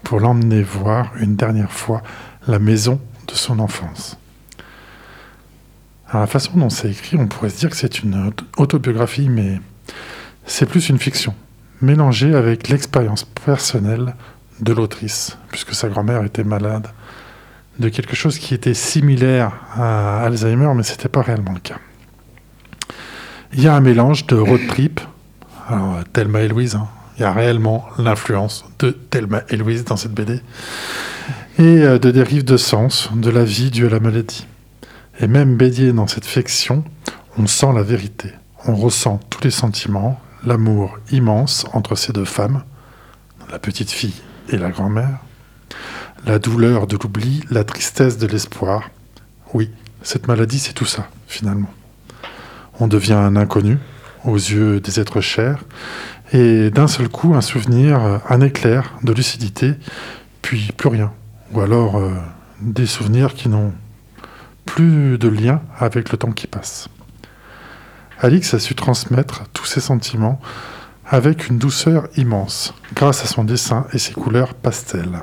pour 0.04 0.20
l'emmener 0.20 0.62
voir 0.62 1.10
une 1.18 1.34
dernière 1.34 1.72
fois 1.72 2.02
la 2.46 2.58
maison 2.58 3.00
de 3.26 3.32
son 3.32 3.58
enfance. 3.58 4.18
Alors, 6.08 6.20
la 6.20 6.26
façon 6.26 6.52
dont 6.58 6.68
c'est 6.70 6.90
écrit, 6.90 7.16
on 7.18 7.26
pourrait 7.26 7.48
se 7.48 7.58
dire 7.58 7.70
que 7.70 7.76
c'est 7.76 8.00
une 8.00 8.28
aut- 8.28 8.62
autobiographie, 8.62 9.28
mais 9.30 9.60
c'est 10.44 10.66
plus 10.66 10.88
une 10.90 10.98
fiction, 10.98 11.34
mélangée 11.80 12.34
avec 12.34 12.68
l'expérience 12.68 13.24
personnelle 13.24 14.14
de 14.60 14.72
l'autrice, 14.74 15.38
puisque 15.50 15.74
sa 15.74 15.88
grand-mère 15.88 16.22
était 16.24 16.44
malade 16.44 16.88
de 17.78 17.88
quelque 17.88 18.16
chose 18.16 18.38
qui 18.38 18.52
était 18.54 18.74
similaire 18.74 19.52
à 19.74 20.20
Alzheimer, 20.24 20.72
mais 20.74 20.82
c'était 20.82 21.08
pas 21.08 21.22
réellement 21.22 21.52
le 21.52 21.60
cas. 21.60 21.78
Il 23.54 23.62
y 23.62 23.66
a 23.66 23.74
un 23.74 23.80
mélange 23.80 24.26
de 24.26 24.37
road 24.37 24.61
trip, 24.68 25.00
alors 25.68 25.96
euh, 25.96 26.02
Thelma 26.12 26.42
et 26.42 26.48
Louise, 26.48 26.74
hein, 26.74 26.87
il 27.16 27.22
y 27.22 27.24
a 27.24 27.32
réellement 27.32 27.87
l'influence 27.96 28.66
de 28.78 28.90
Thelma 28.90 29.40
et 29.48 29.56
Louise 29.56 29.84
dans 29.84 29.96
cette 29.96 30.12
BD, 30.12 30.42
et 31.58 31.62
euh, 31.62 31.98
de 31.98 32.11
dérives 32.11 32.44
de 32.44 32.58
sens 32.58 33.08
de 33.14 33.30
la 33.30 33.44
vie 33.44 33.70
due 33.70 33.87
à 33.87 33.90
la 33.90 34.00
maladie. 34.00 34.46
Et 35.18 35.26
même 35.26 35.56
baignée 35.56 35.92
dans 35.92 36.06
cette 36.06 36.26
fiction, 36.26 36.84
on 37.38 37.46
sent 37.46 37.72
la 37.74 37.82
vérité, 37.82 38.32
on 38.66 38.76
ressent 38.76 39.18
tous 39.30 39.42
les 39.42 39.50
sentiments, 39.50 40.20
l'amour 40.44 40.98
immense 41.11 41.64
entre 41.72 41.94
ces 41.96 42.12
deux 42.12 42.26
femmes, 42.26 42.62
la 43.50 43.58
petite 43.58 43.90
fille 43.90 44.20
et 44.50 44.58
la 44.58 44.70
grand-mère, 44.70 45.20
la 46.26 46.38
douleur 46.38 46.87
de 46.87 46.98
l'oubli, 46.98 47.42
la 47.50 47.64
tristesse 47.64 48.18
de 48.18 48.26
l'espoir. 48.26 48.90
Oui, 49.54 49.70
cette 50.02 50.28
maladie, 50.28 50.58
c'est 50.58 50.74
tout 50.74 50.84
ça, 50.84 51.08
finalement. 51.26 51.70
On 52.80 52.86
devient 52.86 53.14
un 53.14 53.36
inconnu 53.36 53.78
aux 54.24 54.36
yeux 54.36 54.80
des 54.80 55.00
êtres 55.00 55.20
chers, 55.20 55.64
et 56.32 56.70
d'un 56.70 56.88
seul 56.88 57.08
coup, 57.08 57.34
un 57.34 57.40
souvenir, 57.40 58.20
un 58.28 58.40
éclair 58.40 58.94
de 59.02 59.12
lucidité, 59.12 59.74
puis 60.42 60.70
plus 60.76 60.88
rien. 60.88 61.12
Ou 61.52 61.60
alors 61.60 61.96
euh, 61.96 62.12
des 62.60 62.86
souvenirs 62.86 63.34
qui 63.34 63.48
n'ont 63.48 63.72
plus 64.64 65.18
de 65.18 65.28
lien 65.28 65.62
avec 65.78 66.10
le 66.12 66.18
temps 66.18 66.32
qui 66.32 66.46
passe. 66.46 66.88
Alix 68.20 68.52
a 68.54 68.58
su 68.58 68.74
transmettre 68.74 69.44
tous 69.52 69.64
ses 69.64 69.80
sentiments 69.80 70.40
avec 71.07 71.48
une 71.48 71.59
douceur 71.59 72.09
immense, 72.16 72.74
grâce 72.94 73.22
à 73.22 73.26
son 73.26 73.44
dessin 73.44 73.86
et 73.92 73.98
ses 73.98 74.12
couleurs 74.12 74.55
pastel. 74.55 75.22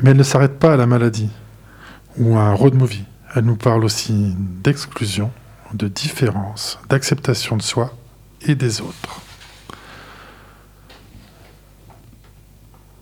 Mais 0.00 0.10
elle 0.10 0.16
ne 0.16 0.22
s'arrête 0.22 0.58
pas 0.58 0.74
à 0.74 0.76
la 0.76 0.86
maladie 0.86 1.30
ou 2.16 2.36
à 2.36 2.40
un 2.40 2.54
road 2.54 2.74
movie. 2.74 3.04
Elle 3.34 3.44
nous 3.44 3.56
parle 3.56 3.84
aussi 3.84 4.34
d'exclusion, 4.38 5.30
de 5.74 5.88
différence, 5.88 6.78
d'acceptation 6.88 7.56
de 7.56 7.62
soi 7.62 7.92
et 8.42 8.54
des 8.54 8.80
autres. 8.80 9.20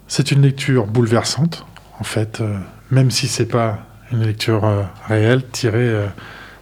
C'est 0.08 0.30
une 0.30 0.42
lecture 0.42 0.86
bouleversante, 0.86 1.66
en 1.98 2.04
fait, 2.04 2.40
euh, 2.40 2.58
même 2.90 3.10
si 3.10 3.26
c'est 3.28 3.46
pas 3.46 3.80
une 4.12 4.22
lecture 4.22 4.64
euh, 4.64 4.82
réelle, 5.08 5.46
tirée 5.48 5.88
euh, 5.88 6.06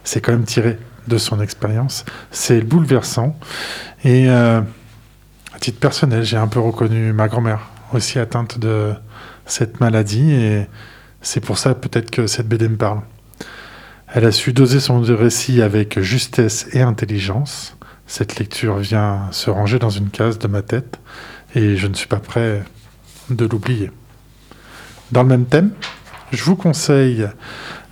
c'est 0.03 0.19
quand 0.21 0.31
même 0.31 0.45
tiré 0.45 0.79
de 1.07 1.17
son 1.17 1.39
expérience. 1.39 2.05
C'est 2.31 2.61
bouleversant. 2.61 3.37
Et 4.03 4.29
à 4.29 4.63
titre 5.59 5.79
personnel, 5.79 6.23
j'ai 6.23 6.37
un 6.37 6.47
peu 6.47 6.59
reconnu 6.59 7.11
ma 7.11 7.27
grand-mère, 7.27 7.69
aussi 7.91 8.19
atteinte 8.19 8.59
de 8.59 8.93
cette 9.47 9.79
maladie. 9.79 10.31
Et 10.31 10.67
c'est 11.21 11.39
pour 11.39 11.57
ça 11.57 11.73
peut-être 11.73 12.11
que 12.11 12.27
cette 12.27 12.47
BD 12.47 12.69
me 12.69 12.77
parle. 12.77 13.01
Elle 14.15 14.23
a 14.23 14.31
su 14.31 14.53
doser 14.53 14.79
son 14.79 15.01
récit 15.01 15.61
avec 15.61 15.99
justesse 15.99 16.67
et 16.71 16.79
intelligence. 16.81 17.75
Cette 18.07 18.39
lecture 18.39 18.77
vient 18.77 19.27
se 19.31 19.49
ranger 19.49 19.77
dans 19.77 19.89
une 19.89 20.09
case 20.09 20.39
de 20.39 20.47
ma 20.47 20.61
tête 20.61 21.01
et 21.53 21.75
je 21.75 21.85
ne 21.87 21.93
suis 21.93 22.07
pas 22.07 22.21
prêt 22.21 22.63
de 23.29 23.45
l'oublier. 23.45 23.91
Dans 25.11 25.21
le 25.21 25.27
même 25.27 25.43
thème, 25.43 25.71
je 26.31 26.41
vous 26.45 26.55
conseille 26.55 27.27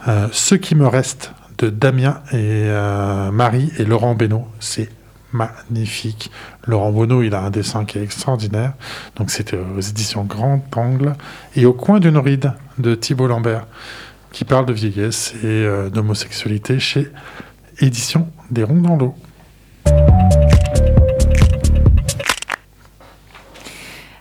euh, 0.08 0.30
Ce 0.32 0.56
qui 0.56 0.76
me 0.76 0.88
reste 0.88 1.34
de 1.58 1.70
Damien 1.70 2.22
et 2.32 2.38
euh, 2.70 3.30
Marie 3.32 3.74
et 3.78 3.84
Laurent 3.84 4.16
Benoît. 4.16 4.48
C'est 4.62 4.88
magnifique. 5.34 6.32
Laurent 6.66 6.94
Bonneau, 6.94 7.22
il 7.22 7.36
a 7.36 7.42
un 7.42 7.50
dessin 7.50 7.84
qui 7.84 7.98
est 7.98 8.04
extraordinaire. 8.04 8.76
Donc 9.18 9.30
c'était 9.30 9.58
aux 9.58 9.82
éditions 9.82 10.24
Grand 10.24 10.64
Angle. 10.78 11.16
Et 11.58 11.66
au 11.66 11.74
coin 11.74 12.00
d'une 12.00 12.18
ride 12.18 12.54
de 12.78 12.96
Thibault 12.96 13.28
Lambert, 13.28 13.66
qui 14.34 14.44
parle 14.44 14.66
de 14.66 14.74
vieillesse 14.74 15.34
et 15.44 15.46
euh, 15.46 15.90
d'homosexualité 15.90 16.80
chez 16.80 17.10
Édition 17.80 18.28
des 18.52 18.64
Ronds 18.64 18.82
dans 18.82 18.96
l'eau. 18.98 19.16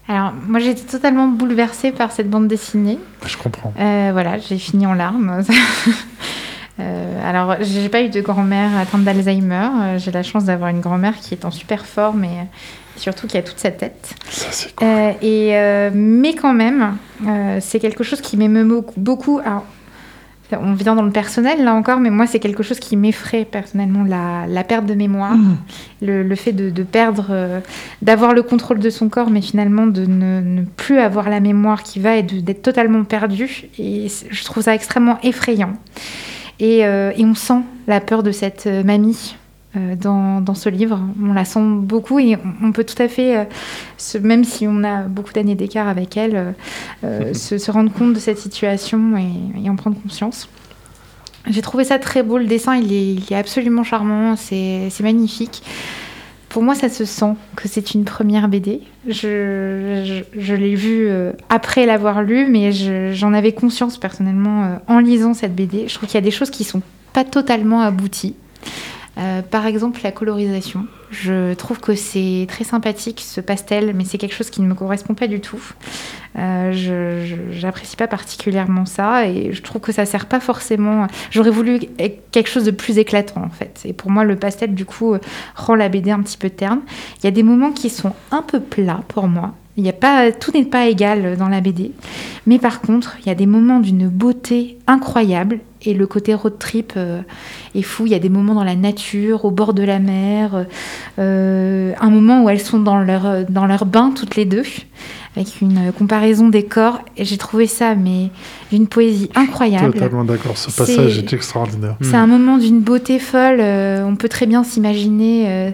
Alors, 0.09 0.33
moi, 0.47 0.61
j'étais 0.61 0.83
totalement 0.83 1.27
bouleversée 1.29 1.91
par 1.93 2.13
cette 2.13 2.29
bande 2.29 2.47
dessinée. 2.47 2.99
Je 3.27 3.37
comprends. 3.37 3.73
Euh, 3.81 4.11
voilà, 4.13 4.39
j'ai 4.39 4.59
fini 4.59 4.87
en 4.87 4.95
larmes. 4.95 5.43
Euh, 6.81 7.29
alors, 7.29 7.57
j'ai 7.61 7.91
pas 7.91 8.01
eu 8.01 8.09
de 8.09 8.23
grand-mère 8.23 8.75
atteinte 8.79 9.05
d'Alzheimer. 9.05 9.69
Euh, 9.83 9.99
j'ai 9.99 10.11
la 10.11 10.23
chance 10.23 10.47
d'avoir 10.47 10.71
une 10.71 10.81
grand-mère 10.81 11.21
qui 11.21 11.35
est 11.35 11.45
en 11.45 11.51
super 11.51 11.85
forme 11.85 12.25
et 12.25 12.47
surtout 12.97 13.27
qui 13.27 13.37
a 13.37 13.43
toute 13.43 13.59
sa 13.59 13.71
tête. 13.71 14.15
Ça, 14.31 14.47
c'est 14.51 14.75
cool. 14.75 14.89
Euh, 14.89 15.13
et, 15.21 15.91
mais 15.95 16.35
quand 16.35 16.55
même, 16.55 16.97
c'est 17.61 17.79
quelque 17.79 18.03
chose 18.03 18.23
qui 18.23 18.39
m'émeut 18.39 18.65
beaucoup- 18.65 18.99
beaucoup. 18.99 19.39
Alors, 19.45 19.67
on 20.61 20.75
vient 20.75 20.95
dans 20.95 21.03
le 21.03 21.11
personnel 21.11 21.65
là 21.65 21.75
encore, 21.75 21.99
mais 21.99 22.11
moi 22.11 22.27
c'est 22.27 22.39
quelque 22.39 22.63
chose 22.63 22.79
qui 22.79 22.97
m'effraie 22.97 23.45
personnellement, 23.45 24.05
la, 24.05 24.47
la 24.47 24.65
perte 24.65 24.87
de 24.87 24.95
mémoire, 24.95 25.37
le, 26.03 26.23
le 26.23 26.35
fait 26.35 26.53
de, 26.53 26.71
de 26.71 26.83
perdre, 26.83 27.27
euh, 27.31 27.61
d'avoir 28.03 28.35
le 28.35 28.43
contrôle 28.43 28.79
de 28.79 28.91
son 28.91 29.09
corps, 29.09 29.31
mais 29.31 29.41
finalement 29.41 29.87
de 29.87 30.05
ne, 30.07 30.41
ne 30.41 30.63
plus 30.63 30.99
avoir 30.99 31.31
la 31.31 31.41
mémoire 31.41 31.83
qui 31.83 32.01
va 32.01 32.17
et 32.17 32.23
d'être 32.23 32.63
totalement 32.63 33.05
perdu. 33.05 33.69
Et 33.79 34.09
je 34.31 34.45
trouve 34.45 34.63
ça 34.63 34.75
extrêmement 34.75 35.19
effrayant. 35.23 35.75
Et, 36.61 36.85
euh, 36.85 37.13
et 37.17 37.25
on 37.25 37.35
sent 37.35 37.61
la 37.87 38.01
peur 38.01 38.23
de 38.23 38.31
cette 38.31 38.67
euh, 38.67 38.85
mamie 38.85 39.37
dans, 39.75 40.41
dans 40.41 40.55
ce 40.55 40.69
livre. 40.69 41.01
On 41.23 41.33
la 41.33 41.45
sent 41.45 41.61
beaucoup 41.79 42.19
et 42.19 42.37
on, 42.37 42.69
on 42.69 42.73
peut 42.73 42.85
tout 42.85 43.01
à 43.03 43.09
fait, 43.09 43.37
euh, 43.39 43.45
se- 43.99 44.19
même 44.19 44.45
si 44.45 44.67
on 44.69 44.85
a 44.85 45.03
beaucoup 45.03 45.33
d'années 45.33 45.55
d'écart 45.55 45.89
avec 45.89 46.17
elle, 46.17 46.37
euh, 46.37 46.53
euh, 47.05 47.35
se, 47.35 47.59
se 47.59 47.71
rendre 47.71 47.93
compte 47.93 48.13
de 48.13 48.19
cette 48.19 48.39
situation 48.39 49.17
et, 49.17 49.65
et 49.65 49.71
en 49.71 49.77
prendre 49.77 49.97
conscience. 50.03 50.49
J'ai 51.51 51.63
trouvé 51.63 51.85
ça 51.85 51.99
très 51.99 52.23
beau, 52.23 52.39
le 52.39 52.45
dessin 52.47 52.77
il 52.77 52.93
est, 52.93 53.15
il 53.15 53.25
est 53.33 53.37
absolument 53.37 53.83
charmant, 53.83 54.37
c'est 54.37 54.91
magnifique. 55.01 55.63
Pour 56.49 56.63
moi, 56.63 56.75
ça 56.75 56.89
se 56.91 57.07
sent 57.07 57.35
que 57.57 57.67
c'est 57.67 57.95
une 57.95 58.05
première 58.05 58.47
BD. 58.47 58.83
Je, 59.09 60.23
je, 60.35 60.41
je 60.41 60.55
l'ai 60.55 60.75
vu 60.75 61.07
euh, 61.09 61.33
après 61.49 61.87
l'avoir 61.87 62.23
lu, 62.23 62.47
mais 62.47 62.73
je- 62.73 63.11
j'en 63.15 63.33
avais 63.33 63.53
conscience 63.53 63.97
personnellement 63.97 64.65
euh, 64.65 64.77
en 64.87 64.99
lisant 64.99 65.33
cette 65.33 65.55
BD. 65.55 65.89
Je 65.89 65.95
trouve 65.95 66.09
qu'il 66.09 66.17
y 66.17 66.23
a 66.23 66.25
des 66.25 66.31
choses 66.31 66.51
qui 66.51 66.63
sont 66.65 66.83
pas 67.15 67.25
totalement 67.25 67.81
abouties. 67.81 68.37
Euh, 69.19 69.43
par 69.43 69.67
exemple, 69.67 70.01
la 70.03 70.13
colorisation. 70.13 70.87
Je 71.11 71.53
trouve 71.55 71.79
que 71.79 71.95
c'est 71.95 72.47
très 72.49 72.65
sympathique 72.65 73.23
ce 73.27 73.41
pastel, 73.41 73.93
mais 73.95 74.05
c'est 74.05 74.17
quelque 74.17 74.35
chose 74.35 74.49
qui 74.49 74.63
ne 74.63 74.67
me 74.67 74.75
correspond 74.75 75.15
pas 75.15 75.27
du 75.27 75.41
tout. 75.41 75.63
Euh, 76.39 76.73
je 76.73 77.51
j'apprécie 77.51 77.97
pas 77.97 78.09
particulièrement 78.09 78.87
ça 78.87 79.27
et 79.27 79.53
je 79.53 79.61
trouve 79.61 79.83
que 79.83 79.93
ça 79.93 80.07
sert 80.07 80.27
pas 80.27 80.41
forcément. 80.41 81.07
J'aurais 81.31 81.51
voulu 81.51 81.81
quelque 82.31 82.49
chose 82.49 82.65
de 82.65 82.71
plus 82.71 82.99
éclatant 82.99 83.43
en 83.45 83.51
fait. 83.51 83.83
Et 83.85 83.93
pour 83.93 84.11
moi, 84.11 84.25
le 84.25 84.37
pastel 84.37 84.75
du 84.75 84.87
coup 84.87 85.13
euh, 85.13 85.19
rend 85.55 85.75
la 85.75 85.91
BD 85.91 86.11
un 86.11 86.23
petit 86.23 86.39
peu 86.39 86.49
terne. 86.49 86.81
Il 87.19 87.25
y 87.25 87.29
a 87.29 87.33
des 87.33 87.43
moments 87.43 87.73
qui 87.73 87.91
sont 87.91 88.15
un 88.31 88.43
peu 88.43 88.61
plats 88.61 89.03
pour 89.09 89.29
moi. 89.29 89.53
Il 89.79 89.87
y 89.87 89.89
a 89.89 89.95
pas, 89.95 90.33
tout 90.33 90.51
n'est 90.53 90.67
pas 90.67 90.87
égal 90.87 91.37
dans 91.39 91.49
la 91.49 91.61
BD. 91.63 91.93
Mais 92.47 92.59
par 92.59 92.81
contre, 92.83 93.17
il 93.21 93.29
y 93.29 93.31
a 93.31 93.35
des 93.35 93.47
moments 93.47 93.81
d'une 93.81 94.09
beauté 94.09 94.77
incroyable 94.87 95.61
et 95.81 95.95
le 95.95 96.07
côté 96.07 96.35
road 96.35 96.59
trip 96.59 96.93
euh, 96.97 97.23
est 97.75 97.83
fou. 97.83 98.05
Il 98.07 98.13
y 98.13 98.15
a 98.15 98.19
des 98.19 98.29
moments 98.29 98.55
dans 98.55 98.65
la 98.65 98.77
nature, 98.77 99.45
au 99.47 99.51
bord 99.51 99.73
de 99.73 99.83
la 99.83 99.99
mer, 99.99 100.67
euh, 101.19 101.93
un 102.01 102.11
moment 102.11 102.45
où 102.45 102.51
elles 102.51 102.61
sont 102.61 102.81
dans 102.81 102.99
leur, 102.99 103.45
dans 103.49 103.67
leur 103.67 103.87
bain 103.87 104.13
toutes 104.15 104.37
les 104.37 104.45
deux, 104.45 104.63
avec 105.37 105.61
une 105.63 105.91
comparaison 105.97 106.49
des 106.51 106.65
corps. 106.65 107.01
Et 107.17 107.25
j'ai 107.25 107.39
trouvé 107.39 107.67
ça, 107.67 107.95
mais 107.95 108.29
d'une 108.71 108.87
poésie 108.89 109.31
incroyable. 109.35 109.95
Totalement 109.95 110.25
d'accord. 110.25 110.57
Ce 110.59 110.71
passage 110.77 111.19
est 111.19 111.33
extraordinaire. 111.33 111.97
C'est 112.03 112.17
un 112.17 112.27
moment 112.27 112.59
d'une 112.59 112.81
beauté 112.81 113.19
folle. 113.19 113.59
euh, 113.61 114.05
on 114.05 114.17
peut 114.17 114.29
très 114.29 114.47
bien 114.47 114.65
s'imaginer, 114.65 115.47
euh, 115.49 115.71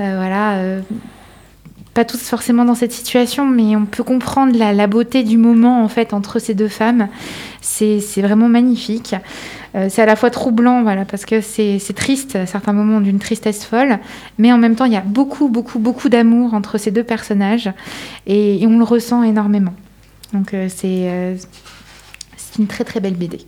euh, 0.00 0.16
voilà, 0.16 0.56
euh, 0.56 0.80
pas 1.98 2.04
tous 2.04 2.28
forcément 2.28 2.64
dans 2.64 2.76
cette 2.76 2.92
situation, 2.92 3.44
mais 3.44 3.74
on 3.74 3.84
peut 3.84 4.04
comprendre 4.04 4.56
la, 4.56 4.86
beauté 4.86 5.24
du 5.24 5.36
moment 5.36 5.82
en 5.82 5.88
fait 5.88 6.12
entre 6.12 6.38
ces 6.38 6.54
deux 6.54 6.68
femmes. 6.68 7.08
C'est 7.60 8.22
vraiment 8.22 8.48
magnifique. 8.48 9.16
Euh, 9.74 9.88
c'est 9.90 10.02
à 10.02 10.06
la 10.06 10.14
fois 10.14 10.30
troublant, 10.30 10.84
voilà, 10.84 11.04
parce 11.04 11.24
que 11.24 11.40
c'est 11.40 11.80
triste, 11.96 12.36
à 12.36 12.46
certains 12.46 12.72
moments 12.72 13.00
d'une 13.00 13.18
tristesse 13.18 13.64
folle, 13.64 13.98
mais 14.38 14.52
en 14.52 14.58
même 14.58 14.76
temps 14.76 14.84
il 14.84 14.92
y 14.92 14.96
a 14.96 15.00
beaucoup, 15.00 15.48
beaucoup, 15.48 15.80
beaucoup 15.80 16.08
d'amour 16.08 16.54
entre 16.54 16.78
ces 16.78 16.92
deux 16.92 17.02
personnages 17.02 17.68
et, 18.28 18.64
on 18.64 18.78
le 18.78 18.84
ressent 18.84 19.24
énormément. 19.24 19.74
Donc 20.32 20.54
euh, 20.54 20.68
c'est 20.68 21.10
euh, 21.10 21.34
une 22.60 22.68
très 22.68 22.84
très 22.84 23.00
belle 23.00 23.16
BD. 23.16 23.40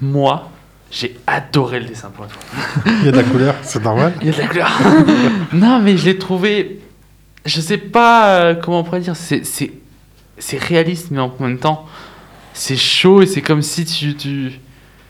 Moi, 0.00 0.48
j'ai 0.94 1.16
adoré 1.26 1.80
le 1.80 1.86
dessin 1.86 2.10
pour. 2.10 2.26
Il 2.86 3.04
y 3.04 3.08
a 3.08 3.10
de 3.10 3.16
la 3.16 3.24
couleur, 3.24 3.56
c'est 3.62 3.82
normal. 3.82 4.14
Il 4.20 4.28
y 4.28 4.30
a 4.30 4.32
de 4.32 4.38
la 4.38 4.46
couleur. 4.46 4.70
non, 5.52 5.80
mais 5.80 5.96
je 5.96 6.04
l'ai 6.04 6.18
trouvé. 6.18 6.80
Je 7.44 7.60
sais 7.60 7.78
pas 7.78 8.28
euh, 8.28 8.54
comment 8.54 8.80
on 8.80 8.84
pourrait 8.84 9.00
dire. 9.00 9.16
C'est, 9.16 9.44
c'est, 9.44 9.72
c'est 10.38 10.58
réaliste, 10.58 11.10
mais 11.10 11.18
en 11.18 11.34
même 11.40 11.58
temps, 11.58 11.86
c'est 12.52 12.76
chaud 12.76 13.22
et 13.22 13.26
c'est 13.26 13.42
comme 13.42 13.60
si 13.60 13.84
tu, 13.84 14.14
tu. 14.14 14.52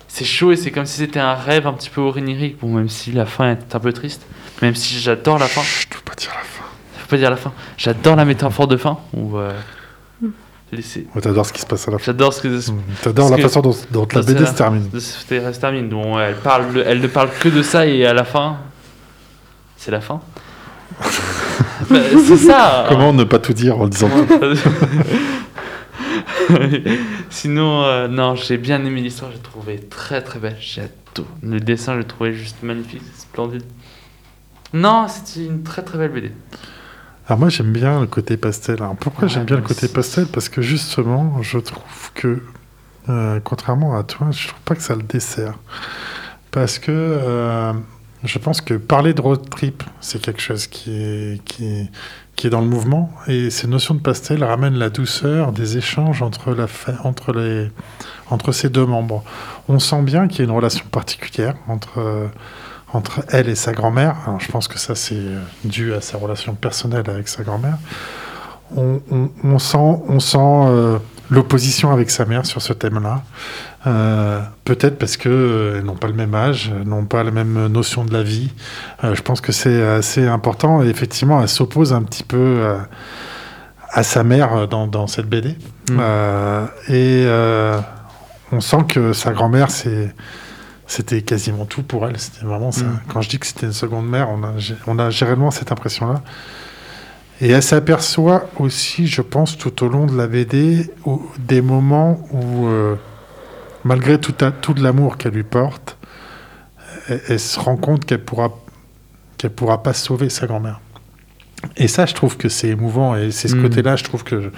C'est 0.09 0.25
chaud 0.25 0.53
et 0.53 0.57
c'est 0.57 0.71
comme 0.71 0.87
si 0.87 0.97
c'était 0.99 1.21
un 1.21 1.35
rêve 1.35 1.67
un 1.67 1.75
petit 1.75 1.91
peu 1.91 2.01
onirique. 2.01 2.59
Bon, 2.61 2.69
même 2.69 2.89
si 2.89 3.13
la 3.13 3.27
fin 3.27 3.51
est 3.51 3.75
un 3.75 3.81
peu 3.81 3.93
triste. 3.93 4.23
Même 4.63 4.75
si 4.75 4.99
j'adore 4.99 5.39
la 5.39 5.49
fin. 5.49 5.61
Je 5.63 5.87
ne 5.87 5.93
peux 5.93 6.05
pas 6.05 6.15
dire 6.15 6.31
la 6.31 6.45
fin. 6.45 6.65
Faut 6.97 7.09
pas 7.09 7.17
dire 7.19 7.31
la 7.31 7.37
fin. 7.37 7.53
J'adore 7.77 8.17
la 8.17 8.25
métaphore 8.25 8.69
de 8.69 8.79
fin. 8.79 8.99
Où, 9.13 9.37
euh, 9.37 9.53
laisser- 10.75 11.07
Ouais, 11.15 11.21
T'adores 11.21 11.47
ce 11.47 11.53
qui 11.53 11.61
se 11.61 11.67
passe 11.67 11.87
à 11.89 11.91
la 11.91 11.99
fin. 11.99 12.05
J'adore 12.07 12.33
ce 12.33 12.43
que. 12.43 12.49
Mm. 12.49 12.77
T'adores 13.03 13.31
la 13.31 13.37
que- 13.37 13.43
façon 13.43 13.61
dont, 13.63 13.77
dont 13.91 14.07
la 14.13 14.23
BD 14.23 14.41
la- 14.41 14.47
se 14.47 14.55
termine. 14.55 15.01
se 15.01 15.61
termine. 15.61 15.89
dont 15.89 16.19
elle, 16.19 16.37
parle, 16.37 16.83
elle 16.87 17.01
ne 17.01 17.07
parle 17.07 17.31
que 17.41 17.49
de 17.49 17.63
ça 17.63 17.87
et 17.87 18.07
à 18.07 18.15
la 18.15 18.25
fin. 18.25 18.57
C'est 19.77 19.91
la 19.91 20.01
fin. 20.01 20.21
Bah, 21.91 21.99
c'est 22.27 22.37
ça. 22.37 22.87
Comment 22.89 23.13
ne 23.13 23.25
pas 23.25 23.39
tout 23.39 23.53
dire 23.53 23.79
en 23.79 23.89
disant 23.89 24.09
tout 24.09 24.27
Sinon, 27.31 27.83
euh, 27.85 28.09
non, 28.09 28.35
j'ai 28.37 28.57
bien 28.57 28.85
aimé 28.85 29.01
l'histoire, 29.01 29.31
j'ai 29.33 29.39
trouvé 29.39 29.79
très 29.81 30.23
très 30.23 30.39
belle. 30.39 30.57
J'ai 30.61 30.83
adoré. 30.83 31.29
Le 31.43 31.61
dessin, 31.61 31.97
j'ai 31.99 32.05
trouvé 32.07 32.33
juste 32.33 32.63
magnifique, 32.63 33.03
splendide. 33.17 33.63
Non, 34.73 35.07
c'était 35.09 35.47
une 35.47 35.63
très 35.63 35.83
très 35.83 35.99
belle 35.99 36.11
BD. 36.11 36.33
Alors 37.27 37.39
moi 37.39 37.49
j'aime 37.49 37.73
bien 37.73 38.01
le 38.01 38.07
côté 38.07 38.37
pastel. 38.37 38.77
Alors 38.83 38.97
pourquoi 38.97 39.25
Ouais, 39.25 39.29
j'aime 39.29 39.45
bien 39.45 39.57
le 39.57 39.63
côté 39.63 39.89
pastel? 39.89 40.27
Parce 40.27 40.49
que 40.49 40.61
justement 40.61 41.43
je 41.43 41.59
trouve 41.59 42.13
que 42.15 42.43
euh, 43.09 43.41
contrairement 43.43 43.97
à 43.97 44.03
toi, 44.03 44.29
je 44.31 44.49
trouve 44.49 44.61
pas 44.61 44.75
que 44.75 44.83
ça 44.83 44.95
le 44.95 45.03
dessert. 45.03 45.55
Parce 46.51 46.79
que 46.79 46.93
euh, 46.93 47.73
je 48.25 48.39
pense 48.39 48.61
que 48.61 48.75
parler 48.75 49.13
de 49.13 49.21
road 49.21 49.49
trip, 49.51 49.83
c'est 50.01 50.21
quelque 50.21 50.41
chose 50.41 50.67
qui 50.67 50.93
est, 50.93 51.45
qui, 51.45 51.91
qui 52.37 52.47
est 52.47 52.51
dans 52.51 52.61
le 52.61 52.67
mouvement. 52.67 53.13
Et 53.27 53.51
ces 53.51 53.67
notions 53.67 53.95
de 53.95 54.01
pastel 54.01 54.43
ramènent 54.45 54.79
la 54.79 54.91
douceur 54.91 55.53
des 55.53 55.77
échanges 55.77 56.23
entre, 56.23 56.53
la 56.55 56.67
entre, 57.05 57.33
les, 57.33 57.71
entre 58.31 58.53
ces 58.53 58.71
deux 58.71 58.87
membres. 58.87 59.25
On 59.69 59.79
sent 59.79 60.03
bien 60.03 60.29
qu'il 60.29 60.39
y 60.39 60.43
a 60.43 60.45
une 60.45 60.57
relation 60.57 60.87
particulière 60.91 61.55
entre, 61.69 61.99
euh, 61.99 62.27
entre 62.95 63.25
elle 63.31 63.49
et 63.49 63.55
sa 63.55 63.73
grand-mère. 63.73 64.17
Alors, 64.27 64.41
je 64.41 64.51
pense 64.51 64.69
que 64.69 64.79
ça, 64.79 64.95
c'est 64.95 65.15
euh, 65.17 65.41
dû 65.65 65.93
à 65.95 66.01
sa 66.01 66.17
relation 66.19 66.55
personnelle 66.55 67.09
avec 67.09 67.29
sa 67.29 67.43
grand-mère. 67.43 67.77
On, 68.77 69.01
on- 69.11 69.31
on 69.45 69.59
sent, 69.59 69.77
on 70.09 70.21
sent 70.21 70.39
euh, 70.41 70.99
l'opposition 71.31 71.93
avec 71.93 72.11
sa 72.11 72.25
mère 72.25 72.47
sur 72.47 72.63
ce 72.63 72.73
thème-là. 72.73 73.23
Euh, 73.87 74.41
Peut-être 74.65 74.99
parce 74.99 75.17
que 75.19 75.29
euh, 75.29 75.79
elles 75.79 75.85
n'ont 75.85 75.97
pas 75.97 76.07
le 76.07 76.15
même 76.15 76.35
âge, 76.35 76.73
n'ont 76.87 77.05
pas 77.05 77.23
la 77.23 77.31
même 77.31 77.67
notion 77.67 78.05
de 78.05 78.13
la 78.13 78.23
vie. 78.23 78.51
Je 79.03 79.21
pense 79.21 79.41
que 79.43 79.53
c'est 79.53 79.83
assez 79.87 80.27
important. 80.27 80.83
Et 80.83 80.87
effectivement, 80.89 81.43
elle 81.43 81.49
s'oppose 81.49 81.93
un 81.93 82.03
petit 82.03 82.23
peu 82.23 82.77
à 83.91 84.03
sa 84.03 84.25
mère 84.25 84.67
dans, 84.69 84.87
dans 84.87 85.07
cette 85.07 85.29
BD. 85.29 85.57
Mm. 85.91 85.99
Euh, 86.01 86.67
et 86.89 87.27
on 88.53 88.61
sent 88.61 88.85
que 88.89 89.13
sa 89.13 89.33
grand-mère, 89.33 89.71
c'est 89.71 90.15
c'était 90.87 91.23
quasiment 91.23 91.65
tout 91.65 91.83
pour 91.83 92.07
elle. 92.07 92.19
C'était 92.19 92.45
vraiment 92.45 92.73
ça. 92.73 92.85
Mm. 92.85 93.01
Quand 93.13 93.21
je 93.23 93.29
dis 93.29 93.39
que 93.39 93.47
c'était 93.47 93.67
une 93.67 93.73
seconde 93.73 94.09
mère, 94.09 94.29
on 94.31 94.43
a, 94.45 94.53
on 94.87 94.99
a 94.99 95.11
j'ai 95.11 95.25
réellement 95.25 95.51
cette 95.51 95.73
impression-là. 95.73 96.23
Et 97.41 97.49
elle 97.51 97.63
s'aperçoit 97.63 98.49
aussi, 98.59 99.07
je 99.07 99.21
pense, 99.23 99.59
tout 99.59 99.85
au 99.85 99.89
long 99.89 100.07
de 100.07 100.17
la 100.17 100.27
BD, 100.29 100.91
où- 101.05 101.23
des 101.39 101.61
moments 101.63 102.21
où, 102.31 102.67
euh, 102.69 102.95
malgré 103.83 104.21
tout, 104.21 104.35
à- 104.45 104.53
tout 104.53 104.73
de 104.73 104.83
l'amour 104.83 105.17
qu'elle 105.17 105.33
lui 105.35 105.43
porte, 105.43 105.97
elle, 107.09 107.21
elle 107.29 107.41
se 107.41 107.59
rend 107.59 107.77
compte 107.77 108.05
qu'elle 108.05 108.23
pourra, 108.25 108.51
qu'elle 109.37 109.51
pourra 109.51 109.83
pas 109.83 109.95
sauver 109.95 110.31
sa 110.31 110.47
grand-mère. 110.47 110.81
Et 111.77 111.89
ça, 111.89 112.07
je 112.07 112.15
trouve 112.15 112.37
que 112.37 112.49
c'est 112.49 112.69
émouvant. 112.69 113.17
Et 113.17 113.31
c'est 113.33 113.49
ce 113.49 113.57
Mm. 113.57 113.63
côté-là, 113.63 113.97
je 113.97 114.05
trouve 114.05 114.23
que 114.23 114.53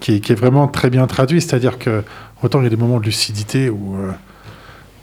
qui 0.00 0.16
est, 0.16 0.20
qui 0.20 0.32
est 0.32 0.34
vraiment 0.34 0.66
très 0.66 0.90
bien 0.90 1.06
traduit. 1.06 1.40
C'est-à-dire 1.40 1.78
que 1.78 2.02
autant 2.42 2.60
il 2.60 2.64
y 2.64 2.66
a 2.66 2.70
des 2.70 2.76
moments 2.76 2.98
de 3.00 3.04
lucidité 3.04 3.68
où 3.70 3.96
euh, 3.96 4.10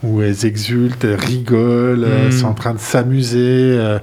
où 0.02 0.22
elles 0.22 0.44
exultent, 0.44 1.04
elles 1.04 1.14
rigolent, 1.14 2.04
elles 2.04 2.28
Mm. 2.28 2.32
sont 2.32 2.46
en 2.48 2.54
train 2.54 2.74
de 2.74 2.78
s'amuser, 2.78 3.38
euh, 3.78 3.98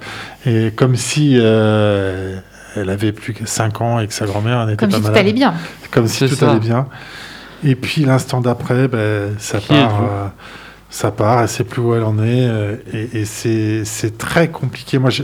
et 0.46 0.72
comme 0.76 0.96
si 0.96 1.36
euh, 1.40 2.38
elle 2.76 2.90
avait 2.90 3.12
plus 3.12 3.34
que 3.34 3.46
5 3.46 3.82
ans 3.82 4.00
et 4.00 4.08
que 4.08 4.14
sa 4.14 4.26
grand-mère 4.26 4.66
n'était 4.66 4.78
Comme 4.78 4.90
pas 4.90 4.96
si 4.98 5.02
tout 5.02 5.08
malade. 5.08 5.20
allait 5.22 5.34
bien. 5.34 5.54
Comme 5.92 6.08
si 6.08 6.28
tout 6.28 6.36
ça. 6.36 6.52
allait 6.52 6.60
bien. 6.60 6.88
Et 7.64 7.76
puis 7.76 8.04
l'instant 8.04 8.42
d'après, 8.42 8.88
ben, 8.88 9.34
ça 9.38 9.60
Qui 9.60 9.68
part. 9.70 10.02
euh, 10.04 10.28
ça 10.90 11.12
part, 11.12 11.42
elle 11.42 11.48
sait 11.50 11.64
plus 11.64 11.82
où 11.82 11.96
elle 11.96 12.04
en 12.04 12.18
est, 12.20 12.48
euh, 12.48 12.76
et, 12.92 13.20
et 13.22 13.26
c'est 13.26 13.86
c'est 13.86 14.18
très 14.18 14.50
compliqué. 14.50 14.98
Moi, 15.00 15.10
je, 15.12 15.24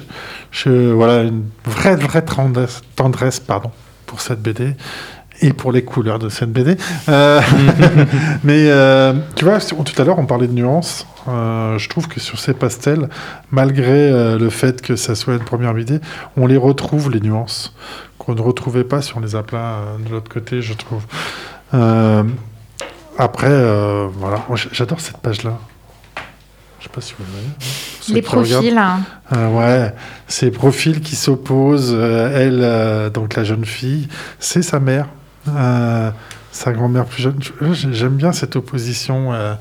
je- 0.51 0.91
voilà 0.91 1.24
une 1.24 1.43
vraie 1.65 1.95
vraie 1.95 2.22
tendresse, 2.24 2.82
tendresse 2.95 3.39
pardon 3.39 3.72
pour 4.05 4.22
cette 4.22 4.41
BD 4.41 4.76
et 5.42 5.54
pour 5.54 5.72
les 5.72 5.84
couleurs 5.84 6.20
de 6.20 6.30
cette 6.30 6.52
BD. 6.52 6.78
Euh, 7.08 7.42
mais 8.44 8.66
euh, 8.70 9.14
tu 9.36 9.46
vois, 9.46 9.60
tout 9.60 10.02
à 10.02 10.04
l'heure, 10.06 10.20
on 10.20 10.26
parlait 10.26 10.48
de 10.48 10.54
nuances. 10.54 11.08
Euh, 11.28 11.78
je 11.78 11.90
trouve 11.90 12.08
que 12.08 12.20
sur 12.20 12.40
ces 12.40 12.54
pastels, 12.54 13.10
malgré 13.52 14.38
le 14.38 14.50
fait 14.50 14.82
que 14.82 14.96
ça 14.96 15.16
soit 15.16 15.34
une 15.36 15.44
première 15.44 15.74
BD, 15.74 16.00
on 16.38 16.48
les 16.48 16.58
retrouve 16.58 17.12
les 17.12 17.20
nuances 17.20 17.76
qu'on 18.18 18.36
ne 18.36 18.42
retrouvait 18.42 18.84
pas 18.84 19.02
sur 19.02 19.20
les 19.20 19.36
aplats 19.36 19.80
de 20.06 20.12
l'autre 20.12 20.32
côté, 20.32 20.62
je 20.62 20.74
trouve. 20.74 21.04
Après, 23.18 24.08
voilà, 24.18 24.46
j'adore 24.72 25.00
cette 25.00 25.18
page-là. 25.18 25.58
Je 26.80 26.86
sais 26.86 26.90
pas 26.90 27.02
si 27.02 27.14
vous 27.20 27.26
voyez. 27.26 27.48
hein, 27.48 27.64
ceux 28.00 28.14
Les 28.14 28.22
profils. 28.22 28.78
hein. 28.78 29.00
Euh, 29.36 29.50
ouais, 29.50 29.94
ces 30.28 30.50
profils 30.50 31.02
qui 31.02 31.18
s'opposent. 31.18 31.94
euh, 31.94 32.32
elle, 32.34 32.62
euh, 32.64 33.10
donc 33.10 33.36
la 33.36 33.44
jeune 33.44 33.66
fille, 33.66 34.08
c'est 34.40 34.62
sa 34.62 34.80
mère, 34.80 35.08
euh, 35.58 36.12
sa 36.52 36.72
grand-mère 36.72 37.06
plus 37.06 37.22
jeune. 37.24 37.39
Je- 37.41 37.74
j'ai- 37.74 37.93
J'aime 37.93 38.16
bien 38.16 38.32
cette 38.32 38.56
opposition. 38.56 39.34
euh, 39.34 39.54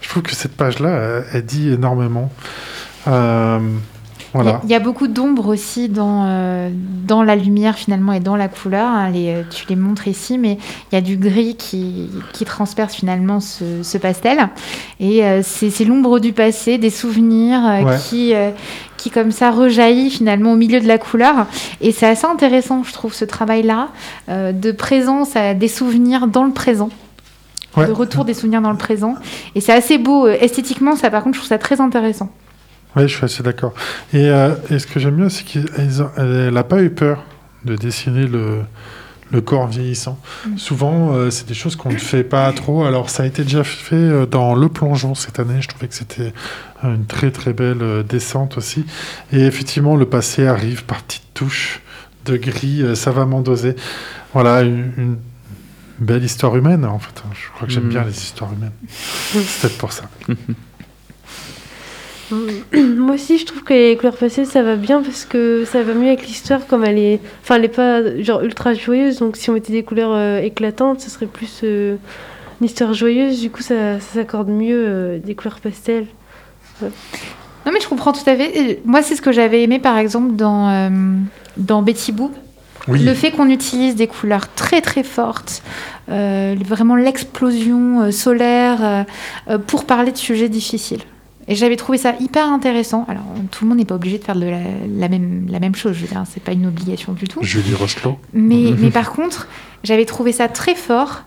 je 0.00 0.08
trouve 0.08 0.22
que 0.22 0.34
cette 0.34 0.56
page-là, 0.56 0.88
euh, 0.88 1.22
elle 1.32 1.44
dit 1.44 1.70
énormément. 1.70 2.32
Voilà. 4.34 4.60
Il 4.64 4.70
y, 4.70 4.74
a 4.74 4.78
beaucoup 4.78 5.08
d'ombre 5.08 5.48
aussi 5.48 5.88
dans, 5.88 6.24
euh, 6.26 6.70
dans 7.06 7.22
la 7.22 7.36
lumière 7.36 7.76
finalement 7.76 8.12
et 8.14 8.20
dans 8.20 8.36
la 8.36 8.48
couleur. 8.48 8.86
hein. 8.88 9.10
Les, 9.10 9.28
euh, 9.34 9.42
tu 9.50 9.66
les 9.68 9.76
montres 9.76 10.08
ici, 10.08 10.38
mais 10.38 10.58
il 10.90 10.94
y 10.94 10.98
a 10.98 11.02
du 11.02 11.16
gris 11.16 11.54
qui, 11.56 12.08
qui 12.32 12.44
transperce 12.46 12.94
finalement 12.94 13.40
ce, 13.40 13.82
ce 13.82 13.98
pastel. 13.98 14.48
Et 15.00 15.24
euh, 15.24 15.42
c'est 15.42 15.84
l'ombre 15.84 16.18
du 16.18 16.32
passé, 16.32 16.78
des 16.78 16.90
souvenirs 16.90 17.60
euh, 17.66 17.82
Ouais. 17.82 17.96
qui, 18.08 18.32
qui 18.96 19.10
comme 19.10 19.32
ça 19.32 19.50
rejaillit 19.50 20.08
finalement 20.10 20.52
au 20.52 20.56
milieu 20.56 20.80
de 20.80 20.86
la 20.88 20.98
couleur. 20.98 21.46
Et 21.80 21.92
c'est 21.92 22.06
assez 22.06 22.26
intéressant, 22.26 22.84
je 22.84 22.92
trouve, 22.92 23.12
ce 23.12 23.24
travail-là, 23.24 23.88
de 24.28 24.72
présence 24.72 25.34
à 25.36 25.54
des 25.54 25.68
souvenirs 25.68 26.26
dans 26.28 26.44
le 26.44 26.52
présent. 26.52 26.90
Ouais. 27.76 27.86
De 27.86 27.92
retour 27.92 28.24
des 28.24 28.34
souvenirs 28.34 28.60
dans 28.62 28.70
le 28.70 28.76
présent. 28.76 29.14
Et 29.54 29.60
c'est 29.60 29.72
assez 29.72 29.98
beau. 29.98 30.28
Esthétiquement, 30.28 30.94
ça 30.94 31.10
par 31.10 31.22
contre, 31.22 31.34
je 31.34 31.40
trouve 31.40 31.48
ça 31.48 31.58
très 31.58 31.80
intéressant. 31.80 32.30
Oui, 32.96 33.02
je 33.08 33.14
suis 33.16 33.24
assez 33.24 33.42
d'accord. 33.42 33.72
Et, 34.12 34.28
euh, 34.28 34.54
et 34.70 34.78
ce 34.78 34.86
que 34.86 35.00
j'aime 35.00 35.16
bien, 35.16 35.28
c'est 35.28 35.44
qu'elle 35.44 36.50
n'a 36.52 36.64
pas 36.64 36.82
eu 36.82 36.90
peur 36.90 37.24
de 37.64 37.74
dessiner 37.76 38.26
le, 38.26 38.58
le 39.30 39.40
corps 39.40 39.66
vieillissant. 39.66 40.18
Mm. 40.46 40.58
Souvent, 40.58 41.14
euh, 41.14 41.30
c'est 41.30 41.46
des 41.48 41.54
choses 41.54 41.74
qu'on 41.76 41.90
ne 41.90 41.96
fait 41.96 42.24
pas 42.24 42.52
trop. 42.52 42.84
Alors, 42.84 43.08
ça 43.08 43.22
a 43.22 43.26
été 43.26 43.44
déjà 43.44 43.64
fait 43.64 43.94
euh, 43.94 44.26
dans 44.26 44.54
Le 44.54 44.68
Plongeon 44.68 45.14
cette 45.14 45.38
année. 45.38 45.60
Je 45.62 45.68
trouvais 45.68 45.88
que 45.88 45.94
c'était 45.94 46.32
une 46.84 47.06
très 47.06 47.30
très 47.30 47.52
belle 47.52 48.04
descente 48.06 48.58
aussi. 48.58 48.84
Et 49.32 49.40
effectivement, 49.40 49.96
le 49.96 50.04
passé 50.06 50.46
arrive 50.46 50.84
par 50.84 51.02
petites 51.02 51.32
touches 51.34 51.80
de 52.26 52.36
gris 52.36 52.82
euh, 52.82 52.94
savamment 52.94 53.40
dosées. 53.40 53.74
Voilà, 54.34 54.62
une, 54.62 54.92
une 54.98 55.16
belle 55.98 56.24
histoire 56.24 56.56
humaine, 56.56 56.84
en 56.84 56.98
fait. 56.98 57.22
Je 57.32 57.50
crois 57.54 57.66
que 57.66 57.72
j'aime 57.72 57.84
Mm. 57.84 57.88
bien 57.88 58.04
les 58.04 58.12
histoires 58.18 58.52
humaines. 58.52 58.72
c'est 59.32 59.60
peut-être 59.62 59.78
pour 59.78 59.92
ça. 59.92 60.04
Moi 62.96 63.14
aussi, 63.14 63.38
je 63.38 63.46
trouve 63.46 63.62
que 63.62 63.74
les 63.74 63.96
couleurs 63.96 64.16
pastel, 64.16 64.46
ça 64.46 64.62
va 64.62 64.76
bien 64.76 65.02
parce 65.02 65.24
que 65.24 65.64
ça 65.64 65.82
va 65.82 65.94
mieux 65.94 66.08
avec 66.08 66.26
l'histoire 66.26 66.66
comme 66.66 66.84
elle 66.84 66.98
est. 66.98 67.20
Enfin, 67.42 67.56
elle 67.56 67.64
est 67.64 67.68
pas 67.68 68.20
genre 68.22 68.42
ultra 68.42 68.74
joyeuse. 68.74 69.18
Donc, 69.18 69.36
si 69.36 69.50
on 69.50 69.52
mettait 69.52 69.72
des 69.72 69.82
couleurs 69.82 70.12
euh, 70.12 70.40
éclatantes, 70.40 71.00
ce 71.00 71.10
serait 71.10 71.26
plus 71.26 71.60
euh, 71.64 71.96
une 72.60 72.66
histoire 72.66 72.94
joyeuse. 72.94 73.40
Du 73.40 73.50
coup, 73.50 73.62
ça, 73.62 74.00
ça 74.00 74.14
s'accorde 74.14 74.48
mieux 74.48 74.84
euh, 74.86 75.18
des 75.18 75.34
couleurs 75.34 75.60
pastel. 75.60 76.06
Non, 77.64 77.72
mais 77.72 77.80
je 77.80 77.88
comprends 77.88 78.12
tout 78.12 78.28
à 78.28 78.36
fait. 78.36 78.80
Moi, 78.84 79.02
c'est 79.02 79.14
ce 79.14 79.22
que 79.22 79.32
j'avais 79.32 79.62
aimé, 79.62 79.78
par 79.78 79.96
exemple, 79.96 80.34
dans, 80.34 80.68
euh, 80.68 80.90
dans 81.56 81.82
Betty 81.82 82.12
Boop. 82.12 82.32
Oui, 82.88 82.98
Le 83.04 83.14
fait 83.14 83.30
qu'on 83.30 83.48
utilise 83.48 83.94
des 83.94 84.08
couleurs 84.08 84.52
très, 84.54 84.80
très 84.80 85.04
fortes, 85.04 85.62
euh, 86.10 86.56
vraiment 86.66 86.96
l'explosion 86.96 88.02
euh, 88.02 88.10
solaire, 88.10 89.06
pour 89.68 89.84
parler 89.84 90.10
de 90.10 90.16
sujets 90.16 90.48
difficiles. 90.48 91.02
Et 91.52 91.54
j'avais 91.54 91.76
trouvé 91.76 91.98
ça 91.98 92.14
hyper 92.18 92.46
intéressant. 92.50 93.04
Alors, 93.08 93.24
tout 93.50 93.64
le 93.64 93.68
monde 93.68 93.76
n'est 93.76 93.84
pas 93.84 93.96
obligé 93.96 94.16
de 94.16 94.24
faire 94.24 94.36
de 94.36 94.46
la, 94.46 94.60
la 94.88 95.08
même, 95.10 95.46
la 95.50 95.60
même 95.60 95.74
chose, 95.74 95.92
je 95.94 96.00
veux 96.00 96.06
dire, 96.08 96.22
c'est 96.26 96.42
pas 96.42 96.52
une 96.52 96.64
obligation 96.64 97.12
du 97.12 97.28
tout. 97.28 97.40
Julie 97.42 97.74
Rosselot. 97.74 98.18
Mais, 98.32 98.72
mais 98.78 98.90
par 98.90 99.12
contre, 99.12 99.48
j'avais 99.84 100.06
trouvé 100.06 100.32
ça 100.32 100.48
très 100.48 100.74
fort 100.74 101.24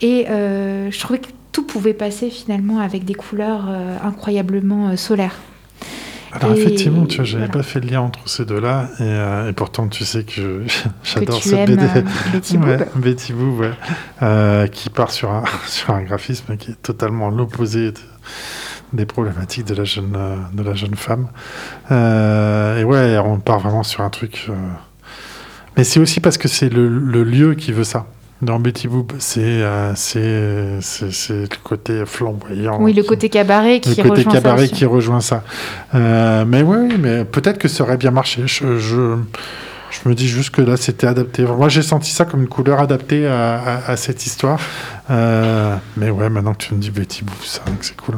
et 0.00 0.26
euh, 0.28 0.90
je 0.90 0.98
trouvais 0.98 1.20
que 1.20 1.28
tout 1.52 1.62
pouvait 1.62 1.94
passer 1.94 2.30
finalement 2.30 2.80
avec 2.80 3.04
des 3.04 3.14
couleurs 3.14 3.66
euh, 3.68 3.96
incroyablement 4.02 4.88
euh, 4.88 4.96
solaires. 4.96 5.36
Alors 6.32 6.56
Et 6.56 6.60
effectivement, 6.60 7.06
tu 7.06 7.16
vois, 7.18 7.24
j'avais 7.24 7.46
voilà. 7.46 7.60
pas 7.60 7.62
fait 7.62 7.78
le 7.78 7.90
lien 7.90 8.00
entre 8.00 8.28
ces 8.28 8.44
deux-là, 8.44 8.88
et, 8.98 9.02
euh, 9.02 9.50
et 9.50 9.52
pourtant 9.52 9.86
tu 9.86 10.04
sais 10.04 10.24
que 10.24 10.64
j'adore 11.04 11.40
cette 11.42 11.66
BD. 11.68 11.82
euh, 11.84 12.02
Betty 12.32 12.56
Boop. 12.56 12.66
Ouais, 12.68 12.88
Betty 12.96 13.32
Boop, 13.32 13.60
ouais. 13.60 13.70
Euh, 14.22 14.66
qui 14.66 14.90
part 14.90 15.12
sur 15.12 15.30
un, 15.30 15.44
sur 15.68 15.90
un 15.94 16.02
graphisme 16.02 16.56
qui 16.56 16.72
est 16.72 16.82
totalement 16.82 17.30
l'opposé 17.30 17.92
de- 17.92 17.98
des 18.92 19.06
problématiques 19.06 19.66
de 19.66 19.74
la 19.74 19.84
jeune, 19.84 20.14
euh, 20.16 20.36
de 20.52 20.62
la 20.62 20.74
jeune 20.74 20.94
femme. 20.96 21.28
Euh, 21.90 22.80
et 22.80 22.84
ouais, 22.84 23.18
on 23.18 23.38
part 23.38 23.60
vraiment 23.60 23.82
sur 23.82 24.00
un 24.02 24.10
truc. 24.10 24.46
euh, 24.48 24.54
Mais 25.76 25.84
c'est 25.84 26.00
aussi 26.00 26.20
parce 26.20 26.38
que 26.38 26.48
c'est 26.48 26.68
le, 26.68 26.88
le 26.88 27.22
lieu 27.24 27.54
qui 27.54 27.72
veut 27.72 27.84
ça. 27.84 28.06
Dans 28.42 28.58
Betty 28.58 28.88
Boop, 28.88 29.12
c'est 29.18 29.42
euh, 29.44 29.92
le 30.14 31.46
côté 31.62 32.04
flamboyant. 32.06 32.78
Oui, 32.80 32.94
le 32.94 33.02
qui- 33.02 33.08
côté 33.08 33.28
cabaret 33.28 33.80
qui 33.80 33.90
le 33.90 33.96
côté 33.96 34.08
rejoint 34.22 34.32
ça 34.32 34.40
cabaret 34.40 34.62
aussi. 34.64 34.72
qui 34.72 34.84
rejoint 34.86 35.20
ça. 35.20 35.44
Mais 35.92 36.62
oui, 36.62 36.88
mais 36.98 37.24
peut-être 37.26 37.58
que 37.58 37.68
ça 37.68 37.84
aurait 37.84 37.98
bien 37.98 38.10
marché. 38.10 38.42
Je, 38.46 38.78
je, 38.78 39.16
je 39.90 40.08
me 40.08 40.14
dis 40.14 40.26
juste 40.26 40.50
que 40.54 40.62
là, 40.62 40.78
c'était 40.78 41.06
adapté. 41.06 41.42
Moi, 41.44 41.68
j'ai 41.68 41.82
senti 41.82 42.10
ça 42.12 42.24
comme 42.24 42.40
une 42.40 42.48
couleur 42.48 42.80
adaptée 42.80 43.26
à, 43.26 43.56
à- 43.60 43.90
à 43.90 43.96
cette 43.98 44.24
histoire. 44.24 44.58
Euh, 45.10 45.76
mais 45.98 46.08
ouais, 46.08 46.30
maintenant 46.30 46.54
que 46.54 46.64
tu 46.64 46.74
me 46.74 46.80
dis 46.80 46.90
Betty 46.90 47.22
Boop, 47.24 47.36
c'est 47.42 47.96
cool. 47.98 48.16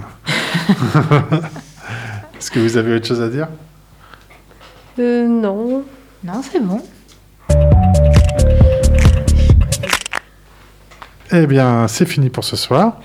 Est-ce 2.39 2.51
que 2.51 2.59
vous 2.61 2.77
avez 2.77 2.97
autre 2.97 3.07
chose 3.07 3.21
à 3.23 3.29
dire? 3.29 3.49
Euh, 4.99 5.27
non. 5.27 5.85
Non, 6.25 6.41
c'est 6.43 6.61
bon. 6.61 6.83
Eh 11.33 11.47
bien, 11.47 11.89
c'est 11.89 12.07
fini 12.07 12.31
pour 12.31 12.45
ce 12.45 12.57
soir. 12.57 13.01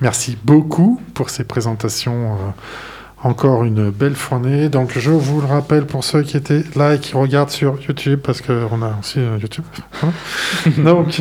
Merci 0.00 0.36
beaucoup 0.42 1.00
pour 1.14 1.30
ces 1.30 1.44
présentations. 1.44 2.34
euh, 2.34 2.50
encore 3.22 3.64
une 3.64 3.90
belle 3.90 4.14
fournée. 4.14 4.68
Donc, 4.68 4.92
je 4.96 5.10
vous 5.10 5.40
le 5.40 5.46
rappelle 5.46 5.86
pour 5.86 6.04
ceux 6.04 6.22
qui 6.22 6.36
étaient 6.36 6.62
là 6.76 6.94
et 6.94 6.98
qui 6.98 7.14
regardent 7.14 7.50
sur 7.50 7.80
YouTube, 7.80 8.20
parce 8.22 8.40
qu'on 8.40 8.82
a 8.82 8.96
aussi 9.00 9.18
euh, 9.18 9.38
YouTube. 9.40 9.64
Donc, 10.78 11.20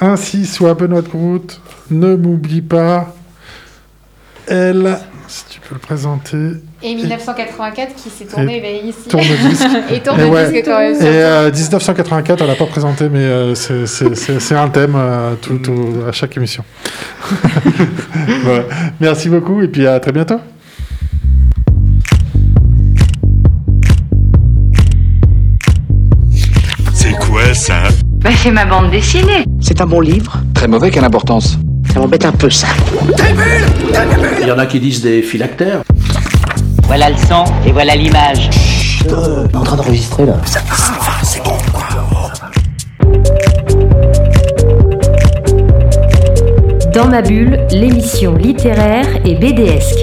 ainsi 0.00 0.46
soit 0.46 0.74
Benoît 0.74 1.02
de 1.02 1.08
Groot. 1.08 1.60
Ne 1.90 2.16
m'oublie 2.16 2.62
pas. 2.62 3.14
Elle, 4.48 4.98
si 5.28 5.44
tu 5.50 5.60
peux 5.60 5.74
le 5.74 5.80
présenter. 5.80 6.36
Et 6.82 6.94
1984 6.94 7.94
qui 7.94 8.10
s'est 8.10 8.24
tourné 8.24 8.60
ben, 8.60 8.86
ici. 8.88 9.08
Tourne-disque. 9.08 9.66
Et 9.92 10.00
tourne 10.00 10.20
Et 10.20 10.24
ouais. 10.24 10.50
disque 10.50 10.64
quand 10.64 10.78
même. 10.78 10.94
Et 10.96 11.04
euh, 11.04 11.50
1984, 11.52 12.42
on 12.42 12.46
l'a 12.46 12.54
pas 12.54 12.66
présenté, 12.66 13.08
mais 13.08 13.20
euh, 13.20 13.54
c'est- 13.54 14.54
un 14.54 14.68
thème 14.68 14.94
euh, 14.96 15.34
tout, 15.40 15.58
tout- 15.58 15.94
à 16.08 16.12
chaque 16.12 16.36
émission. 16.36 16.64
Voilà. 18.44 18.64
Merci 19.00 19.28
beaucoup 19.28 19.62
et 19.62 19.68
puis 19.68 19.86
à 19.86 19.98
très 20.00 20.12
bientôt. 20.12 20.38
C'est 26.92 27.12
quoi 27.18 27.52
ça? 27.54 27.82
Ben, 28.22 28.32
c'est 28.36 28.50
ma 28.50 28.64
bande 28.64 28.90
dessinée. 28.90 29.44
C'est 29.60 29.80
un 29.80 29.86
bon 29.86 30.00
livre. 30.00 30.38
Très 30.54 30.68
mauvais, 30.68 30.90
quelle 30.90 31.04
importance 31.04 31.58
Ça 31.92 32.00
m'embête 32.00 32.24
un 32.24 32.32
peu 32.32 32.48
ça. 32.48 32.68
Il 34.40 34.46
y 34.46 34.50
en 34.50 34.58
a 34.58 34.64
qui 34.64 34.80
disent 34.80 35.02
des 35.02 35.20
phylactères. 35.20 35.82
Voilà 36.84 37.10
le 37.10 37.16
son 37.16 37.44
et 37.66 37.72
voilà 37.72 37.94
l'image. 37.94 38.48
en 39.54 39.62
train 39.62 39.76
d'enregistrer 39.76 40.24
là. 40.24 40.36
Dans 46.94 47.08
ma 47.08 47.20
bulle, 47.20 47.58
l'émission 47.70 48.36
littéraire 48.36 49.06
et 49.26 49.34
BDesque. 49.34 50.00